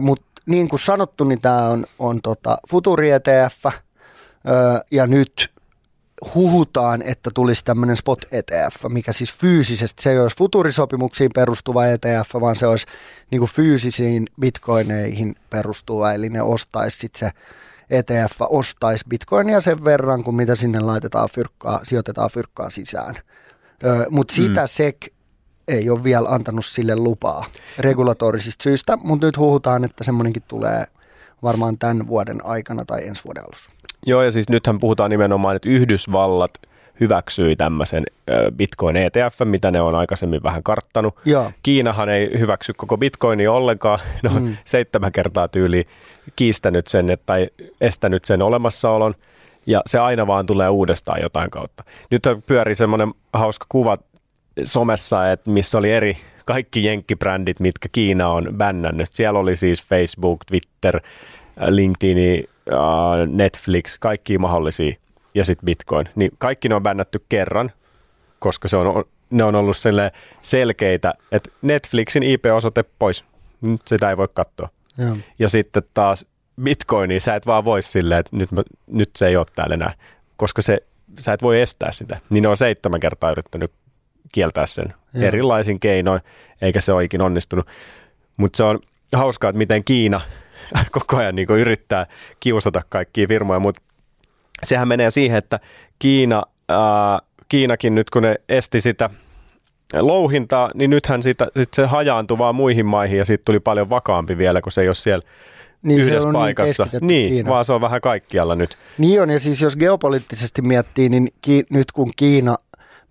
Mutta 0.00 0.26
niin 0.46 0.68
kuin 0.68 0.80
sanottu, 0.80 1.24
niin 1.24 1.40
tämä 1.40 1.68
on, 1.68 1.86
on 1.98 2.22
tota 2.22 2.58
Futuri 2.70 3.10
ETF, 3.10 3.66
ö, 3.66 3.72
ja 4.90 5.06
nyt 5.06 5.50
huhutaan, 6.34 7.02
että 7.02 7.30
tulisi 7.34 7.64
tämmöinen 7.64 7.96
spot 7.96 8.24
ETF, 8.32 8.76
mikä 8.88 9.12
siis 9.12 9.34
fyysisesti, 9.34 10.02
se 10.02 10.10
ei 10.10 10.18
olisi 10.18 10.38
futurisopimuksiin 10.38 11.30
perustuva 11.34 11.86
ETF, 11.86 12.34
vaan 12.40 12.56
se 12.56 12.66
olisi 12.66 12.86
niin 13.30 13.38
kuin 13.38 13.50
fyysisiin 13.50 14.26
bitcoineihin 14.40 15.34
perustuva, 15.50 16.12
eli 16.12 16.28
ne 16.28 16.42
ostaisi 16.42 16.98
sitten 16.98 17.18
se 17.18 17.30
ETF 17.90 18.36
ostaisi 18.40 19.04
bitcoinia 19.08 19.60
sen 19.60 19.84
verran, 19.84 20.24
kuin 20.24 20.34
mitä 20.34 20.54
sinne 20.54 20.80
laitetaan 20.80 21.28
fyrkkaa, 21.34 21.80
sijoitetaan 21.82 22.30
fyrkkaa 22.30 22.70
sisään. 22.70 23.14
Mutta 24.10 24.34
sitä 24.34 24.60
mm. 24.60 24.66
SEC 24.66 25.06
ei 25.68 25.90
ole 25.90 26.04
vielä 26.04 26.28
antanut 26.28 26.66
sille 26.66 26.96
lupaa 26.96 27.44
regulatorisista 27.78 28.62
syistä, 28.62 28.96
mutta 28.96 29.26
nyt 29.26 29.38
huhutaan, 29.38 29.84
että 29.84 30.04
semmoinenkin 30.04 30.42
tulee 30.48 30.84
varmaan 31.42 31.78
tämän 31.78 32.08
vuoden 32.08 32.44
aikana 32.44 32.84
tai 32.84 33.06
ensi 33.08 33.24
vuoden 33.24 33.44
alussa. 33.44 33.70
Joo, 34.06 34.22
ja 34.22 34.30
siis 34.30 34.48
nythän 34.48 34.78
puhutaan 34.78 35.10
nimenomaan, 35.10 35.56
että 35.56 35.68
Yhdysvallat 35.68 36.50
hyväksyi 37.00 37.56
tämmöisen 37.56 38.04
Bitcoin 38.56 38.96
ETF, 38.96 39.40
mitä 39.44 39.70
ne 39.70 39.80
on 39.80 39.94
aikaisemmin 39.94 40.42
vähän 40.42 40.62
karttanut. 40.62 41.16
Joo. 41.24 41.52
Kiinahan 41.62 42.08
ei 42.08 42.30
hyväksy 42.38 42.72
koko 42.72 42.96
Bitcoinia 42.96 43.52
ollenkaan. 43.52 43.98
Ne 44.22 44.30
on 44.30 44.42
mm. 44.42 44.56
seitsemän 44.64 45.12
kertaa 45.12 45.48
tyyli 45.48 45.86
kiistänyt 46.36 46.86
sen 46.86 47.18
tai 47.26 47.48
estänyt 47.80 48.24
sen 48.24 48.42
olemassaolon. 48.42 49.14
Ja 49.66 49.82
se 49.86 49.98
aina 49.98 50.26
vaan 50.26 50.46
tulee 50.46 50.68
uudestaan 50.68 51.22
jotain 51.22 51.50
kautta. 51.50 51.84
Nyt 52.10 52.22
pyörii 52.46 52.74
semmoinen 52.74 53.14
hauska 53.32 53.66
kuva 53.68 53.98
somessa, 54.64 55.32
että 55.32 55.50
missä 55.50 55.78
oli 55.78 55.92
eri 55.92 56.16
kaikki 56.44 56.84
jenkkibrändit, 56.84 57.60
mitkä 57.60 57.88
Kiina 57.92 58.28
on 58.28 58.48
bännännyt. 58.56 59.12
Siellä 59.12 59.38
oli 59.38 59.56
siis 59.56 59.82
Facebook, 59.82 60.44
Twitter, 60.44 61.00
LinkedIn, 61.68 62.48
äh, 62.72 62.78
Netflix, 63.28 63.98
kaikki 63.98 64.38
mahdollisia 64.38 64.94
ja 65.34 65.44
sitten 65.44 65.66
Bitcoin. 65.66 66.08
Niin 66.14 66.30
kaikki 66.38 66.68
ne 66.68 66.74
on 66.74 66.82
bännätty 66.82 67.24
kerran, 67.28 67.72
koska 68.38 68.68
se 68.68 68.76
on, 68.76 69.04
ne 69.30 69.44
on 69.44 69.54
ollut 69.54 69.76
selkeitä, 70.42 71.14
että 71.32 71.50
Netflixin 71.62 72.22
IP-osoite 72.22 72.84
pois. 72.98 73.24
Nyt 73.60 73.80
sitä 73.84 74.10
ei 74.10 74.16
voi 74.16 74.28
katsoa. 74.34 74.68
Joo. 74.98 75.16
Ja 75.38 75.48
sitten 75.48 75.82
taas 75.94 76.26
Bitcoinia 76.62 77.20
sä 77.20 77.34
et 77.34 77.46
vaan 77.46 77.64
voi 77.64 77.82
silleen, 77.82 78.20
että 78.20 78.36
nyt, 78.36 78.52
mä, 78.52 78.62
nyt 78.86 79.10
se 79.16 79.26
ei 79.26 79.36
ole 79.36 79.46
täällä 79.54 79.74
enää, 79.74 79.94
koska 80.36 80.62
se, 80.62 80.78
sä 81.18 81.32
et 81.32 81.42
voi 81.42 81.60
estää 81.60 81.92
sitä. 81.92 82.18
Niin 82.30 82.42
ne 82.42 82.48
on 82.48 82.56
seitsemän 82.56 83.00
kertaa 83.00 83.30
yrittänyt 83.30 83.72
kieltää 84.32 84.66
sen 84.66 84.94
Joo. 85.14 85.24
erilaisin 85.24 85.80
keinoin, 85.80 86.20
eikä 86.62 86.80
se 86.80 86.92
ole 86.92 87.08
onnistunut. 87.24 87.66
Mutta 88.36 88.56
se 88.56 88.62
on 88.62 88.78
hauskaa, 89.12 89.50
että 89.50 89.58
miten 89.58 89.84
Kiina 89.84 90.20
koko 90.92 91.16
ajan 91.16 91.34
niin 91.34 91.50
yrittää 91.50 92.06
kiusata 92.40 92.82
kaikkia 92.88 93.28
firmoja, 93.28 93.60
mutta 93.60 93.82
sehän 94.62 94.88
menee 94.88 95.10
siihen, 95.10 95.38
että 95.38 95.60
Kiina, 95.98 96.42
ää, 96.68 97.18
Kiinakin 97.48 97.94
nyt 97.94 98.10
kun 98.10 98.22
ne 98.22 98.36
esti 98.48 98.80
sitä 98.80 99.10
louhintaa, 100.00 100.70
niin 100.74 100.90
nythän 100.90 101.22
siitä, 101.22 101.48
sit 101.56 101.74
se 101.74 101.86
hajaantui 101.86 102.38
vaan 102.38 102.54
muihin 102.54 102.86
maihin 102.86 103.18
ja 103.18 103.24
siitä 103.24 103.42
tuli 103.44 103.60
paljon 103.60 103.90
vakaampi 103.90 104.38
vielä, 104.38 104.60
kun 104.60 104.72
se 104.72 104.80
ei 104.80 104.88
ole 104.88 104.94
siellä 104.94 105.28
Niin 105.86 106.04
se 106.04 106.10
yhdessä 106.10 106.28
on 106.28 106.34
niin 106.34 106.40
paikassa. 106.40 106.84
keskitetty 106.84 107.06
niin, 107.06 107.28
Kiinaan. 107.32 107.52
vaan 107.52 107.64
se 107.64 107.72
on 107.72 107.80
vähän 107.80 108.00
kaikkialla 108.00 108.56
nyt. 108.56 108.76
Niin 108.98 109.22
on, 109.22 109.30
ja 109.30 109.40
siis 109.40 109.62
jos 109.62 109.76
geopoliittisesti 109.76 110.62
miettii, 110.62 111.08
niin 111.08 111.28
ki- 111.40 111.66
nyt 111.70 111.92
kun 111.92 112.10
Kiina 112.16 112.56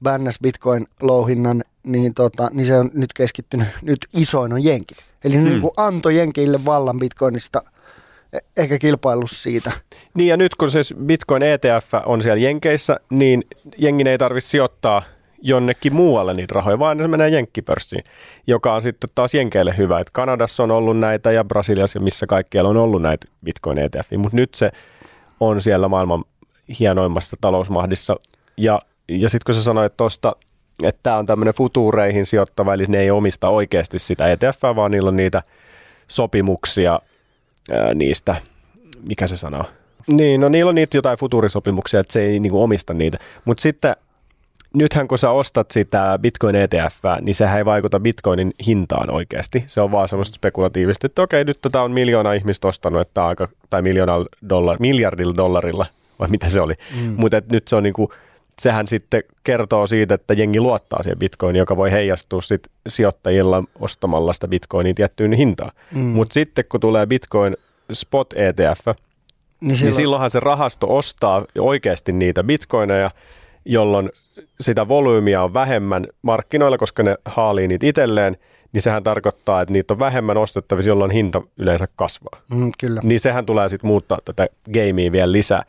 bännäs 0.03 0.39
bitcoin-louhinnan, 0.43 1.63
niin, 1.83 2.13
tota, 2.13 2.49
niin 2.53 2.65
se 2.65 2.77
on 2.77 2.91
nyt 2.93 3.13
keskittynyt, 3.13 3.67
nyt 3.81 3.99
isoin 4.13 4.53
on 4.53 4.63
jenkit. 4.63 4.97
Eli 5.23 5.33
hmm. 5.33 5.43
niin 5.43 5.61
kuin 5.61 5.71
antoi 5.77 6.17
jenkeille 6.17 6.65
vallan 6.65 6.99
bitcoinista, 6.99 7.63
e- 8.33 8.37
eikä 8.61 8.77
kilpailu 8.79 9.27
siitä. 9.27 9.71
Niin 10.13 10.27
ja 10.27 10.37
nyt 10.37 10.55
kun 10.55 10.71
se 10.71 10.79
Bitcoin 11.05 11.43
ETF 11.43 11.93
on 12.05 12.21
siellä 12.21 12.39
Jenkeissä, 12.39 12.99
niin 13.09 13.43
jengin 13.77 14.07
ei 14.07 14.17
tarvitse 14.17 14.49
sijoittaa 14.49 15.03
jonnekin 15.41 15.93
muualle 15.95 16.33
niitä 16.33 16.53
rahoja, 16.53 16.79
vaan 16.79 16.97
se 16.97 17.07
menee 17.07 17.29
jenkkipörssiin, 17.29 18.03
joka 18.47 18.73
on 18.73 18.81
sitten 18.81 19.09
taas 19.15 19.33
jenkeille 19.33 19.77
hyvä. 19.77 19.99
Et 19.99 20.09
Kanadassa 20.09 20.63
on 20.63 20.71
ollut 20.71 20.99
näitä 20.99 21.31
ja 21.31 21.43
Brasiliassa, 21.43 21.99
missä 21.99 22.27
kaikkialla 22.27 22.69
on 22.69 22.77
ollut 22.77 23.01
näitä 23.01 23.27
Bitcoin 23.45 23.77
ETF, 23.77 24.11
mutta 24.17 24.35
nyt 24.35 24.53
se 24.53 24.71
on 25.39 25.61
siellä 25.61 25.87
maailman 25.87 26.23
hienoimmassa 26.79 27.37
talousmahdissa. 27.41 28.15
Ja, 28.57 28.81
ja 29.09 29.29
sitten 29.29 29.45
kun 29.45 29.55
sä 29.55 29.63
sanoit 29.63 29.97
tuosta, 29.97 30.35
että 30.83 30.99
tämä 31.03 31.17
on 31.17 31.25
tämmöinen 31.25 31.53
futuureihin 31.53 32.25
sijoittava, 32.25 32.73
eli 32.73 32.85
ne 32.87 32.99
ei 32.99 33.11
omista 33.11 33.49
oikeasti 33.49 33.99
sitä 33.99 34.27
ETF, 34.27 34.61
vaan 34.75 34.91
niillä 34.91 35.07
on 35.07 35.15
niitä 35.15 35.41
sopimuksia 36.07 36.99
ää, 37.71 37.93
niistä, 37.93 38.35
mikä 39.03 39.27
se 39.27 39.37
sanoo? 39.37 39.63
Niin, 40.07 40.41
no 40.41 40.49
niillä 40.49 40.69
on 40.69 40.75
niitä 40.75 40.97
jotain 40.97 41.17
futuurisopimuksia, 41.17 41.99
että 41.99 42.13
se 42.13 42.21
ei 42.21 42.39
niinku 42.39 42.63
omista 42.63 42.93
niitä. 42.93 43.17
Mutta 43.45 43.61
sitten 43.61 43.95
nythän 44.75 45.07
kun 45.07 45.17
sä 45.17 45.29
ostat 45.29 45.71
sitä 45.71 46.19
Bitcoin 46.21 46.55
ETF, 46.55 47.03
niin 47.21 47.35
sehän 47.35 47.57
ei 47.57 47.65
vaikuta 47.65 47.99
Bitcoinin 47.99 48.53
hintaan 48.67 49.13
oikeasti. 49.13 49.63
Se 49.67 49.81
on 49.81 49.91
vaan 49.91 50.09
semmoista 50.09 50.35
spekulatiivista, 50.35 51.07
että 51.07 51.21
okei, 51.21 51.43
nyt 51.43 51.57
tätä 51.61 51.81
on 51.81 51.91
miljoona 51.91 52.33
ihmistä 52.33 52.67
ostanut, 52.67 53.01
että 53.01 53.25
aika, 53.25 53.47
tai 53.69 53.81
miljoonalla 53.81 54.25
dollar, 54.49 54.77
miljardilla 54.79 55.37
dollarilla, 55.37 55.85
vai 56.19 56.27
mitä 56.27 56.49
se 56.49 56.61
oli. 56.61 56.73
Mm. 56.95 57.15
Mutta 57.17 57.41
nyt 57.51 57.67
se 57.67 57.75
on 57.75 57.83
niinku, 57.83 58.13
sehän 58.61 58.87
sitten 58.87 59.23
kertoo 59.43 59.87
siitä, 59.87 60.15
että 60.15 60.33
jengi 60.33 60.59
luottaa 60.59 61.03
siihen 61.03 61.19
bitcoiniin, 61.19 61.59
joka 61.59 61.77
voi 61.77 61.91
heijastua 61.91 62.41
sit 62.41 62.67
sijoittajilla 62.87 63.63
ostamalla 63.79 64.33
sitä 64.33 64.47
bitcoinin 64.47 64.95
tiettyyn 64.95 65.33
hintaan. 65.33 65.71
Mm. 65.91 65.99
Mutta 66.01 66.33
sitten 66.33 66.65
kun 66.69 66.79
tulee 66.79 67.05
bitcoin 67.05 67.57
spot 67.91 68.33
ETF, 68.35 68.85
Niin, 68.85 68.95
niin 69.61 69.77
silloin, 69.77 69.93
silloinhan 69.93 70.31
se 70.31 70.39
rahasto 70.39 70.95
ostaa 70.97 71.45
oikeasti 71.59 72.11
niitä 72.11 72.43
bitcoineja, 72.43 73.11
jolloin 73.65 74.09
sitä 74.59 74.87
volyymia 74.87 75.43
on 75.43 75.53
vähemmän 75.53 76.05
markkinoilla, 76.21 76.77
koska 76.77 77.03
ne 77.03 77.15
haalii 77.25 77.67
niitä 77.67 77.85
itselleen, 77.85 78.37
niin 78.73 78.81
sehän 78.81 79.03
tarkoittaa, 79.03 79.61
että 79.61 79.71
niitä 79.71 79.93
on 79.93 79.99
vähemmän 79.99 80.37
ostettavissa, 80.37 80.89
jolloin 80.89 81.11
hinta 81.11 81.41
yleensä 81.57 81.87
kasvaa. 81.95 82.41
mm, 82.53 82.71
kyllä. 82.79 83.01
Niin 83.03 83.19
sehän 83.19 83.45
tulee 83.45 83.69
sitten 83.69 83.87
muuttaa 83.87 84.17
tätä 84.25 84.47
gamea 84.73 85.11
vielä 85.11 85.31
lisää. 85.31 85.63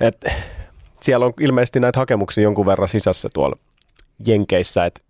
Et 0.00 0.26
siellä 1.00 1.26
on 1.26 1.32
ilmeisesti 1.40 1.80
näitä 1.80 1.98
hakemuksia 1.98 2.44
jonkun 2.44 2.66
verran 2.66 2.88
sisässä 2.88 3.28
tuolla 3.34 3.56
Jenkeissä, 4.26 4.84
että 4.84 5.00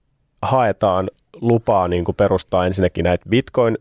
haetaan 0.43 1.11
lupaa 1.41 1.89
niin 1.89 2.05
kuin 2.05 2.17
perustaa 2.17 2.67
ensinnäkin 2.67 3.05
näitä 3.05 3.29
bitcoin 3.29 3.79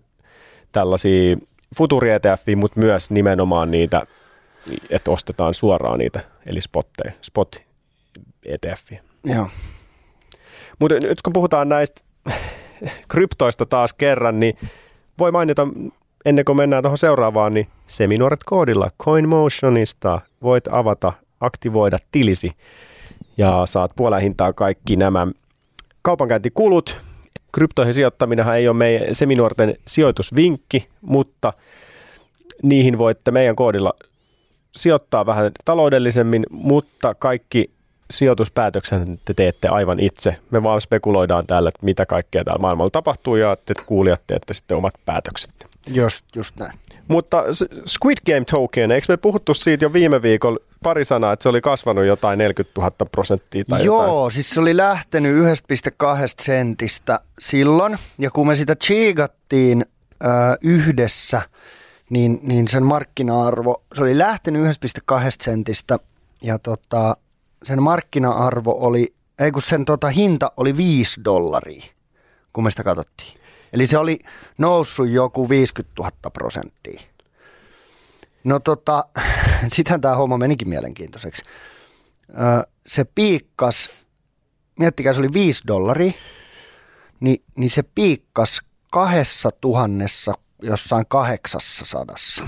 tällaisia 0.72 1.38
futuri 1.78 2.12
ETF, 2.12 2.43
mutta 2.56 2.80
myös 2.80 3.12
nimenomaan 3.12 3.72
niitä, 3.72 4.01
että 4.89 5.12
ostetaan 5.12 5.53
suoraan 5.53 5.99
niitä, 5.99 6.20
eli 6.45 6.62
spotteja, 6.62 7.12
spot 7.22 7.64
ETF. 8.45 8.91
Joo. 9.23 9.47
Mutta 10.79 10.99
nyt 10.99 11.21
kun 11.21 11.33
puhutaan 11.33 11.69
näistä 11.69 12.01
kryptoista 13.11 13.65
taas 13.65 13.93
kerran, 13.93 14.39
niin 14.39 14.57
voi 15.19 15.31
mainita 15.31 15.67
ennen 16.25 16.45
kuin 16.45 16.57
mennään 16.57 16.83
tuohon 16.83 16.97
seuraavaan, 16.97 17.53
niin 17.53 17.67
Seminuoret 17.87 18.39
koodilla 18.45 18.89
CoinMotionista 19.03 20.21
voit 20.43 20.67
avata, 20.71 21.13
aktivoida 21.41 21.97
tilisi 22.11 22.51
ja 23.37 23.65
saat 23.65 23.91
puolen 23.95 24.21
hintaa 24.21 24.53
kaikki 24.53 24.95
nämä 24.95 25.27
kaupankäyntikulut. 26.01 26.97
Kryptoihin 27.51 27.93
sijoittaminenhan 27.93 28.57
ei 28.57 28.67
ole 28.67 28.77
meidän 28.77 29.15
Seminuorten 29.15 29.75
sijoitusvinkki, 29.87 30.87
mutta 31.01 31.53
niihin 32.63 32.97
voitte 32.97 33.31
meidän 33.31 33.55
koodilla 33.55 33.93
sijoittaa 34.75 35.25
vähän 35.25 35.51
taloudellisemmin, 35.65 36.45
mutta 36.49 37.15
kaikki 37.15 37.69
sijoituspäätöksen 38.18 39.20
te 39.26 39.34
teette 39.34 39.68
aivan 39.68 39.99
itse. 39.99 40.38
Me 40.51 40.63
vaan 40.63 40.82
spekuloidaan 40.82 41.47
täällä, 41.47 41.70
että 41.70 41.86
mitä 41.86 42.05
kaikkea 42.05 42.43
täällä 42.43 42.61
maailmalla 42.61 42.89
tapahtuu 42.89 43.36
ja 43.36 43.57
te 43.66 43.74
kuulijat 43.86 44.22
teette 44.28 44.53
sitten 44.53 44.78
omat 44.78 44.93
päätökset. 45.05 45.51
Just, 45.88 46.26
just 46.36 46.55
näin. 46.55 46.80
Mutta 47.07 47.43
Squid 47.88 48.18
Game 48.26 48.45
Token, 48.51 48.91
eikö 48.91 49.05
me 49.09 49.18
puhuttu 49.18 49.53
siitä 49.53 49.86
jo 49.86 49.93
viime 49.93 50.22
viikolla 50.22 50.59
pari 50.84 51.05
sanaa, 51.05 51.34
että 51.34 51.43
se 51.43 51.49
oli 51.49 51.61
kasvanut 51.61 52.05
jotain 52.05 52.38
40 52.38 52.82
000 52.82 52.91
prosenttia 53.11 53.63
tai 53.70 53.86
Joo, 53.86 54.03
jotain? 54.03 54.32
siis 54.32 54.49
se 54.49 54.59
oli 54.59 54.78
lähtenyt 54.78 55.36
1,2 55.36 55.45
sentistä 56.41 57.20
silloin, 57.39 57.97
ja 58.18 58.32
kun 58.32 58.47
me 58.47 58.55
sitä 58.55 58.76
chiigattiin 58.76 59.86
ö, 60.24 60.28
yhdessä, 60.61 61.41
niin, 62.09 62.39
niin 62.43 62.68
sen 62.68 62.84
markkina-arvo, 62.84 63.84
se 63.95 64.01
oli 64.01 64.18
lähtenyt 64.18 64.78
1,2 65.11 65.18
sentistä, 65.41 65.97
ja 66.41 66.59
tota, 66.59 67.18
sen 67.64 67.84
markkina-arvo 67.84 68.72
oli, 68.80 69.16
ei 69.39 69.51
kun 69.51 69.62
sen 69.62 69.86
tota, 69.86 70.10
hinta 70.10 70.51
oli 70.58 70.78
5 70.78 71.22
dollaria, 71.24 71.84
kun 72.53 72.64
me 72.64 72.72
sitä 72.72 72.84
katsottiin. 72.84 73.34
Eli 73.74 73.88
se 73.88 73.97
oli 73.97 74.20
noussut 74.58 75.10
joku 75.10 75.49
50 75.49 76.01
000 76.01 76.12
prosenttia. 76.34 77.01
No 78.43 78.60
tota, 78.60 79.03
sitähän 79.68 80.01
tämä 80.01 80.16
homma 80.16 80.38
menikin 80.38 80.70
mielenkiintoiseksi. 80.70 81.43
Se 82.86 83.06
piikkas, 83.06 83.89
miettikää 84.80 85.14
se 85.14 85.20
oli 85.20 85.34
5 85.34 85.64
dollaria, 85.68 86.12
niin, 87.20 87.43
niin 87.56 87.70
se 87.70 87.84
piikkas 87.95 88.62
kahdessa 88.91 89.49
tuhannessa 89.62 90.34
jossain 90.62 91.06
kahdeksassa 91.08 91.86
sadassa. 91.86 92.43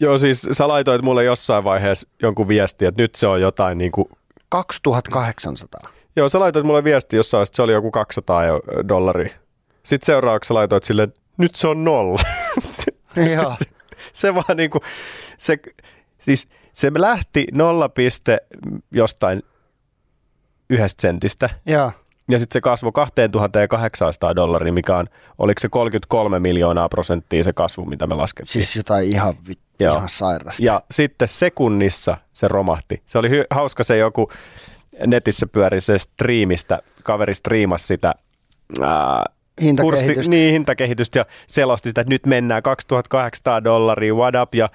Joo, 0.00 0.18
siis 0.18 0.48
sä 0.52 0.68
laitoit 0.68 1.02
mulle 1.02 1.24
jossain 1.24 1.64
vaiheessa 1.64 2.08
jonkun 2.22 2.48
viesti, 2.48 2.84
että 2.84 3.02
nyt 3.02 3.14
se 3.14 3.26
on 3.26 3.40
jotain 3.40 3.78
niin 3.78 3.92
kuin 3.92 4.08
2800. 4.48 5.80
Joo, 6.16 6.28
sä 6.28 6.40
laitoit 6.40 6.66
mulle 6.66 6.84
viesti 6.84 7.16
jossain, 7.16 7.42
että 7.42 7.56
se 7.56 7.62
oli 7.62 7.72
joku 7.72 7.90
200 7.90 8.42
dollaria. 8.88 9.34
Sitten 9.82 10.06
seuraavaksi 10.06 10.52
laitoit 10.52 10.84
sille, 10.84 11.02
että 11.02 11.20
nyt 11.36 11.54
se 11.54 11.68
on 11.68 11.84
nolla. 11.84 12.20
Joo. 13.34 13.56
se 14.12 14.34
vaan 14.34 14.56
niinku, 14.56 14.80
se, 15.36 15.58
siis 16.18 16.48
se 16.72 16.90
lähti 16.98 17.46
nolla 17.52 17.88
piste 17.88 18.38
jostain 18.90 19.42
yhdestä 20.70 21.02
sentistä. 21.02 21.50
Joo. 21.66 21.92
Ja 22.30 22.38
sitten 22.38 22.54
se 22.54 22.60
kasvoi 22.60 22.92
2800 22.94 24.36
dollaria, 24.36 24.72
mikä 24.72 24.96
on, 24.96 25.06
oliko 25.38 25.60
se 25.60 25.68
33 25.68 26.40
miljoonaa 26.40 26.88
prosenttia 26.88 27.44
se 27.44 27.52
kasvu, 27.52 27.84
mitä 27.84 28.06
me 28.06 28.14
laskettiin. 28.14 28.52
Siis 28.52 28.76
jotain 28.76 29.08
ihan, 29.08 29.34
vit, 29.48 29.60
Joo. 29.80 29.96
ihan 29.96 30.08
sairasta. 30.08 30.64
Ja 30.64 30.82
sitten 30.90 31.28
sekunnissa 31.28 32.16
se 32.32 32.48
romahti. 32.48 33.02
Se 33.06 33.18
oli 33.18 33.28
hy- 33.28 33.46
hauska 33.50 33.84
se 33.84 33.96
joku 33.96 34.30
netissä 35.06 35.46
pyöri 35.46 35.80
se 35.80 35.98
striimistä, 35.98 36.78
kaveri 37.04 37.34
striimasi 37.34 37.86
sitä 37.86 38.14
ää, 38.80 39.24
Hintakehitystä. 39.62 40.30
niin, 40.30 40.52
hintakehitystä 40.52 41.18
ja 41.18 41.26
selosti 41.46 41.88
sitä, 41.90 42.00
että 42.00 42.12
nyt 42.14 42.26
mennään 42.26 42.62
2800 42.62 43.64
dollaria, 43.64 44.14
what 44.14 44.34
up, 44.42 44.54
ja 44.54 44.68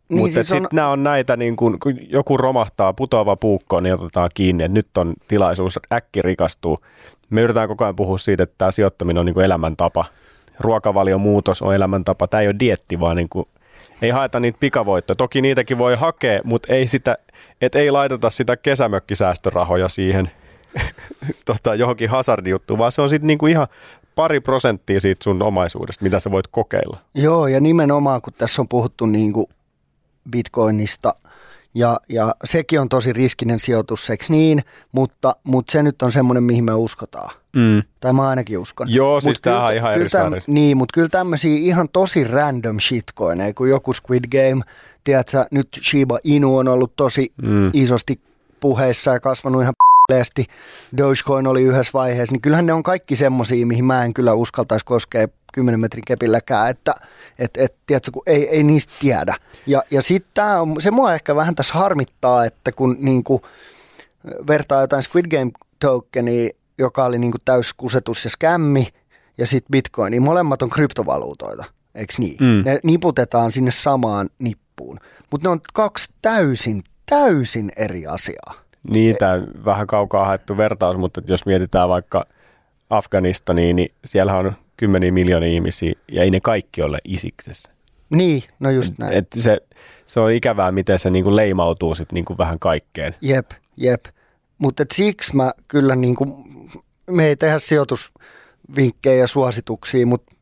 Niin, 0.08 0.18
Mutta 0.20 0.34
siis 0.34 0.46
siis 0.46 0.52
on- 0.52 0.62
sitten 0.64 0.76
nämä 0.76 0.88
on 0.88 1.02
näitä, 1.02 1.36
niin 1.36 1.56
kun, 1.56 1.78
kun 1.80 1.94
joku 2.08 2.36
romahtaa, 2.36 2.92
putoava 2.92 3.36
puukko, 3.36 3.80
niin 3.80 3.94
otetaan 3.94 4.28
kiinni, 4.34 4.64
että 4.64 4.74
nyt 4.74 4.98
on 4.98 5.14
tilaisuus 5.28 5.78
äkki 5.92 6.22
rikastuu. 6.22 6.78
Me 7.30 7.40
yritetään 7.40 7.68
koko 7.68 7.84
ajan 7.84 7.96
puhua 7.96 8.18
siitä, 8.18 8.42
että 8.42 8.54
tämä 8.58 8.70
sijoittaminen 8.70 9.20
on 9.20 9.26
niin 9.26 9.34
kuin 9.34 9.44
elämäntapa. 9.44 10.04
Ruokavalion 10.60 11.20
muutos 11.20 11.62
on 11.62 11.74
elämäntapa. 11.74 12.28
Tämä 12.28 12.40
ei 12.40 12.46
ole 12.46 12.54
dietti, 12.60 13.00
vaan 13.00 13.16
niin 13.16 13.28
kuin, 13.28 13.48
ei 14.02 14.10
haeta 14.10 14.40
niitä 14.40 14.58
pikavoittoja. 14.60 15.16
Toki 15.16 15.42
niitäkin 15.42 15.78
voi 15.78 15.96
hakea, 15.96 16.40
mutta 16.44 16.72
ei, 16.72 16.86
sitä, 16.86 17.16
et 17.60 17.74
ei 17.74 17.90
laiteta 17.90 18.30
sitä 18.30 18.56
kesämökkisäästörahoja 18.56 19.88
siihen 19.88 20.30
tota, 21.46 21.74
johonkin 21.74 22.10
hazardijuttuun, 22.10 22.78
vaan 22.78 22.92
se 22.92 23.02
on 23.02 23.08
sitten 23.08 23.26
niinku 23.26 23.46
ihan 23.46 23.66
pari 24.14 24.40
prosenttia 24.40 25.00
siitä 25.00 25.24
sun 25.24 25.42
omaisuudesta, 25.42 26.04
mitä 26.04 26.20
sä 26.20 26.30
voit 26.30 26.46
kokeilla. 26.46 26.98
Joo, 27.14 27.46
ja 27.46 27.60
nimenomaan 27.60 28.22
kun 28.22 28.32
tässä 28.32 28.62
on 28.62 28.68
puhuttu 28.68 29.06
niin 29.06 29.32
kuin 29.32 29.46
bitcoinista, 30.30 31.14
ja, 31.74 32.00
ja 32.08 32.34
sekin 32.44 32.80
on 32.80 32.88
tosi 32.88 33.12
riskinen 33.12 33.58
sijoitus, 33.58 34.10
eikö 34.10 34.24
niin? 34.28 34.60
Mutta, 34.92 35.36
mutta 35.44 35.72
se 35.72 35.82
nyt 35.82 36.02
on 36.02 36.12
semmoinen, 36.12 36.42
mihin 36.44 36.64
me 36.64 36.74
uskotaan. 36.74 37.34
Mm. 37.56 37.82
Tai 38.00 38.12
mä 38.12 38.28
ainakin 38.28 38.58
uskon. 38.58 38.92
Joo, 38.92 39.20
siis 39.20 39.36
Mut 39.36 39.42
kyllä 39.42 39.54
tämähän 39.54 39.70
on 39.70 39.76
ihan 39.76 39.94
kyllä 39.94 40.34
eri 40.34 40.36
täm-. 40.36 40.44
Niin, 40.46 40.76
mutta 40.76 40.92
kyllä 40.94 41.08
tämmöisiä 41.08 41.56
ihan 41.56 41.88
tosi 41.88 42.24
random 42.24 42.80
shitcoineja, 42.80 43.54
kun 43.54 43.68
joku 43.68 43.92
Squid 43.92 44.24
Game, 44.30 44.64
tiedätkö, 45.04 45.46
nyt 45.50 45.68
Shiba 45.82 46.18
Inu 46.24 46.56
on 46.56 46.68
ollut 46.68 46.96
tosi 46.96 47.32
Mm. 47.42 47.70
isosti 47.72 48.20
puheissa 48.60 49.10
ja 49.12 49.20
kasvanut 49.20 49.62
ihan 49.62 49.74
p***leesti. 50.08 50.46
Dogecoin 50.96 51.46
oli 51.46 51.62
yhdessä 51.62 51.90
vaiheessa, 51.94 52.32
niin 52.32 52.42
kyllähän 52.42 52.66
ne 52.66 52.72
on 52.72 52.82
kaikki 52.82 53.16
semmosia, 53.16 53.66
mihin 53.66 53.84
mä 53.84 54.04
en 54.04 54.14
kyllä 54.14 54.34
uskaltaisi 54.34 54.84
koskea 54.84 55.28
10 55.54 55.80
metrin 55.80 56.04
kepilläkään, 56.06 56.70
että 56.70 56.94
et, 57.38 57.56
et, 57.56 57.76
tiedätkö, 57.86 58.10
kun 58.10 58.22
ei, 58.26 58.48
ei 58.48 58.62
niistä 58.62 58.92
tiedä. 59.00 59.34
Ja, 59.66 59.82
ja 59.90 60.02
sitten 60.02 60.44
se 60.78 60.90
mua 60.90 61.14
ehkä 61.14 61.36
vähän 61.36 61.54
tässä 61.54 61.74
harmittaa, 61.74 62.44
että 62.44 62.72
kun 62.72 62.96
niinku, 63.00 63.42
vertaa 64.46 64.80
jotain 64.80 65.02
Squid 65.02 65.26
Game 65.26 65.50
tokenia, 65.78 66.50
joka 66.78 67.04
oli 67.04 67.18
niinku 67.18 67.38
täys 67.44 67.74
kusetus 67.74 68.24
ja 68.24 68.30
skämmi, 68.30 68.88
ja 69.38 69.46
sitten 69.46 69.70
Bitcoin, 69.72 70.10
niin 70.10 70.22
molemmat 70.22 70.62
on 70.62 70.70
kryptovaluutoita, 70.70 71.64
eikö 71.94 72.14
niin? 72.18 72.36
Mm. 72.40 72.62
Ne 72.64 72.80
niputetaan 72.84 73.52
sinne 73.52 73.70
samaan 73.70 74.30
nippuun. 74.38 74.98
Mutta 75.30 75.48
ne 75.48 75.52
on 75.52 75.60
kaksi 75.72 76.08
täysin, 76.22 76.84
täysin 77.06 77.72
eri 77.76 78.06
asiaa. 78.06 78.63
Niitä 78.90 79.42
vähän 79.64 79.86
kaukaa 79.86 80.26
haettu 80.26 80.56
vertaus, 80.56 80.96
mutta 80.96 81.22
jos 81.26 81.46
mietitään 81.46 81.88
vaikka 81.88 82.26
Afganistaniin, 82.90 83.76
niin 83.76 83.94
siellä 84.04 84.36
on 84.36 84.52
kymmeniä 84.76 85.12
miljoonia 85.12 85.48
ihmisiä 85.48 85.92
ja 86.12 86.22
ei 86.22 86.30
ne 86.30 86.40
kaikki 86.40 86.82
ole 86.82 86.98
isiksessä. 87.04 87.70
Niin, 88.10 88.42
no 88.60 88.70
just 88.70 88.94
näin. 88.98 89.12
Et 89.12 89.26
se, 89.36 89.60
se 90.06 90.20
on 90.20 90.32
ikävää, 90.32 90.72
miten 90.72 90.98
se 90.98 91.10
niinku 91.10 91.36
leimautuu 91.36 91.94
sit 91.94 92.12
niinku 92.12 92.38
vähän 92.38 92.58
kaikkeen. 92.58 93.14
Jep, 93.20 93.50
jep. 93.76 94.04
Mutta 94.58 94.84
siksi 94.92 95.36
mä 95.36 95.52
kyllä 95.68 95.96
niin 95.96 96.14
kuin, 96.14 96.32
me 97.10 97.26
ei 97.26 97.36
tehdä 97.36 97.58
sijoitusvinkkejä 97.58 99.14
ja 99.14 99.26
suosituksia, 99.26 100.06
mutta 100.06 100.33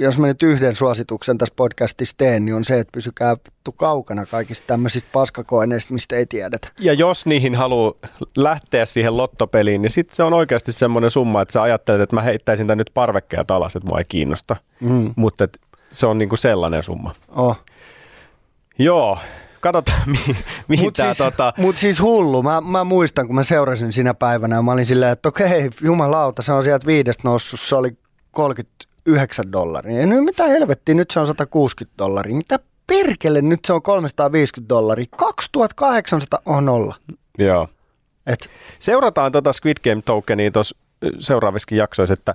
jos 0.00 0.18
mä 0.18 0.26
nyt 0.26 0.42
yhden 0.42 0.76
suosituksen 0.76 1.38
tässä 1.38 1.54
podcastissa 1.56 2.14
teen, 2.18 2.44
niin 2.44 2.54
on 2.54 2.64
se, 2.64 2.78
että 2.78 2.92
pysykää 2.92 3.36
vittu 3.36 3.72
kaukana 3.72 4.26
kaikista 4.26 4.66
tämmöisistä 4.66 5.10
paskakoineista, 5.12 5.94
mistä 5.94 6.16
ei 6.16 6.26
tiedetä. 6.26 6.68
Ja 6.78 6.92
jos 6.92 7.26
niihin 7.26 7.54
haluaa 7.54 7.92
lähteä 8.36 8.86
siihen 8.86 9.16
lottopeliin, 9.16 9.82
niin 9.82 9.90
sitten 9.90 10.16
se 10.16 10.22
on 10.22 10.32
oikeasti 10.32 10.72
semmoinen 10.72 11.10
summa, 11.10 11.42
että 11.42 11.52
sä 11.52 11.62
ajattelet, 11.62 12.00
että 12.00 12.16
mä 12.16 12.22
heittäisin 12.22 12.66
tän 12.66 12.78
nyt 12.78 12.90
parvekkeet 12.94 13.50
alas, 13.50 13.76
että 13.76 13.88
mua 13.88 13.98
ei 13.98 14.04
kiinnosta. 14.04 14.56
Mm. 14.80 15.12
Mutta 15.16 15.48
se 15.90 16.06
on 16.06 16.18
niinku 16.18 16.36
sellainen 16.36 16.82
summa. 16.82 17.14
Oh. 17.28 17.56
Joo, 18.78 19.18
katsotaan 19.60 20.02
mi- 20.06 20.36
mihin 20.68 20.84
Mutta 20.84 21.02
tämä 21.02 21.14
siis, 21.14 21.30
tota... 21.30 21.52
mut 21.56 21.76
siis 21.76 22.00
hullu. 22.00 22.42
Mä, 22.42 22.60
mä, 22.60 22.84
muistan, 22.84 23.26
kun 23.26 23.36
mä 23.36 23.42
seurasin 23.42 23.92
sinä 23.92 24.14
päivänä 24.14 24.56
ja 24.56 24.62
mä 24.62 24.72
olin 24.72 24.86
silleen, 24.86 25.12
että 25.12 25.28
okei, 25.28 25.70
jumalauta, 25.82 26.42
se 26.42 26.52
on 26.52 26.64
sieltä 26.64 26.86
viidestä 26.86 27.22
noussut, 27.24 27.60
se 27.60 27.76
oli 27.76 27.98
39 29.04 29.52
dollaria. 29.52 30.00
Ja 30.00 30.06
nyt 30.06 30.24
mitä 30.24 30.46
helvettiä, 30.46 30.94
nyt 30.94 31.10
se 31.10 31.20
on 31.20 31.26
160 31.26 31.98
dollaria. 31.98 32.36
Mitä 32.36 32.58
perkele, 32.86 33.42
nyt 33.42 33.60
se 33.64 33.72
on 33.72 33.82
350 33.82 34.68
dollaria. 34.68 35.06
2800 35.16 36.42
on 36.46 36.64
nolla. 36.64 36.94
Joo. 37.38 37.68
Et, 38.26 38.50
Seurataan 38.78 39.32
tota 39.32 39.52
Squid 39.52 39.76
Game 39.84 40.02
tokenia 40.02 40.50
tuossa 40.50 40.76
seuraavissakin 41.18 41.78
jaksoissa, 41.78 42.12
että 42.12 42.34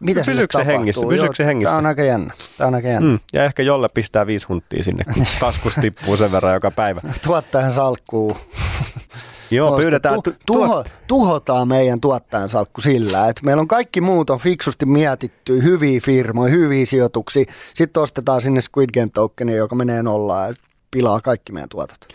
mitä 0.00 0.22
pysyykö 0.26 0.58
se 0.58 0.66
hengissä? 0.66 1.00
Joo, 1.04 1.10
Pysyykö 1.10 1.34
se 1.34 1.44
hengissä? 1.44 1.70
Tää 1.70 1.78
on 1.78 1.86
aika 1.86 2.04
jännä. 2.04 2.34
Tää 2.58 2.66
on 2.66 2.74
aika 2.74 2.88
jännä. 2.88 3.10
Mm, 3.10 3.18
ja 3.32 3.44
ehkä 3.44 3.62
jolle 3.62 3.88
pistää 3.88 4.26
viisi 4.26 4.46
hunttia 4.46 4.84
sinne, 4.84 5.04
kun 5.04 5.26
taskus 5.40 5.74
tippuu 5.74 6.16
sen 6.16 6.32
verran 6.32 6.54
joka 6.54 6.70
päivä. 6.70 7.00
Tuottajan 7.22 7.72
salkkuu. 7.72 8.36
Joo, 9.54 9.68
Tuosta 9.68 9.82
pyydetään... 9.82 10.14
Tu- 10.14 10.30
Tu- 10.32 10.36
tuho, 10.46 10.84
tuhotaan 11.06 11.68
meidän 11.68 12.00
tuottajan 12.00 12.48
salkku 12.48 12.80
sillä, 12.80 13.28
että 13.28 13.42
meillä 13.44 13.60
on 13.60 13.68
kaikki 13.68 14.00
muut 14.00 14.30
on 14.30 14.38
fiksusti 14.38 14.86
mietitty, 14.86 15.62
hyviä 15.62 16.00
firmoja, 16.00 16.50
hyviä 16.50 16.86
sijoituksia. 16.86 17.44
Sitten 17.74 18.02
ostetaan 18.02 18.42
sinne 18.42 18.60
Squid 18.60 18.90
Game 18.94 19.10
tokeni, 19.14 19.56
joka 19.56 19.74
menee 19.74 20.02
nollaan 20.02 20.48
ja 20.48 20.54
pilaa 20.90 21.20
kaikki 21.20 21.52
meidän 21.52 21.68
tuotot. 21.68 22.08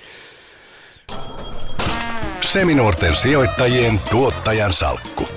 Seminuorten 2.41 3.15
sijoittajien 3.15 3.99
tuottajan 4.11 4.73
salkku. 4.73 5.27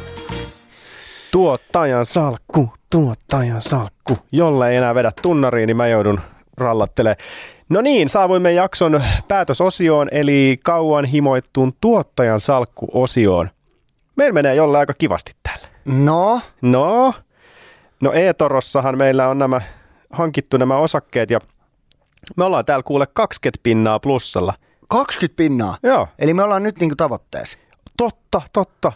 Tuottajan 1.30 2.07
salkku, 2.07 2.72
tuottajan 2.90 3.62
salkku. 3.62 4.18
Jolle 4.32 4.70
ei 4.70 4.76
enää 4.76 4.94
vedä 4.94 5.12
tunnariin, 5.22 5.66
niin 5.66 5.76
mä 5.76 5.88
joudun 5.88 6.20
rallattelemaan. 6.57 7.16
No 7.72 7.80
niin, 7.80 8.08
saavuimme 8.08 8.52
jakson 8.52 9.02
päätösosioon, 9.28 10.08
eli 10.12 10.56
kauan 10.64 11.04
himoittuun 11.04 11.72
tuottajan 11.80 12.40
salkku-osioon. 12.40 13.50
Meillä 14.16 14.32
menee 14.34 14.54
jolle 14.54 14.78
aika 14.78 14.92
kivasti 14.98 15.32
täällä. 15.42 15.68
No, 15.84 16.40
No, 16.62 17.14
no 18.02 18.12
e-torossahan 18.12 18.98
meillä 18.98 19.28
on 19.28 19.38
nämä 19.38 19.60
hankittu 20.10 20.56
nämä 20.56 20.76
osakkeet 20.76 21.30
ja 21.30 21.40
me 22.36 22.44
ollaan 22.44 22.64
täällä 22.64 22.82
kuule 22.82 23.06
20 23.14 23.60
pinnaa 23.62 24.00
plussalla. 24.00 24.54
20 24.88 25.36
pinnaa. 25.36 25.76
Joo, 25.82 26.08
Eli 26.18 26.34
me 26.34 26.42
ollaan 26.42 26.62
nyt 26.62 26.78
niinku 26.80 26.96
tavoitteessa. 26.96 27.58
totta, 27.96 28.42
totta. 28.52 28.92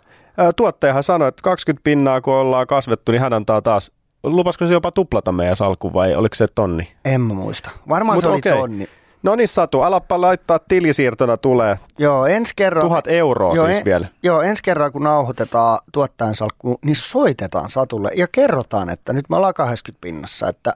Tuottajahan 0.57 1.03
sanoi, 1.03 1.29
että 1.29 1.43
20 1.43 1.85
pinnaa 1.85 2.21
kun 2.21 2.35
ollaan 2.35 2.67
kasvettu, 2.67 3.13
niin 3.13 3.23
hän 3.23 3.33
antaa 3.33 3.63
taas, 3.63 3.93
lupasko 4.27 4.67
se 4.67 4.73
jopa 4.73 4.93
tuplata 4.93 5.33
meidän 5.33 5.57
salkun 5.57 5.93
vai 5.93 6.15
oliko 6.15 6.35
se 6.35 6.47
tonni? 6.55 6.93
En 7.05 7.21
mä 7.21 7.35
muista. 7.35 7.71
Varmaan 7.89 8.17
Mut 8.17 8.21
se 8.21 8.29
oli 8.29 8.39
okei. 8.39 8.53
tonni. 8.53 8.89
No 9.23 9.35
niin 9.35 9.49
Satu, 9.49 9.81
alappa 9.83 10.21
laittaa 10.21 10.59
tilisiirtona 10.59 11.37
tulee. 11.37 11.79
Joo, 11.99 12.27
ensi 12.27 12.53
kerran... 12.57 12.85
Tuhat 12.87 13.07
euroa 13.07 13.55
joo, 13.55 13.67
siis 13.67 13.79
en- 13.79 13.85
vielä. 13.85 14.07
Joo, 14.23 14.43
ensi 14.43 14.63
kerran 14.63 14.93
kun 14.93 15.03
nauhoitetaan 15.03 15.79
tuottajan 15.93 16.35
salkku, 16.35 16.79
niin 16.85 16.97
soitetaan 16.97 17.71
Satulle 17.71 18.11
ja 18.17 18.27
kerrotaan, 18.33 18.91
että 18.91 19.13
nyt 19.13 19.25
me 19.31 19.37
ollaan 19.37 19.55
80 19.55 20.01
pinnassa, 20.01 20.49
että 20.49 20.73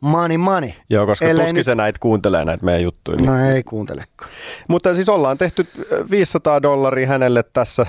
money 0.00 0.36
money. 0.36 0.70
Joo, 0.90 1.06
koska 1.06 1.24
Ellei 1.24 1.44
tuskin 1.44 1.56
nyt- 1.56 1.64
se 1.64 1.74
näitä 1.74 1.98
kuuntelee 2.02 2.44
näitä 2.44 2.64
meidän 2.64 2.82
juttuja. 2.82 3.16
Niin. 3.16 3.26
No 3.26 3.44
ei 3.50 3.62
kuuntelekaan. 3.62 4.30
Mutta 4.68 4.94
siis 4.94 5.08
ollaan 5.08 5.38
tehty 5.38 5.66
500 6.10 6.62
dollaria 6.62 7.08
hänelle 7.08 7.42
tässä 7.52 7.86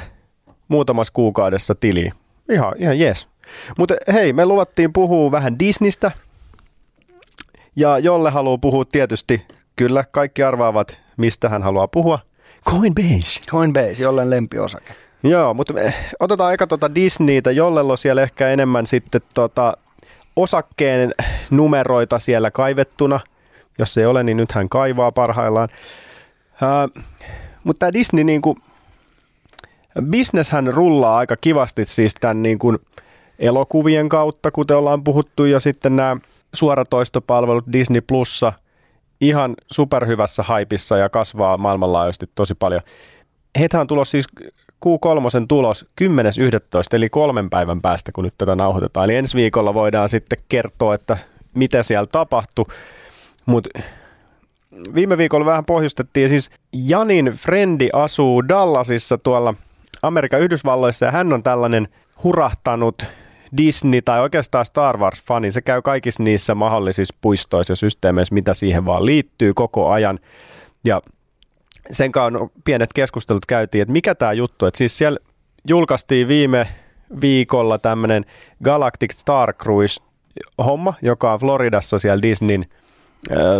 muutamassa 0.68 1.14
kuukaudessa 1.14 1.76
tiliin. 1.76 2.14
Ihan, 2.50 2.74
ihan 2.78 3.00
jees. 3.00 3.28
Mutta 3.78 3.93
hei, 4.14 4.34
me 4.34 4.45
luvattiin 4.45 4.93
puhua 4.93 5.32
vähän 5.32 5.60
Disneystä. 5.60 6.12
Ja 7.76 8.00
jolle 8.00 8.30
haluaa 8.30 8.58
puhua 8.58 8.86
tietysti, 8.91 9.45
kyllä 9.76 10.06
kaikki 10.12 10.43
arvaavat, 10.43 11.00
mistä 11.18 11.50
hän 11.50 11.64
haluaa 11.64 11.88
puhua. 11.88 12.20
Coinbase. 12.70 13.41
Coinbase, 13.52 14.04
jollen 14.04 14.30
lempiosake. 14.30 14.93
Joo, 15.24 15.54
mutta 15.54 15.74
me 15.74 15.93
otetaan 16.20 16.54
eka 16.54 16.68
tuota 16.68 16.95
Disneytä, 16.95 17.52
jollella 17.52 17.93
on 17.93 17.97
siellä 17.97 18.22
ehkä 18.22 18.50
enemmän 18.50 18.86
sitten 18.86 19.22
tota 19.34 19.78
osakkeen 20.36 21.12
numeroita 21.50 22.20
siellä 22.20 22.52
kaivettuna. 22.52 23.20
Jos 23.80 23.97
ei 23.97 24.06
ole, 24.06 24.24
niin 24.24 24.38
nyt 24.38 24.52
hän 24.52 24.70
kaivaa 24.70 25.12
parhaillaan. 25.12 25.70
Uh, 26.62 27.04
mutta 27.64 27.80
tämä 27.80 27.93
Disney, 27.93 28.24
niin 28.24 28.41
kuin, 28.41 28.58
bisneshän 30.04 30.68
rullaa 30.68 31.18
aika 31.18 31.36
kivasti 31.41 31.86
siis 31.86 32.14
tämän 32.20 32.41
niin 32.41 32.60
kuin 32.60 32.78
elokuvien 33.40 34.10
kautta, 34.10 34.52
kuten 34.52 34.78
ollaan 34.78 35.04
puhuttu, 35.04 35.46
ja 35.46 35.60
sitten 35.60 35.96
nämä 35.96 36.18
suoratoistopalvelut 36.54 37.66
Disney 37.72 38.02
Plussa 38.02 38.54
ihan 39.22 39.56
superhyvässä 39.72 40.44
haipissa 40.44 40.98
ja 40.98 41.10
kasvaa 41.10 41.58
maailmanlaajuisesti 41.58 42.30
tosi 42.36 42.56
paljon. 42.56 42.82
Heitä 43.60 43.82
on 43.82 43.88
tulos 43.88 44.12
siis 44.12 44.28
Q3 44.86 45.46
tulos 45.48 45.86
10.11. 46.02 46.08
eli 46.94 47.10
kolmen 47.10 47.50
päivän 47.50 47.82
päästä, 47.82 48.12
kun 48.12 48.24
nyt 48.24 48.34
tätä 48.38 48.56
nauhoitetaan. 48.56 49.06
Eli 49.06 49.16
ensi 49.16 49.38
viikolla 49.38 49.74
voidaan 49.74 50.10
sitten 50.10 50.40
kertoa, 50.50 50.96
että 50.96 51.18
mitä 51.56 51.84
siellä 51.84 52.08
tapahtui. 52.12 52.66
Mutta 53.46 53.70
viime 54.96 55.18
viikolla 55.18 55.46
vähän 55.46 55.66
pohjustettiin, 55.66 56.30
siis 56.30 56.52
Janin 56.74 57.26
frendi 57.26 57.90
asuu 57.94 58.48
Dallasissa 58.48 59.18
tuolla 59.18 59.54
Amerikan 60.02 60.42
Yhdysvalloissa 60.42 61.06
ja 61.06 61.12
hän 61.12 61.34
on 61.34 61.44
tällainen 61.44 61.88
hurahtanut 62.24 63.04
Disney 63.58 64.02
tai 64.02 64.20
oikeastaan 64.22 64.66
Star 64.66 64.97
Wars-fani. 64.97 65.52
Se 65.52 65.62
käy 65.62 65.82
kaikissa 65.82 66.24
niissä 66.24 66.56
mahdollisissa 66.56 67.16
puistoissa 67.22 67.72
ja 67.72 67.76
systeemeissä, 67.76 68.34
mitä 68.34 68.54
siihen 68.54 68.86
vaan 68.86 69.06
liittyy 69.06 69.54
koko 69.54 69.89
ajan. 69.89 70.20
Ja 70.84 71.02
sen 71.91 72.12
kanssa 72.12 72.47
pienet 72.66 72.93
keskustelut 72.93 73.45
käytiin, 73.45 73.82
että 73.82 73.91
mikä 73.91 74.16
tämä 74.16 74.34
juttu, 74.34 74.66
että 74.66 74.78
siis 74.78 74.97
siellä 74.97 75.20
julkaistiin 75.68 76.28
viime 76.28 76.68
viikolla 77.22 77.78
tämmöinen 77.78 78.26
Galactic 78.64 79.14
Star 79.14 79.54
Cruise 79.54 80.02
homma, 80.66 80.93
joka 81.02 81.34
on 81.34 81.39
Floridassa 81.39 82.00
siellä 82.00 82.22
Disneyn 82.22 82.64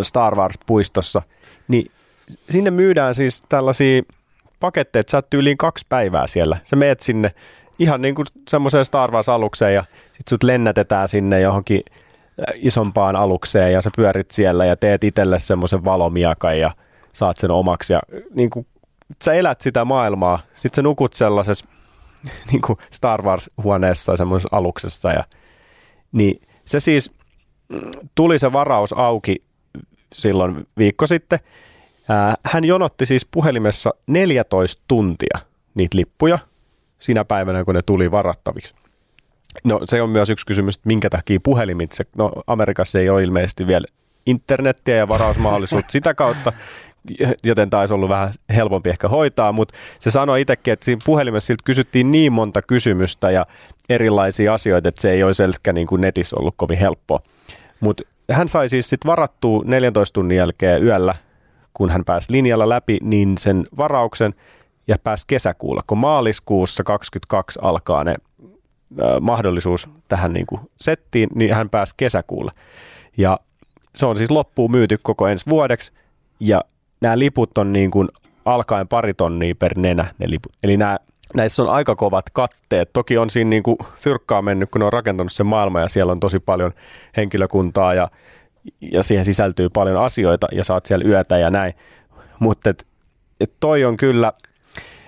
Star 0.04 0.36
Wars-puistossa, 0.36 1.22
niin 1.68 1.92
sinne 2.50 2.72
myydään 2.72 3.16
siis 3.16 3.44
tällaisia 3.50 4.02
paketteja, 4.60 5.00
että 5.00 5.12
sä 5.12 5.18
oot 5.18 5.30
tyyliin 5.30 5.58
kaksi 5.58 5.86
päivää 5.90 6.28
siellä. 6.28 6.58
Sä 6.64 6.76
meet 6.76 7.00
sinne 7.00 7.32
ihan 7.80 8.02
niin 8.02 8.16
kuin 8.16 8.26
semmoiseen 8.50 8.86
Star 8.86 9.12
Wars-alukseen 9.12 9.74
ja 9.74 9.84
sit 10.12 10.28
sut 10.30 10.44
lennätetään 10.44 11.08
sinne 11.08 11.40
johonkin 11.40 11.82
äh, 11.88 12.54
isompaan 12.56 13.16
alukseen 13.16 13.74
ja 13.74 13.82
sä 13.82 13.90
pyörit 13.96 14.32
siellä 14.32 14.66
ja 14.66 14.76
teet 14.76 15.04
itselle 15.04 15.40
semmoisen 15.40 15.86
valomiakan 15.86 16.60
ja 16.60 16.72
saat 17.14 17.38
sen 17.38 17.52
omaksi 17.52 17.94
ja 17.94 18.02
niin 18.36 18.50
kuin, 18.50 18.68
sä 19.24 19.34
elät 19.34 19.62
sitä 19.62 19.86
maailmaa, 19.86 20.40
sit 20.56 20.74
sä 20.74 20.82
nukut 20.82 21.14
sellaisessa 21.14 21.66
niin 22.52 22.62
kuin 22.62 22.80
Star 22.92 23.22
Wars-huoneessa 23.22 24.18
semmoisessa 24.18 24.58
aluksessa 24.58 25.12
ja 25.12 25.24
niin 26.12 26.42
se 26.66 26.80
siis 26.80 27.12
mm, 27.70 27.80
tuli 28.16 28.40
se 28.40 28.54
varaus 28.54 28.94
auki 28.94 29.44
silloin 30.16 30.68
viikko 30.78 31.08
sitten. 31.08 31.40
Ää, 32.10 32.36
Hän 32.44 32.64
jonotti 32.64 33.06
siis 33.06 33.28
puhelimessa 33.32 33.94
14 34.08 34.84
tuntia 34.88 35.40
niitä 35.76 35.98
lippuja 35.98 36.40
sinä 37.00 37.26
päivänä, 37.26 37.64
kun 37.64 37.76
ne 37.76 37.82
tuli 37.82 38.12
varattaviksi. 38.12 38.74
No 39.64 39.80
se 39.86 40.02
on 40.02 40.10
myös 40.10 40.30
yksi 40.30 40.46
kysymys, 40.46 40.76
että 40.76 40.88
minkä 40.88 41.10
takia 41.10 41.40
puhelimitse, 41.44 42.06
no 42.18 42.32
Amerikassa 42.48 43.00
ei 43.00 43.10
ole 43.10 43.24
ilmeisesti 43.24 43.68
vielä 43.68 43.88
internettiä 44.26 44.96
ja 44.96 45.08
varausmahdollisuutta 45.08 45.92
sitä 45.98 46.14
kautta, 46.14 46.54
joten 47.44 47.70
taisi 47.70 47.94
ollut 47.94 48.10
vähän 48.10 48.34
helpompi 48.56 48.90
ehkä 48.90 49.08
hoitaa, 49.08 49.52
mutta 49.52 49.74
se 50.00 50.12
sanoi 50.12 50.42
itsekin, 50.42 50.74
että 50.74 50.86
siinä 50.86 51.02
puhelimessa 51.06 51.48
siltä 51.48 51.64
kysyttiin 51.66 52.12
niin 52.12 52.34
monta 52.34 52.62
kysymystä 52.62 53.32
ja 53.32 53.46
erilaisia 53.90 54.54
asioita, 54.54 54.90
että 54.90 55.02
se 55.02 55.12
ei 55.12 55.24
olisi 55.24 55.44
ehkä 55.44 55.74
niin 55.74 55.88
kuin 55.88 56.02
netissä 56.02 56.36
ollut 56.40 56.54
kovin 56.58 56.78
helppoa. 56.78 57.20
Mutta 57.80 58.04
hän 58.32 58.50
sai 58.50 58.70
siis 58.70 58.90
sitten 58.90 59.10
varattua 59.10 59.64
14 59.66 60.14
tunnin 60.14 60.38
jälkeen 60.38 60.84
yöllä, 60.84 61.16
kun 61.74 61.90
hän 61.90 62.06
pääsi 62.06 62.34
linjalla 62.34 62.70
läpi, 62.70 62.98
niin 63.02 63.38
sen 63.38 63.66
varauksen 63.78 64.36
ja 64.90 64.98
pääsi 65.04 65.26
kesäkuulla, 65.28 65.84
kun 65.88 65.98
maaliskuussa 65.98 66.84
22 66.84 67.60
alkaa 67.62 68.04
ne 68.04 68.16
mahdollisuus 69.22 69.90
tähän 70.08 70.34
niin 70.34 70.46
kuin 70.46 70.62
settiin, 70.82 71.30
niin 71.36 71.54
hän 71.54 71.70
pääsi 71.70 71.94
kesäkuulla. 71.98 72.52
Ja 73.18 73.40
se 73.96 74.06
on 74.06 74.18
siis 74.18 74.32
loppuun 74.32 74.72
myyty 74.72 74.98
koko 75.04 75.28
ensi 75.28 75.46
vuodeksi 75.50 75.92
ja 76.40 76.62
nämä 77.02 77.20
liput 77.20 77.58
on 77.58 77.74
niin 77.74 77.92
kuin 77.92 78.08
alkaen 78.46 78.88
pari 78.88 79.14
tonnia 79.14 79.56
per 79.56 79.78
nenä 79.78 80.06
ne 80.18 80.30
liput. 80.30 80.54
Eli 80.64 80.78
nämä, 80.78 80.98
näissä 81.36 81.64
on 81.64 81.70
aika 81.70 81.96
kovat 81.96 82.26
katteet. 82.34 82.90
Toki 82.94 83.18
on 83.18 83.30
siinä 83.30 83.50
niin 83.50 83.64
kuin 83.64 83.78
fyrkkaa 83.96 84.42
mennyt, 84.42 84.70
kun 84.72 84.80
ne 84.80 84.86
on 84.86 84.94
rakentanut 84.94 85.32
sen 85.32 85.46
maailman 85.46 85.82
ja 85.82 85.90
siellä 85.90 86.12
on 86.12 86.20
tosi 86.20 86.40
paljon 86.40 86.72
henkilökuntaa 87.18 87.94
ja, 87.94 88.10
ja 88.82 89.04
siihen 89.04 89.26
sisältyy 89.26 89.70
paljon 89.70 89.98
asioita 90.04 90.48
ja 90.52 90.64
saat 90.64 90.86
siellä 90.86 91.10
yötä 91.10 91.38
ja 91.38 91.50
näin. 91.50 91.74
Mutta 92.40 92.70
et, 92.70 92.88
et 93.40 93.54
toi 93.60 93.86
on 93.86 93.98
kyllä, 93.98 94.34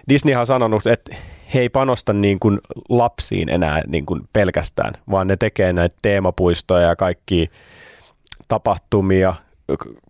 Disney 0.09 0.35
on 0.35 0.47
sanonut, 0.47 0.87
että 0.87 1.15
he 1.53 1.59
ei 1.59 1.69
panosta 1.69 2.13
niin 2.13 2.39
kuin 2.39 2.59
lapsiin 2.89 3.49
enää 3.49 3.81
niin 3.87 4.05
kuin 4.05 4.21
pelkästään, 4.33 4.93
vaan 5.11 5.27
ne 5.27 5.37
tekee 5.37 5.73
näitä 5.73 5.95
teemapuistoja 6.01 6.87
ja 6.87 6.95
kaikki 6.95 7.47
tapahtumia, 8.47 9.33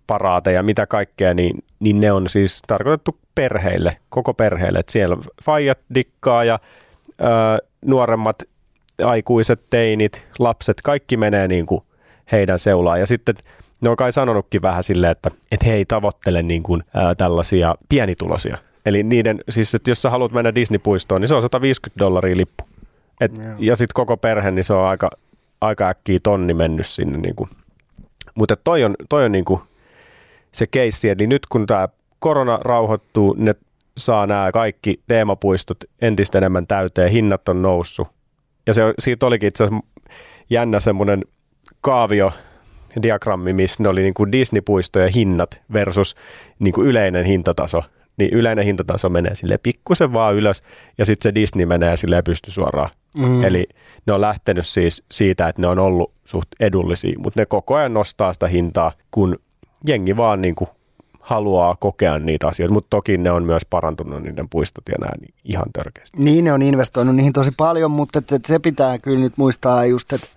paraateja, 0.07 0.63
mitä 0.63 0.87
kaikkea, 0.87 1.33
niin, 1.33 1.63
niin 1.79 1.99
ne 1.99 2.11
on 2.11 2.29
siis 2.29 2.61
tarkoitettu 2.67 3.17
perheille, 3.35 3.97
koko 4.09 4.33
perheille. 4.33 4.79
Että 4.79 4.91
siellä 4.91 5.17
faijat 5.43 5.79
dikkaa 5.95 6.43
ja 6.43 6.59
ö, 7.21 7.67
nuoremmat 7.85 8.43
aikuiset, 9.05 9.61
teinit, 9.69 10.27
lapset, 10.39 10.81
kaikki 10.81 11.17
menee 11.17 11.47
niin 11.47 11.65
kuin 11.65 11.83
heidän 12.31 12.59
seulaan. 12.59 12.99
Ja 12.99 13.07
sitten 13.07 13.35
ne 13.81 13.89
on 13.89 13.95
kai 13.95 14.11
sanonutkin 14.11 14.61
vähän 14.61 14.83
silleen, 14.83 15.11
että, 15.11 15.31
että 15.51 15.65
he 15.65 15.73
ei 15.73 15.85
tavoittele 15.85 16.43
niin 16.43 16.63
kuin, 16.63 16.83
ää, 16.93 17.15
tällaisia 17.15 17.75
pienitulosia. 17.89 18.57
Eli 18.85 19.03
niiden, 19.03 19.43
siis 19.49 19.75
että 19.75 19.91
jos 19.91 20.01
sä 20.01 20.09
haluat 20.09 20.31
mennä 20.31 20.55
Disney-puistoon, 20.55 21.21
niin 21.21 21.27
se 21.27 21.35
on 21.35 21.41
150 21.41 21.99
dollaria 21.99 22.37
lippu. 22.37 22.63
Et, 23.21 23.31
ja 23.59 23.75
sitten 23.75 23.93
koko 23.93 24.17
perhe, 24.17 24.51
niin 24.51 24.63
se 24.63 24.73
on 24.73 24.85
aika, 24.85 25.09
aika 25.61 25.89
äkkiä 25.89 26.19
tonni 26.23 26.53
mennyt 26.53 26.87
sinne. 26.87 27.17
Niin 27.17 27.35
kuin. 27.35 27.49
Mutta 28.35 28.55
toi 28.55 28.83
on, 28.83 28.95
toi 29.09 29.25
on 29.25 29.31
niin 29.31 29.45
kuin 29.45 29.61
se 30.51 30.67
keissi, 30.67 31.09
eli 31.09 31.27
nyt 31.27 31.45
kun 31.45 31.65
tämä 31.65 31.89
korona 32.19 32.59
rauhoittuu, 32.61 33.35
ne 33.37 33.53
saa 33.97 34.27
nämä 34.27 34.51
kaikki 34.51 35.01
teemapuistot 35.07 35.77
entistä 36.01 36.37
enemmän 36.37 36.67
täyteen, 36.67 37.11
hinnat 37.11 37.49
on 37.49 37.61
noussut. 37.61 38.07
Ja 38.67 38.73
se, 38.73 38.81
siitä 38.99 39.25
olikin 39.25 39.47
itse 39.47 39.63
asiassa 39.63 39.87
jännä 40.49 40.79
semmoinen 40.79 41.21
kaavio, 41.81 42.31
diagrammi, 43.03 43.53
missä 43.53 43.83
ne 43.83 43.89
oli 43.89 44.01
niin 44.01 44.13
kuin 44.13 44.31
Disney-puistojen 44.31 45.13
hinnat 45.15 45.61
versus 45.73 46.15
niin 46.59 46.73
kuin 46.73 46.87
yleinen 46.87 47.25
hintataso. 47.25 47.81
Niin 48.17 48.33
yleinen 48.33 48.65
hintataso 48.65 49.09
menee 49.09 49.35
sille 49.35 49.57
pikkusen 49.57 50.13
vaan 50.13 50.35
ylös 50.35 50.63
ja 50.97 51.05
sitten 51.05 51.29
se 51.29 51.35
Disney 51.35 51.65
menee 51.65 51.97
sille 51.97 52.21
pysty 52.21 52.51
suoraan. 52.51 52.89
Mm. 53.17 53.43
Eli 53.43 53.67
ne 54.07 54.13
on 54.13 54.21
lähtenyt 54.21 54.67
siis 54.67 55.03
siitä, 55.11 55.47
että 55.47 55.61
ne 55.61 55.67
on 55.67 55.79
ollut 55.79 56.13
suht 56.25 56.47
edullisia, 56.59 57.19
mutta 57.19 57.39
ne 57.39 57.45
koko 57.45 57.75
ajan 57.75 57.93
nostaa 57.93 58.33
sitä 58.33 58.47
hintaa, 58.47 58.91
kun 59.11 59.39
jengi 59.87 60.17
vaan 60.17 60.41
niin 60.41 60.55
kuin 60.55 60.69
haluaa 61.19 61.75
kokea 61.75 62.19
niitä 62.19 62.47
asioita, 62.47 62.73
mutta 62.73 62.89
toki 62.89 63.17
ne 63.17 63.31
on 63.31 63.43
myös 63.43 63.65
parantunut 63.69 64.23
niiden 64.23 64.49
puistot 64.49 64.83
ja 64.89 64.95
nämä 64.99 65.11
niin 65.21 65.33
ihan 65.43 65.65
törkeästi. 65.73 66.17
Niin, 66.17 66.45
ne 66.45 66.53
on 66.53 66.61
investoinut 66.61 67.15
niihin 67.15 67.33
tosi 67.33 67.51
paljon, 67.57 67.91
mutta 67.91 68.19
et, 68.19 68.31
et 68.31 68.45
se 68.45 68.59
pitää 68.59 68.97
kyllä 68.97 69.19
nyt 69.19 69.37
muistaa 69.37 69.85
just, 69.85 70.13
että 70.13 70.27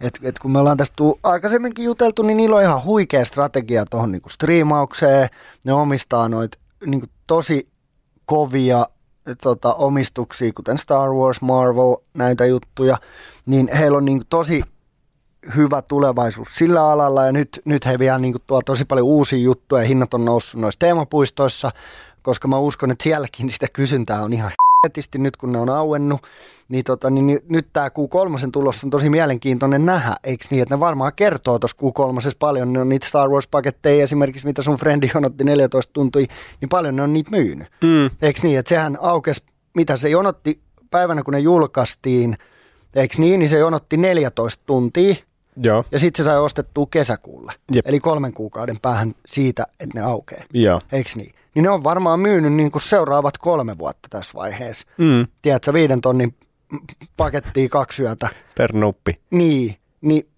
et, 0.00 0.20
et 0.22 0.38
kun 0.38 0.50
me 0.50 0.58
ollaan 0.58 0.76
tästä 0.76 1.04
aikaisemminkin 1.22 1.84
juteltu, 1.84 2.22
niin 2.22 2.36
niillä 2.36 2.56
on 2.56 2.62
ihan 2.62 2.84
huikea 2.84 3.24
strategia 3.24 3.84
tuohon 3.84 4.12
niinku 4.12 4.28
striimaukseen. 4.28 5.28
Ne 5.64 5.72
omistaa 5.72 6.28
noit 6.80 6.90
niinku 6.90 7.06
tosi 7.26 7.68
kovia 8.24 8.86
tota, 9.42 9.74
omistuksia, 9.74 10.52
kuten 10.52 10.78
Star 10.78 11.10
Wars, 11.10 11.40
Marvel, 11.40 11.96
näitä 12.14 12.46
juttuja, 12.46 12.96
niin 13.46 13.68
heillä 13.78 13.98
on 13.98 14.04
niinku 14.04 14.24
tosi 14.30 14.62
hyvä 15.56 15.82
tulevaisuus 15.82 16.48
sillä 16.54 16.90
alalla. 16.90 17.26
Ja 17.26 17.32
nyt, 17.32 17.62
nyt 17.64 17.86
he 17.86 17.98
vielä 17.98 18.18
niin 18.18 18.34
tuo 18.46 18.62
tosi 18.62 18.84
paljon 18.84 19.06
uusia 19.06 19.38
juttuja 19.38 19.82
ja 19.82 19.88
hinnat 19.88 20.14
on 20.14 20.24
noussut 20.24 20.60
noissa 20.60 20.78
teemapuistoissa, 20.78 21.70
koska 22.22 22.48
mä 22.48 22.58
uskon, 22.58 22.90
että 22.90 23.02
sielläkin 23.04 23.50
sitä 23.50 23.66
kysyntää 23.72 24.22
on 24.22 24.32
ihan 24.32 24.52
hetisti 24.86 25.18
nyt 25.18 25.36
kun 25.36 25.52
ne 25.52 25.58
on 25.58 25.68
auennut, 25.68 26.20
niin, 26.68 26.84
tota, 26.84 27.10
niin, 27.10 27.40
nyt 27.48 27.66
tämä 27.72 27.88
Q3 27.88 28.50
tulossa 28.52 28.86
on 28.86 28.90
tosi 28.90 29.10
mielenkiintoinen 29.10 29.86
nähdä, 29.86 30.16
eikö 30.24 30.44
niin, 30.50 30.62
että 30.62 30.74
ne 30.74 30.80
varmaan 30.80 31.12
kertoo 31.16 31.58
tuossa 31.58 31.76
Q3 31.82 32.30
paljon, 32.38 32.72
ne 32.72 32.80
on 32.80 32.88
niitä 32.88 33.08
Star 33.08 33.28
Wars-paketteja 33.28 34.02
esimerkiksi, 34.02 34.46
mitä 34.46 34.62
sun 34.62 34.76
frendi 34.76 35.10
otti 35.26 35.44
14 35.44 35.92
tuntui, 35.92 36.26
niin 36.60 36.68
paljon 36.68 36.96
ne 36.96 37.02
on 37.02 37.12
niitä 37.12 37.30
myynyt. 37.30 37.68
Mm. 37.84 38.10
Eikö 38.22 38.40
niin, 38.42 38.58
että 38.58 38.68
sehän 38.68 38.98
aukesi, 39.00 39.42
mitä 39.74 39.96
se 39.96 40.08
jonotti 40.08 40.60
päivänä 40.90 41.22
kun 41.22 41.34
ne 41.34 41.40
julkaistiin, 41.40 42.36
eikö 42.94 43.14
niin, 43.18 43.38
niin 43.38 43.48
se 43.48 43.58
jonotti 43.58 43.96
14 43.96 44.62
tuntia, 44.66 45.14
Joo. 45.56 45.84
Ja 45.92 45.98
sitten 45.98 46.24
se 46.24 46.28
sai 46.28 46.38
ostettua 46.38 46.86
kesäkuulle. 46.90 47.52
Jep. 47.72 47.86
Eli 47.86 48.00
kolmen 48.00 48.32
kuukauden 48.32 48.80
päähän 48.80 49.14
siitä, 49.26 49.66
että 49.80 50.00
ne 50.00 50.06
aukeaa. 50.06 50.44
Joo. 50.52 50.80
Eikö 50.92 51.10
niin? 51.14 51.34
Niin 51.54 51.62
ne 51.62 51.70
on 51.70 51.84
varmaan 51.84 52.20
myynyt 52.20 52.52
niin 52.52 52.70
kuin 52.70 52.82
seuraavat 52.82 53.38
kolme 53.38 53.78
vuotta 53.78 54.08
tässä 54.10 54.32
vaiheessa. 54.34 54.86
Mm. 54.98 55.26
Tiedätkö, 55.42 55.72
viiden 55.72 56.00
tonnin 56.00 56.34
pakettia 57.16 57.68
kaksi 57.68 58.02
yötä. 58.02 58.28
Per 58.56 58.72
nuppi. 58.72 59.20
Niin, 59.30 59.76
niin 60.00 60.28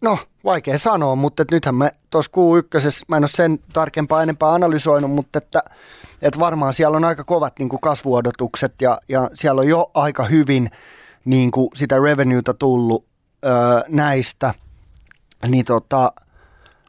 no 0.00 0.18
vaikea 0.44 0.78
sanoa, 0.78 1.14
mutta 1.14 1.44
nythän 1.50 1.74
me 1.74 1.90
tuossa 2.10 2.30
Q1, 2.36 3.04
mä 3.08 3.16
en 3.16 3.22
ole 3.22 3.28
sen 3.28 3.58
tarkempaa 3.72 4.22
enempää 4.22 4.52
analysoinut, 4.52 5.10
mutta 5.10 5.38
että, 5.38 5.62
että 6.22 6.40
varmaan 6.40 6.74
siellä 6.74 6.96
on 6.96 7.04
aika 7.04 7.24
kovat 7.24 7.58
niin 7.58 7.68
kuin 7.68 7.80
kasvuodotukset 7.80 8.74
ja, 8.82 9.00
ja 9.08 9.30
siellä 9.34 9.60
on 9.60 9.68
jo 9.68 9.90
aika 9.94 10.24
hyvin 10.24 10.70
niin 11.24 11.50
kuin 11.50 11.68
sitä 11.74 11.98
revenueta 11.98 12.54
tullut 12.54 13.11
öö, 13.44 13.52
näistä, 13.88 14.54
niin 15.48 15.64
tota, 15.64 16.12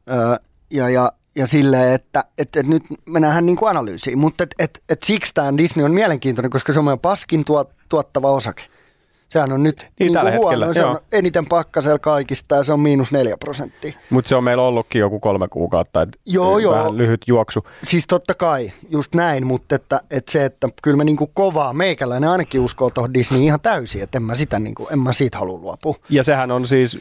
öö, 0.09 0.35
ja, 0.69 0.89
ja, 0.89 1.11
ja 1.35 1.47
silleen, 1.47 1.93
että 1.93 2.23
et, 2.37 2.55
et 2.55 2.67
nyt 2.67 2.83
mennään 3.05 3.45
niin 3.45 3.55
kuin 3.55 3.69
analyysiin, 3.69 4.19
mutta 4.19 4.43
et, 4.43 4.55
et, 4.59 4.83
et 4.89 5.03
siksi 5.03 5.33
tämä 5.33 5.57
Disney 5.57 5.85
on 5.85 5.93
mielenkiintoinen, 5.93 6.51
koska 6.51 6.73
se 6.73 6.79
on 6.79 6.85
meidän 6.85 6.99
paskin 6.99 7.45
tuot, 7.45 7.69
tuottava 7.89 8.31
osake. 8.31 8.63
Sehän 9.33 9.51
on 9.51 9.63
nyt 9.63 9.81
niin, 9.81 9.91
niin 9.99 10.13
tällä 10.13 10.31
huono, 10.31 10.49
hetkellä, 10.49 10.73
se 10.73 10.79
joo. 10.79 10.91
on 10.91 10.99
eniten 11.11 11.45
pakkasella 11.45 11.99
kaikista 11.99 12.55
ja 12.55 12.63
se 12.63 12.73
on 12.73 12.79
miinus 12.79 13.11
neljä 13.11 13.37
prosenttia. 13.37 13.91
Mutta 14.09 14.29
se 14.29 14.35
on 14.35 14.43
meillä 14.43 14.63
ollutkin 14.63 14.99
joku 14.99 15.19
kolme 15.19 15.47
kuukautta, 15.47 16.01
että 16.01 16.19
joo, 16.25 16.55
vähän 16.55 16.63
joo. 16.63 16.97
lyhyt 16.97 17.21
juoksu. 17.27 17.67
Siis 17.83 18.07
totta 18.07 18.33
kai, 18.33 18.71
just 18.89 19.15
näin, 19.15 19.47
mutta 19.47 19.75
että, 19.75 20.01
että 20.11 20.31
se, 20.31 20.45
että 20.45 20.69
kyllä 20.83 20.97
me 20.97 21.03
niinku 21.03 21.31
kovaa, 21.33 21.73
meikäläinen 21.73 22.29
ainakin 22.29 22.61
uskoo 22.61 22.89
tuohon 22.89 23.13
Disney 23.13 23.41
ihan 23.43 23.61
täysin, 23.61 24.03
että 24.03 24.17
en 24.17 24.23
mä, 24.23 24.35
sitä 24.35 24.59
niinku, 24.59 24.87
en 24.91 24.99
mä 24.99 25.13
siitä 25.13 25.37
halua 25.37 25.59
luopua. 25.59 25.95
Ja 26.09 26.23
sehän 26.23 26.51
on 26.51 26.67
siis, 26.67 26.99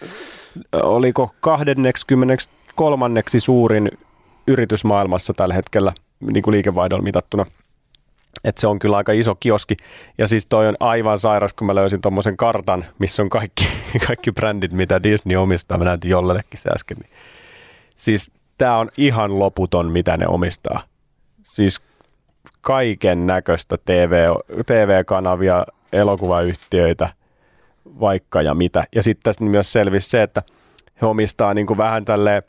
oliko 0.73 1.31
23 1.41 3.07
suurin 3.39 3.91
yritys 4.47 4.85
maailmassa 4.85 5.33
tällä 5.35 5.55
hetkellä 5.55 5.93
niin 6.21 6.43
kuin 6.43 6.53
liikevaihdolla 6.53 7.03
mitattuna– 7.03 7.47
että 8.45 8.61
se 8.61 8.67
on 8.67 8.79
kyllä 8.79 8.97
aika 8.97 9.13
iso 9.13 9.35
kioski. 9.35 9.77
Ja 10.19 10.29
siis 10.29 10.47
toi 10.47 10.69
on 10.69 10.77
aivan 10.81 11.19
sairas, 11.19 11.53
kun 11.55 11.67
mä 11.67 11.75
löysin 11.75 12.01
tuommoisen 12.01 12.37
kartan, 12.37 12.85
missä 12.99 13.23
on 13.23 13.29
kaikki, 13.29 13.69
kaikki 14.07 14.33
brändit, 14.33 14.73
mitä 14.73 15.03
Disney 15.03 15.37
omistaa. 15.37 15.79
Mä 15.79 15.85
näytin 15.85 16.11
jollellekin 16.11 16.61
se 16.61 16.71
äsken. 16.75 16.97
Siis 17.97 18.33
tää 18.59 18.79
on 18.79 18.91
ihan 18.97 19.39
loputon, 19.39 19.91
mitä 19.91 20.17
ne 20.17 20.27
omistaa. 20.27 20.81
Siis 21.43 21.81
kaiken 22.61 23.27
näköistä 23.27 23.77
TV, 23.85 24.29
TV-kanavia, 24.67 25.65
elokuvayhtiöitä, 25.93 27.09
vaikka 28.01 28.43
ja 28.43 28.55
mitä. 28.55 28.85
Ja 28.95 29.03
sitten 29.03 29.23
tässä 29.23 29.45
myös 29.45 29.73
selvisi 29.73 30.11
se, 30.11 30.23
että 30.23 30.43
he 31.03 31.07
omistaa 31.07 31.55
niin 31.55 31.67
kuin 31.67 31.79
vähän 31.79 32.05
tälleen 32.05 32.43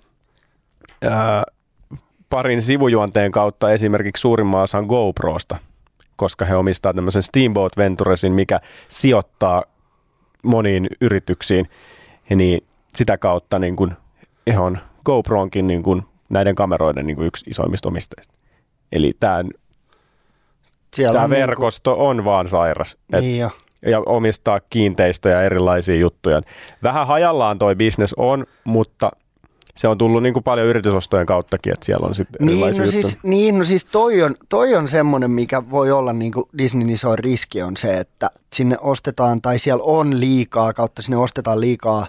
ää, 1.09 1.43
parin 2.29 2.61
sivujuonteen 2.61 3.31
kautta 3.31 3.71
esimerkiksi 3.71 4.21
suurimman 4.21 4.61
osan 4.61 4.85
GoProsta– 4.85 5.57
koska 6.15 6.45
he 6.45 6.55
omistaa 6.55 6.93
tämmöisen 6.93 7.23
Steamboat 7.23 7.77
Venturesin, 7.77 8.33
mikä 8.33 8.59
sijoittaa 8.87 9.63
moniin 10.43 10.87
yrityksiin. 11.01 11.69
Ja 12.29 12.35
niin 12.35 12.61
sitä 12.87 13.17
kautta 13.17 13.59
niin 13.59 13.75
kuin, 13.75 13.91
he 14.53 14.59
on 14.59 14.77
GoPronkin 15.05 15.67
niin 15.67 15.83
kuin, 15.83 16.03
näiden 16.29 16.55
kameroiden 16.55 17.07
niin 17.07 17.15
kuin 17.15 17.27
yksi 17.27 17.49
isoimmista 17.49 17.87
omistajista. 17.87 18.33
Eli 18.91 19.13
tämä, 19.19 19.43
tämä 21.13 21.29
verkosto 21.29 21.91
niin 21.91 21.97
kuin... 21.97 22.09
on 22.09 22.25
vaan 22.25 22.47
sairas. 22.47 22.97
Niin 23.11 23.39
jo. 23.39 23.49
ja 23.85 24.01
omistaa 24.05 24.59
kiinteistöjä 24.69 25.41
erilaisia 25.41 25.95
juttuja. 25.95 26.41
Vähän 26.83 27.07
hajallaan 27.07 27.59
toi 27.59 27.75
business 27.75 28.13
on, 28.17 28.45
mutta 28.63 29.11
se 29.75 29.87
on 29.87 29.97
tullut 29.97 30.23
niin 30.23 30.33
kuin 30.33 30.43
paljon 30.43 30.67
yritysostojen 30.67 31.25
kauttakin, 31.25 31.73
että 31.73 31.85
siellä 31.85 32.07
on 32.07 32.15
sitten 32.15 32.47
niin, 32.47 32.77
no 32.77 32.85
siis, 32.85 33.19
niin, 33.23 33.57
no 33.57 33.63
siis 33.63 33.85
toi 33.85 34.23
on, 34.23 34.35
toi 34.49 34.75
on 34.75 34.87
semmoinen, 34.87 35.31
mikä 35.31 35.69
voi 35.69 35.91
olla 35.91 36.13
niin 36.13 36.31
kuin 36.31 36.49
Disneyn 36.57 36.89
iso 36.89 37.15
riski 37.15 37.61
on 37.61 37.77
se, 37.77 37.93
että 37.93 38.29
sinne 38.53 38.77
ostetaan 38.81 39.41
tai 39.41 39.59
siellä 39.59 39.83
on 39.83 40.19
liikaa 40.19 40.73
kautta 40.73 41.01
sinne 41.01 41.17
ostetaan 41.17 41.61
liikaa 41.61 42.07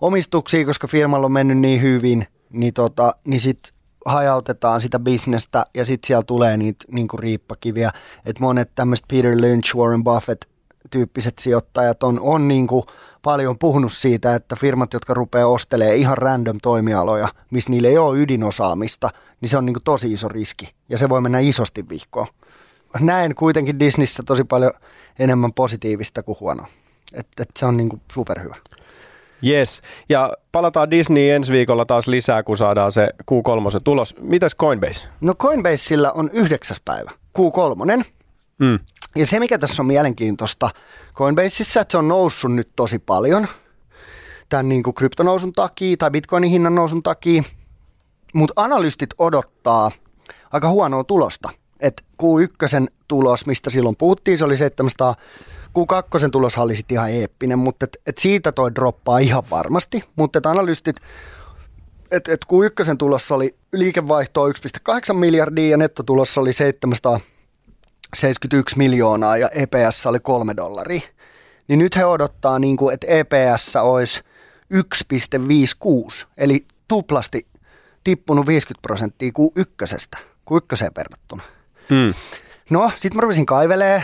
omistuksia, 0.00 0.64
koska 0.64 0.86
firmalla 0.86 1.26
on 1.26 1.32
mennyt 1.32 1.58
niin 1.58 1.82
hyvin, 1.82 2.26
niin, 2.50 2.74
tota, 2.74 3.14
niin 3.24 3.40
sitten 3.40 3.72
hajautetaan 4.06 4.80
sitä 4.80 4.98
bisnestä 4.98 5.66
ja 5.74 5.84
sitten 5.84 6.06
siellä 6.06 6.22
tulee 6.22 6.56
niitä 6.56 6.84
niin 6.92 7.08
kuin 7.08 7.20
riippakiviä, 7.20 7.90
että 8.26 8.42
monet 8.42 8.70
tämmöiset 8.74 9.06
Peter 9.08 9.34
Lynch, 9.40 9.76
Warren 9.76 10.04
Buffett 10.04 10.44
tyyppiset 10.90 11.38
sijoittajat 11.38 12.02
on, 12.02 12.20
on 12.20 12.48
niin 12.48 12.66
kuin 12.66 12.82
paljon 13.22 13.58
puhunut 13.58 13.92
siitä, 13.92 14.34
että 14.34 14.56
firmat, 14.56 14.92
jotka 14.92 15.14
rupeaa 15.14 15.46
ostelemaan 15.46 15.96
ihan 15.96 16.18
random 16.18 16.58
toimialoja, 16.62 17.28
missä 17.50 17.70
niillä 17.70 17.88
ei 17.88 17.98
ole 17.98 18.18
ydinosaamista, 18.18 19.10
niin 19.40 19.48
se 19.48 19.56
on 19.56 19.66
niin 19.66 19.74
kuin 19.74 19.84
tosi 19.84 20.12
iso 20.12 20.28
riski 20.28 20.74
ja 20.88 20.98
se 20.98 21.08
voi 21.08 21.20
mennä 21.20 21.38
isosti 21.38 21.88
vihkoon. 21.88 22.26
Näen 23.00 23.34
kuitenkin 23.34 23.78
Disneyssä 23.78 24.22
tosi 24.22 24.44
paljon 24.44 24.72
enemmän 25.18 25.52
positiivista 25.52 26.22
kuin 26.22 26.40
huonoa. 26.40 26.66
Että 27.12 27.42
et 27.42 27.50
se 27.58 27.66
on 27.66 27.76
niin 27.76 27.88
kuin 27.88 28.02
superhyvä. 28.12 28.56
Yes, 29.46 29.82
ja 30.08 30.32
palataan 30.52 30.90
Disney 30.90 31.30
ensi 31.30 31.52
viikolla 31.52 31.86
taas 31.86 32.08
lisää, 32.08 32.42
kun 32.42 32.56
saadaan 32.56 32.92
se 32.92 33.08
Q3 33.22 33.80
tulos. 33.84 34.14
Mitäs 34.20 34.56
Coinbase? 34.56 35.08
No 35.20 35.34
Coinbaseilla 35.34 36.12
on 36.12 36.30
yhdeksäs 36.32 36.80
päivä, 36.84 37.10
Q3. 37.38 38.04
Mm. 38.58 38.78
Ja 39.16 39.26
se, 39.26 39.40
mikä 39.40 39.58
tässä 39.58 39.82
on 39.82 39.86
mielenkiintoista 39.86 40.70
Coinbaseissa, 41.14 41.80
että 41.80 41.92
se 41.92 41.98
on 41.98 42.08
noussut 42.08 42.54
nyt 42.54 42.70
tosi 42.76 42.98
paljon. 42.98 43.48
tämän 44.48 44.68
niin 44.68 44.82
kuin 44.82 44.94
kryptonousun 44.94 45.52
takia 45.52 45.96
tai 45.96 46.10
bitcoinin 46.10 46.50
hinnan 46.50 46.74
nousun 46.74 47.02
takia, 47.02 47.42
mutta 48.34 48.52
analystit 48.56 49.10
odottaa 49.18 49.90
aika 50.52 50.68
huonoa 50.68 51.04
tulosta. 51.04 51.48
Et 51.80 52.04
Q1 52.22 52.86
tulos, 53.08 53.46
mistä 53.46 53.70
silloin 53.70 53.96
puhuttiin, 53.96 54.38
se 54.38 54.44
oli 54.44 54.56
700 54.56 55.14
Q2 55.68 56.30
tulos 56.30 56.58
oli 56.58 56.76
sitten 56.76 56.94
ihan 56.94 57.10
eeppinen, 57.10 57.58
mutta 57.58 57.84
et, 57.84 57.96
et 58.06 58.18
siitä 58.18 58.52
toi 58.52 58.74
droppaa 58.74 59.18
ihan 59.18 59.42
varmasti, 59.50 60.04
mutta 60.16 60.38
et 60.38 60.46
analystit, 60.46 60.96
että 62.10 62.32
et 62.32 62.44
Q1 62.44 62.96
tulossa 62.96 63.34
oli 63.34 63.56
liikevaihtoa 63.72 64.48
1,8 64.48 65.14
miljardia 65.14 65.68
ja 65.68 65.76
nettotulossa 65.76 66.40
oli 66.40 66.52
771 68.14 68.78
miljoonaa 68.78 69.36
ja 69.36 69.48
EPS 69.48 70.06
oli 70.06 70.20
3 70.20 70.56
dollaria. 70.56 71.00
Niin 71.68 71.78
nyt 71.78 71.96
he 71.96 72.04
odottaa, 72.04 72.58
niin 72.58 72.76
kuin, 72.76 72.94
että 72.94 73.06
EPS 73.06 73.76
olisi 73.76 74.22
1,56, 74.74 76.26
eli 76.36 76.66
tuplasti 76.88 77.46
tippunut 78.04 78.46
50 78.46 78.82
prosenttia 78.82 79.30
Q1, 79.38 80.20
Q1 80.50 80.90
verrattuna. 80.96 81.42
Hmm. 81.88 82.14
No, 82.70 82.92
sitten 82.96 83.16
mä 83.16 83.20
rupesin 83.20 83.46
kaivelee. 83.46 84.02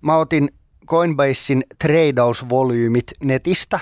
Mä 0.00 0.16
otin 0.16 0.54
Coinbasein 0.86 1.64
treidausvolyymit 1.78 3.12
netistä 3.24 3.80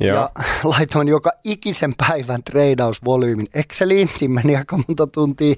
Joo. 0.00 0.16
ja 0.16 0.30
laitoin 0.64 1.08
joka 1.08 1.30
ikisen 1.44 1.94
päivän 2.08 2.42
treidausvolyymin 2.42 3.46
Exceliin. 3.54 4.08
Siinä 4.08 4.34
meni 4.34 4.56
aika 4.56 4.76
monta 4.88 5.06
tuntia. 5.06 5.54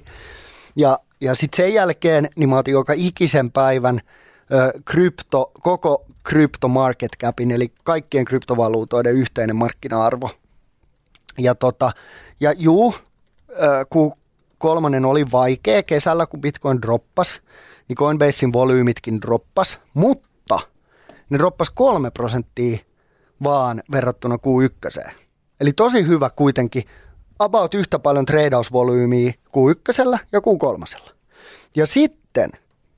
Ja, 0.75 0.99
ja 1.21 1.35
sitten 1.35 1.65
sen 1.65 1.73
jälkeen 1.73 2.29
niin 2.35 2.49
mä 2.49 2.57
otin 2.57 2.71
joka 2.71 2.93
ikisen 2.95 3.51
päivän 3.51 3.99
ö, 4.53 4.81
krypto, 4.85 5.51
koko 5.61 6.05
crypto 6.29 6.67
market 6.67 7.11
capin, 7.19 7.51
eli 7.51 7.71
kaikkien 7.83 8.25
kryptovaluutoiden 8.25 9.13
yhteinen 9.13 9.55
markkina-arvo. 9.55 10.29
Ja, 11.37 11.55
tota, 11.55 11.91
ja 12.39 12.51
juu, 12.51 12.95
kun 13.89 14.13
kolmonen 14.57 15.05
oli 15.05 15.25
vaikea 15.31 15.83
kesällä, 15.83 16.25
kun 16.25 16.41
Bitcoin 16.41 16.81
droppas, 16.81 17.41
niin 17.87 17.95
Coinbasein 17.95 18.53
volyymitkin 18.53 19.21
droppas, 19.21 19.79
mutta 19.93 20.59
ne 21.29 21.37
droppas 21.37 21.69
kolme 21.69 22.11
prosenttia 22.11 22.77
vaan 23.43 23.83
verrattuna 23.91 24.35
Q1. 24.35 25.11
Eli 25.59 25.73
tosi 25.73 26.07
hyvä 26.07 26.29
kuitenkin, 26.29 26.83
about 27.43 27.73
yhtä 27.73 27.99
paljon 27.99 28.25
treidausvolyymiä 28.25 29.33
Q1 29.47 30.19
ja 30.31 30.39
Q3. 30.39 31.01
Ja 31.75 31.85
sitten, 31.85 32.49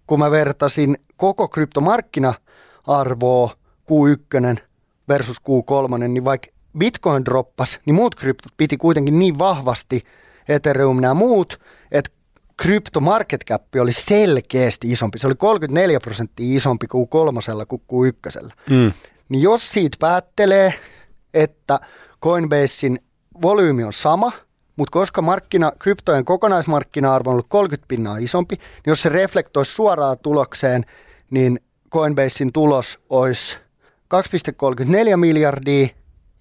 kun 0.08 0.20
mä 0.20 0.32
vertasin 0.32 0.98
koko 1.18 1.48
kryptomarkkina-arvoa 1.48 3.56
Q1 3.82 4.62
versus 5.10 5.38
Q3, 5.38 6.08
niin 6.08 6.26
vaikka 6.26 6.48
Bitcoin 6.78 7.26
droppas, 7.26 7.80
niin 7.86 7.96
muut 7.96 8.16
kryptot 8.16 8.54
piti 8.58 8.78
kuitenkin 8.78 9.20
niin 9.20 9.40
vahvasti, 9.40 10.04
Ethereum 10.48 11.02
nämä 11.02 11.14
muut, 11.14 11.60
että 11.92 12.12
krypto 12.58 13.00
market 13.00 13.46
cap 13.46 13.64
oli 13.82 13.92
selkeästi 13.92 14.92
isompi. 14.92 15.20
Se 15.20 15.28
oli 15.28 15.36
34 15.36 16.00
prosenttia 16.00 16.56
isompi 16.56 16.88
kuin 16.88 17.08
kolmosella 17.08 17.66
kuin 17.66 17.82
kuin 17.88 18.10
ykkösellä. 18.10 18.54
Mm. 18.70 18.92
Niin 19.30 19.42
jos 19.42 19.72
siitä 19.72 19.98
päättelee, 20.00 20.74
että 21.34 21.80
Coinbasein 22.22 23.00
volyymi 23.42 23.84
on 23.84 23.94
sama, 23.94 24.32
mutta 24.76 24.92
koska 24.92 25.22
markkina, 25.22 25.72
kryptojen 25.80 26.26
kokonaismarkkina-arvo 26.26 27.30
on 27.30 27.34
ollut 27.34 27.46
30 27.50 27.88
pinnaa 27.88 28.18
isompi, 28.18 28.56
niin 28.56 28.92
jos 28.92 29.02
se 29.02 29.10
reflektoisi 29.10 29.72
suoraan 29.74 30.18
tulokseen, 30.20 30.86
niin 31.30 31.60
Coinbasein 31.92 32.54
tulos 32.54 33.00
olisi 33.10 33.58
2,34 34.14 35.18
miljardia 35.18 35.88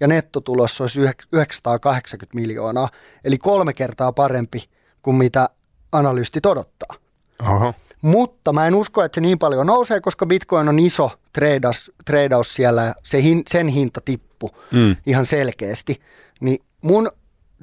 ja 0.00 0.06
nettotulos 0.08 0.80
olisi 0.80 1.00
980 1.32 2.36
miljoonaa, 2.36 2.88
eli 3.24 3.38
kolme 3.38 3.72
kertaa 3.72 4.12
parempi 4.12 4.64
kuin 5.02 5.16
mitä 5.16 5.48
analystit 5.92 6.46
odottaa. 6.46 6.96
Oho. 7.42 7.74
Mutta 8.02 8.52
mä 8.52 8.66
en 8.66 8.74
usko, 8.74 9.02
että 9.04 9.16
se 9.16 9.20
niin 9.20 9.38
paljon 9.38 9.66
nousee, 9.66 10.00
koska 10.00 10.26
Bitcoin 10.26 10.68
on 10.68 10.78
iso 10.78 11.10
treidaus, 11.32 11.92
treidaus 12.04 12.54
siellä 12.54 12.82
ja 12.82 12.94
se 13.02 13.22
hin, 13.22 13.42
sen 13.46 13.68
hinta 13.68 14.00
tippu 14.00 14.50
Mm. 14.70 14.96
ihan 15.06 15.26
selkeästi. 15.26 16.00
Niin 16.40 16.58
mun, 16.82 17.10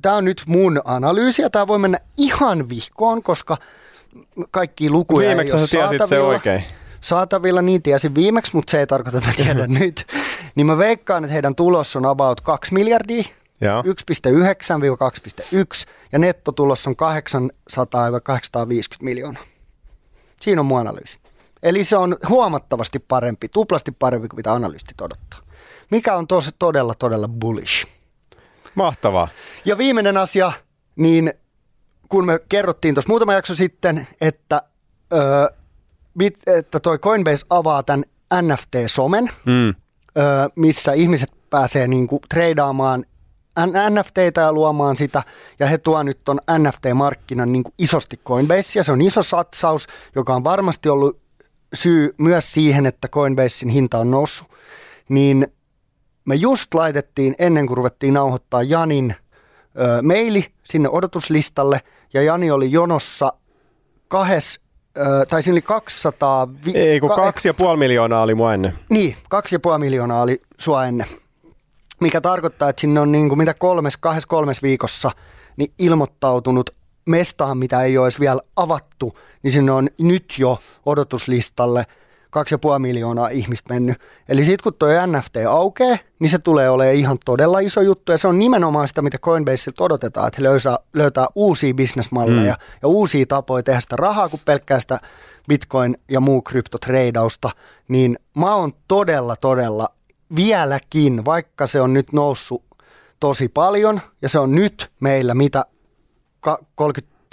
tämä 0.01 0.15
on 0.15 0.25
nyt 0.25 0.43
mun 0.47 0.81
analyysi 0.85 1.41
ja 1.41 1.49
tämä 1.49 1.67
voi 1.67 1.79
mennä 1.79 1.99
ihan 2.17 2.69
vihkoon, 2.69 3.23
koska 3.23 3.57
kaikki 4.51 4.89
lukuja 4.89 5.27
Viimeksi 5.27 5.55
ei 5.55 5.61
ole 5.61 5.67
tiesit 5.67 5.97
se 5.97 6.07
saatavilla. 6.07 6.27
oikein. 6.27 6.63
Saatavilla 7.01 7.61
niin 7.61 7.83
tiesin 7.83 8.15
viimeksi, 8.15 8.55
mutta 8.55 8.71
se 8.71 8.79
ei 8.79 8.87
tarkoita, 8.87 9.17
että 9.17 9.31
tiedän 9.43 9.73
nyt. 9.79 10.07
Niin 10.55 10.67
mä 10.67 10.77
veikkaan, 10.77 11.23
että 11.23 11.33
heidän 11.33 11.55
tulos 11.55 11.95
on 11.95 12.05
about 12.05 12.41
2 12.41 12.73
miljardia, 12.73 13.23
Joo. 13.61 13.81
1,9-2,1 13.81 13.87
ja 16.11 16.19
nettotulos 16.19 16.87
on 16.87 16.95
800-850 16.95 16.99
miljoonaa. 19.01 19.43
Siinä 20.41 20.61
on 20.61 20.65
mun 20.65 20.79
analyysi. 20.79 21.19
Eli 21.63 21.83
se 21.83 21.97
on 21.97 22.17
huomattavasti 22.29 22.99
parempi, 22.99 23.49
tuplasti 23.49 23.91
parempi 23.91 24.27
kuin 24.27 24.37
mitä 24.37 24.53
analystit 24.53 25.01
odottaa. 25.01 25.39
Mikä 25.91 26.15
on 26.15 26.27
tos, 26.27 26.51
todella, 26.59 26.95
todella 26.95 27.27
bullish. 27.27 27.87
Mahtavaa. 28.75 29.27
Ja 29.65 29.77
viimeinen 29.77 30.17
asia, 30.17 30.51
niin 30.95 31.33
kun 32.09 32.25
me 32.25 32.39
kerrottiin 32.49 32.95
tuossa 32.95 33.09
muutama 33.09 33.33
jakso 33.33 33.55
sitten, 33.55 34.07
että, 34.21 34.61
öö, 35.13 35.47
bit, 36.17 36.37
että 36.47 36.79
toi 36.79 36.97
Coinbase 36.97 37.45
avaa 37.49 37.83
tämän 37.83 38.03
NFT-somen, 38.41 39.29
Mm. 39.45 39.67
öö, 39.69 39.75
missä 40.55 40.93
ihmiset 40.93 41.31
pääsee 41.49 41.87
niinku 41.87 42.21
treidaamaan 42.29 43.05
NFTitä 43.89 44.41
ja 44.41 44.53
luomaan 44.53 44.95
sitä, 44.97 45.23
ja 45.59 45.67
he 45.67 45.77
tuo 45.77 46.03
nyt 46.03 46.19
ton 46.23 46.39
NFT-markkinan 46.57 47.51
niinku 47.51 47.73
isosti 47.77 48.17
Coinbase, 48.25 48.79
ja 48.79 48.83
se 48.83 48.91
on 48.91 49.01
iso 49.01 49.23
satsaus, 49.23 49.87
joka 50.15 50.35
on 50.35 50.43
varmasti 50.43 50.89
ollut 50.89 51.19
syy 51.73 52.15
myös 52.17 52.53
siihen, 52.53 52.85
että 52.85 53.07
Coinbasein 53.07 53.69
hinta 53.69 53.97
on 53.97 54.11
noussut, 54.11 54.47
niin 55.09 55.47
me 56.29 56.35
just 56.35 56.73
laitettiin 56.73 57.35
ennen 57.39 57.67
kuin 57.67 57.77
ruvettiin 57.77 58.13
nauhoittaa 58.13 58.63
Janin 58.63 59.15
ö, 59.79 60.01
maili 60.01 60.45
sinne 60.63 60.89
odotuslistalle, 60.91 61.81
ja 62.13 62.21
Jani 62.21 62.51
oli 62.51 62.71
jonossa 62.71 63.33
kahes, 64.07 64.59
ö, 64.97 65.01
tai 65.29 65.43
siinä 65.43 65.53
oli 65.53 65.61
200... 65.61 66.47
Vi- 66.65 66.77
Ei, 66.77 66.99
kun 66.99 67.09
ka- 67.09 67.15
kaksi 67.15 67.47
ja 67.49 67.53
puoli 67.53 67.77
miljoonaa 67.77 68.21
oli 68.21 68.35
mua 68.35 68.53
ennen. 68.53 68.73
niin, 68.89 69.15
kaksi 69.29 69.55
ja 69.55 69.59
puoli 69.59 69.79
miljoonaa 69.79 70.21
oli 70.21 70.41
sua 70.57 70.85
ennen. 70.85 71.07
Mikä 72.01 72.21
tarkoittaa, 72.21 72.69
että 72.69 72.81
sinne 72.81 72.99
on 72.99 73.11
niin 73.11 73.29
kuin 73.29 73.37
mitä 73.39 73.53
kolmes, 73.53 73.97
kahdessa 73.97 74.27
kolmes 74.27 74.63
viikossa 74.63 75.11
niin 75.57 75.71
ilmoittautunut 75.79 76.69
mestaan, 77.05 77.57
mitä 77.57 77.81
ei 77.83 77.97
olisi 77.97 78.19
vielä 78.19 78.41
avattu, 78.55 79.17
niin 79.43 79.51
sinne 79.51 79.71
on 79.71 79.89
nyt 79.97 80.33
jo 80.37 80.59
odotuslistalle 80.85 81.85
kaksi 82.29 82.53
ja 82.53 82.59
puoli 82.59 82.79
miljoonaa 82.79 83.29
ihmistä 83.29 83.73
mennyt. 83.73 83.97
Eli 84.29 84.45
sitten 84.45 84.63
kun 84.63 84.73
tuo 84.79 84.89
NFT 85.07 85.35
aukeaa, 85.49 85.97
niin 86.19 86.29
se 86.29 86.39
tulee 86.39 86.69
olemaan 86.69 86.95
ihan 86.95 87.17
todella 87.25 87.59
iso 87.59 87.81
juttu. 87.81 88.11
Ja 88.11 88.17
se 88.17 88.27
on 88.27 88.39
nimenomaan 88.39 88.87
sitä, 88.87 89.01
mitä 89.01 89.17
Coinbaseilta 89.17 89.83
odotetaan, 89.83 90.27
että 90.27 90.37
he 90.41 90.43
löytää, 90.43 90.79
löytää 90.93 91.27
uusia 91.35 91.73
bisnesmalleja 91.73 92.53
mm. 92.53 92.63
ja 92.81 92.87
uusia 92.87 93.25
tapoja 93.25 93.63
tehdä 93.63 93.79
sitä 93.79 93.95
rahaa 93.95 94.29
kuin 94.29 94.41
pelkkää 94.45 94.79
sitä 94.79 94.99
bitcoin 95.49 95.97
ja 96.11 96.19
muu 96.19 96.41
kryptotreidausta. 96.41 97.49
Niin 97.87 98.19
mä 98.37 98.55
oon 98.55 98.71
todella, 98.87 99.35
todella 99.35 99.87
vieläkin, 100.35 101.25
vaikka 101.25 101.67
se 101.67 101.81
on 101.81 101.93
nyt 101.93 102.13
noussut 102.13 102.63
tosi 103.19 103.47
paljon 103.47 104.01
ja 104.21 104.29
se 104.29 104.39
on 104.39 104.55
nyt 104.55 104.91
meillä 104.99 105.35
mitä 105.35 105.65
ka- 106.39 106.59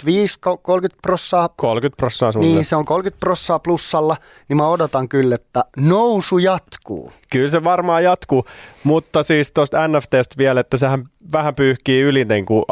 35, 0.03 0.37
ko- 0.39 0.59
30 0.61 0.99
prossaa 1.01 1.49
30 1.55 1.97
prosenttia 1.97 2.31
sulle. 2.31 2.47
niin, 2.47 2.65
se 2.65 2.75
on 2.75 2.85
30 2.85 3.19
prossaa 3.19 3.59
plussalla, 3.59 4.17
niin 4.49 4.57
mä 4.57 4.69
odotan 4.69 5.09
kyllä, 5.09 5.35
että 5.35 5.65
nousu 5.77 6.37
jatkuu. 6.37 7.11
Kyllä 7.31 7.49
se 7.49 7.63
varmaan 7.63 8.03
jatkuu, 8.03 8.45
mutta 8.83 9.23
siis 9.23 9.51
tuosta 9.51 9.87
NFTstä 9.87 10.35
vielä, 10.37 10.59
että 10.59 10.77
sehän 10.77 11.03
vähän 11.33 11.55
pyyhkii 11.55 12.01
yli 12.01 12.25
niin 12.25 12.45
kuin, 12.45 12.63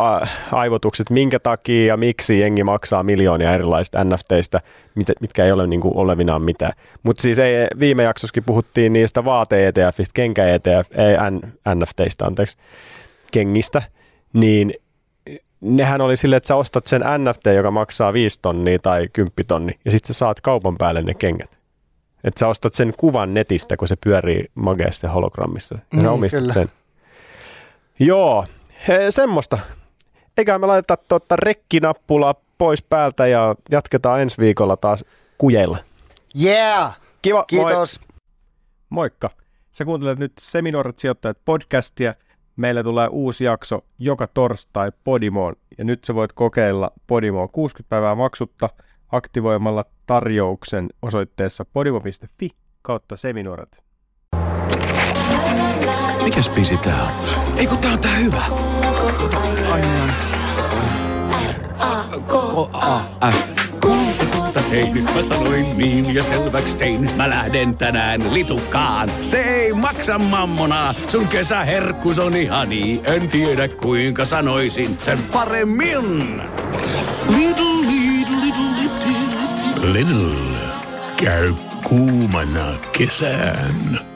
aivotukset, 0.51 1.09
minkä 1.09 1.39
takia 1.39 1.85
ja 1.87 1.97
miksi 1.97 2.39
jengi 2.39 2.63
maksaa 2.63 3.03
miljoonia 3.03 3.53
erilaisista 3.53 4.03
NFTistä, 4.03 4.59
mit, 4.95 5.07
mitkä 5.21 5.45
ei 5.45 5.51
ole 5.51 5.67
niin 5.67 5.81
kuin, 5.81 5.97
olevinaan 5.97 6.41
mitään. 6.41 6.73
Mutta 7.03 7.21
siis 7.21 7.39
ei, 7.39 7.67
viime 7.79 8.03
jaksossakin 8.03 8.43
puhuttiin 8.43 8.93
niistä 8.93 9.25
vaate-ETFistä, 9.25 10.13
kenkä-ETF, 10.13 10.91
ei 10.91 11.15
N, 11.31 11.41
NFTistä, 11.75 12.25
anteeksi, 12.25 12.57
kengistä, 13.31 13.81
niin 14.33 14.73
nehän 15.65 16.01
oli 16.01 16.17
silleen, 16.17 16.37
että 16.37 16.47
sä 16.47 16.55
ostat 16.55 16.87
sen 16.87 17.01
NFT, 17.17 17.45
joka 17.55 17.71
maksaa 17.71 18.13
5 18.13 18.39
tonnia 18.41 18.79
tai 18.79 19.07
10 19.13 19.31
tonni, 19.47 19.79
ja 19.85 19.91
sitten 19.91 20.13
sä 20.13 20.17
saat 20.19 20.41
kaupan 20.41 20.77
päälle 20.77 21.01
ne 21.01 21.13
kengät. 21.13 21.57
Että 22.23 22.39
sä 22.39 22.47
ostat 22.47 22.73
sen 22.73 22.93
kuvan 22.97 23.33
netistä, 23.33 23.77
kun 23.77 23.87
se 23.87 23.95
pyörii 23.95 24.45
mageessa 24.55 25.09
hologrammissa. 25.09 25.75
Ja 25.75 25.81
sä 25.81 25.97
Niin, 25.97 26.07
omistat 26.07 26.39
kyllä. 26.39 26.53
sen. 26.53 26.71
Joo, 27.99 28.45
he, 28.87 29.11
semmoista. 29.11 29.57
Eikä 30.37 30.59
me 30.59 30.67
laiteta 30.67 30.97
tuota 30.97 31.35
rekkinappulaa 31.35 32.35
pois 32.57 32.83
päältä 32.83 33.27
ja 33.27 33.55
jatketaan 33.71 34.21
ensi 34.21 34.37
viikolla 34.37 34.77
taas 34.77 35.05
kujeilla. 35.37 35.77
Yeah! 36.43 36.99
Kiva, 37.21 37.37
moi. 37.37 37.45
Kiitos. 37.47 38.01
Moikka. 38.89 39.29
Sä 39.71 39.85
kuuntelet 39.85 40.19
nyt 40.19 40.33
Seminuoret 40.39 40.99
sijoittajat 40.99 41.37
podcastia 41.45 42.13
Meillä 42.55 42.83
tulee 42.83 43.07
uusi 43.11 43.43
jakso 43.43 43.85
joka 43.99 44.27
torstai 44.27 44.91
Podimoon, 45.03 45.55
ja 45.77 45.83
nyt 45.83 46.03
sä 46.03 46.15
voit 46.15 46.33
kokeilla 46.33 46.91
Podimoa 47.07 47.47
60 47.47 47.89
päivää 47.89 48.15
maksutta 48.15 48.69
aktivoimalla 49.11 49.85
tarjouksen 50.05 50.89
osoitteessa 51.01 51.65
podimo.fi 51.73 52.49
kautta 52.81 53.15
seminuoret. 53.15 53.83
Mikäs 56.23 56.49
biisi 56.49 56.77
tää 56.77 57.03
on? 57.03 57.11
Ei 57.57 57.67
kun 57.67 57.77
tää 57.77 57.91
on 57.91 57.99
tää 57.99 58.15
hyvä. 58.15 58.43
K-A-F. 62.27 63.74
Hei, 64.71 64.93
nyt 64.93 65.03
mä 65.15 65.21
sanoin 65.21 65.77
niin 65.77 66.13
ja 66.15 66.23
selväks 66.23 66.75
tein. 66.75 67.09
Mä 67.15 67.29
lähden 67.29 67.75
tänään 67.75 68.33
litukaan. 68.33 69.11
Se 69.21 69.41
ei 69.41 69.73
maksa 69.73 70.19
mammonaa. 70.19 70.93
Sun 71.07 71.27
kesäherkkus 71.27 72.19
on 72.19 72.35
ihani. 72.35 73.01
En 73.03 73.27
tiedä 73.27 73.67
kuinka 73.67 74.25
sanoisin 74.25 74.95
sen 74.95 75.17
paremmin. 75.33 76.41
Little, 77.29 77.65
little, 77.87 78.35
little, 78.41 78.81
little. 78.81 79.93
Little. 79.93 80.35
Käy 81.17 81.53
kuumana 81.83 82.73
kesään. 82.97 84.14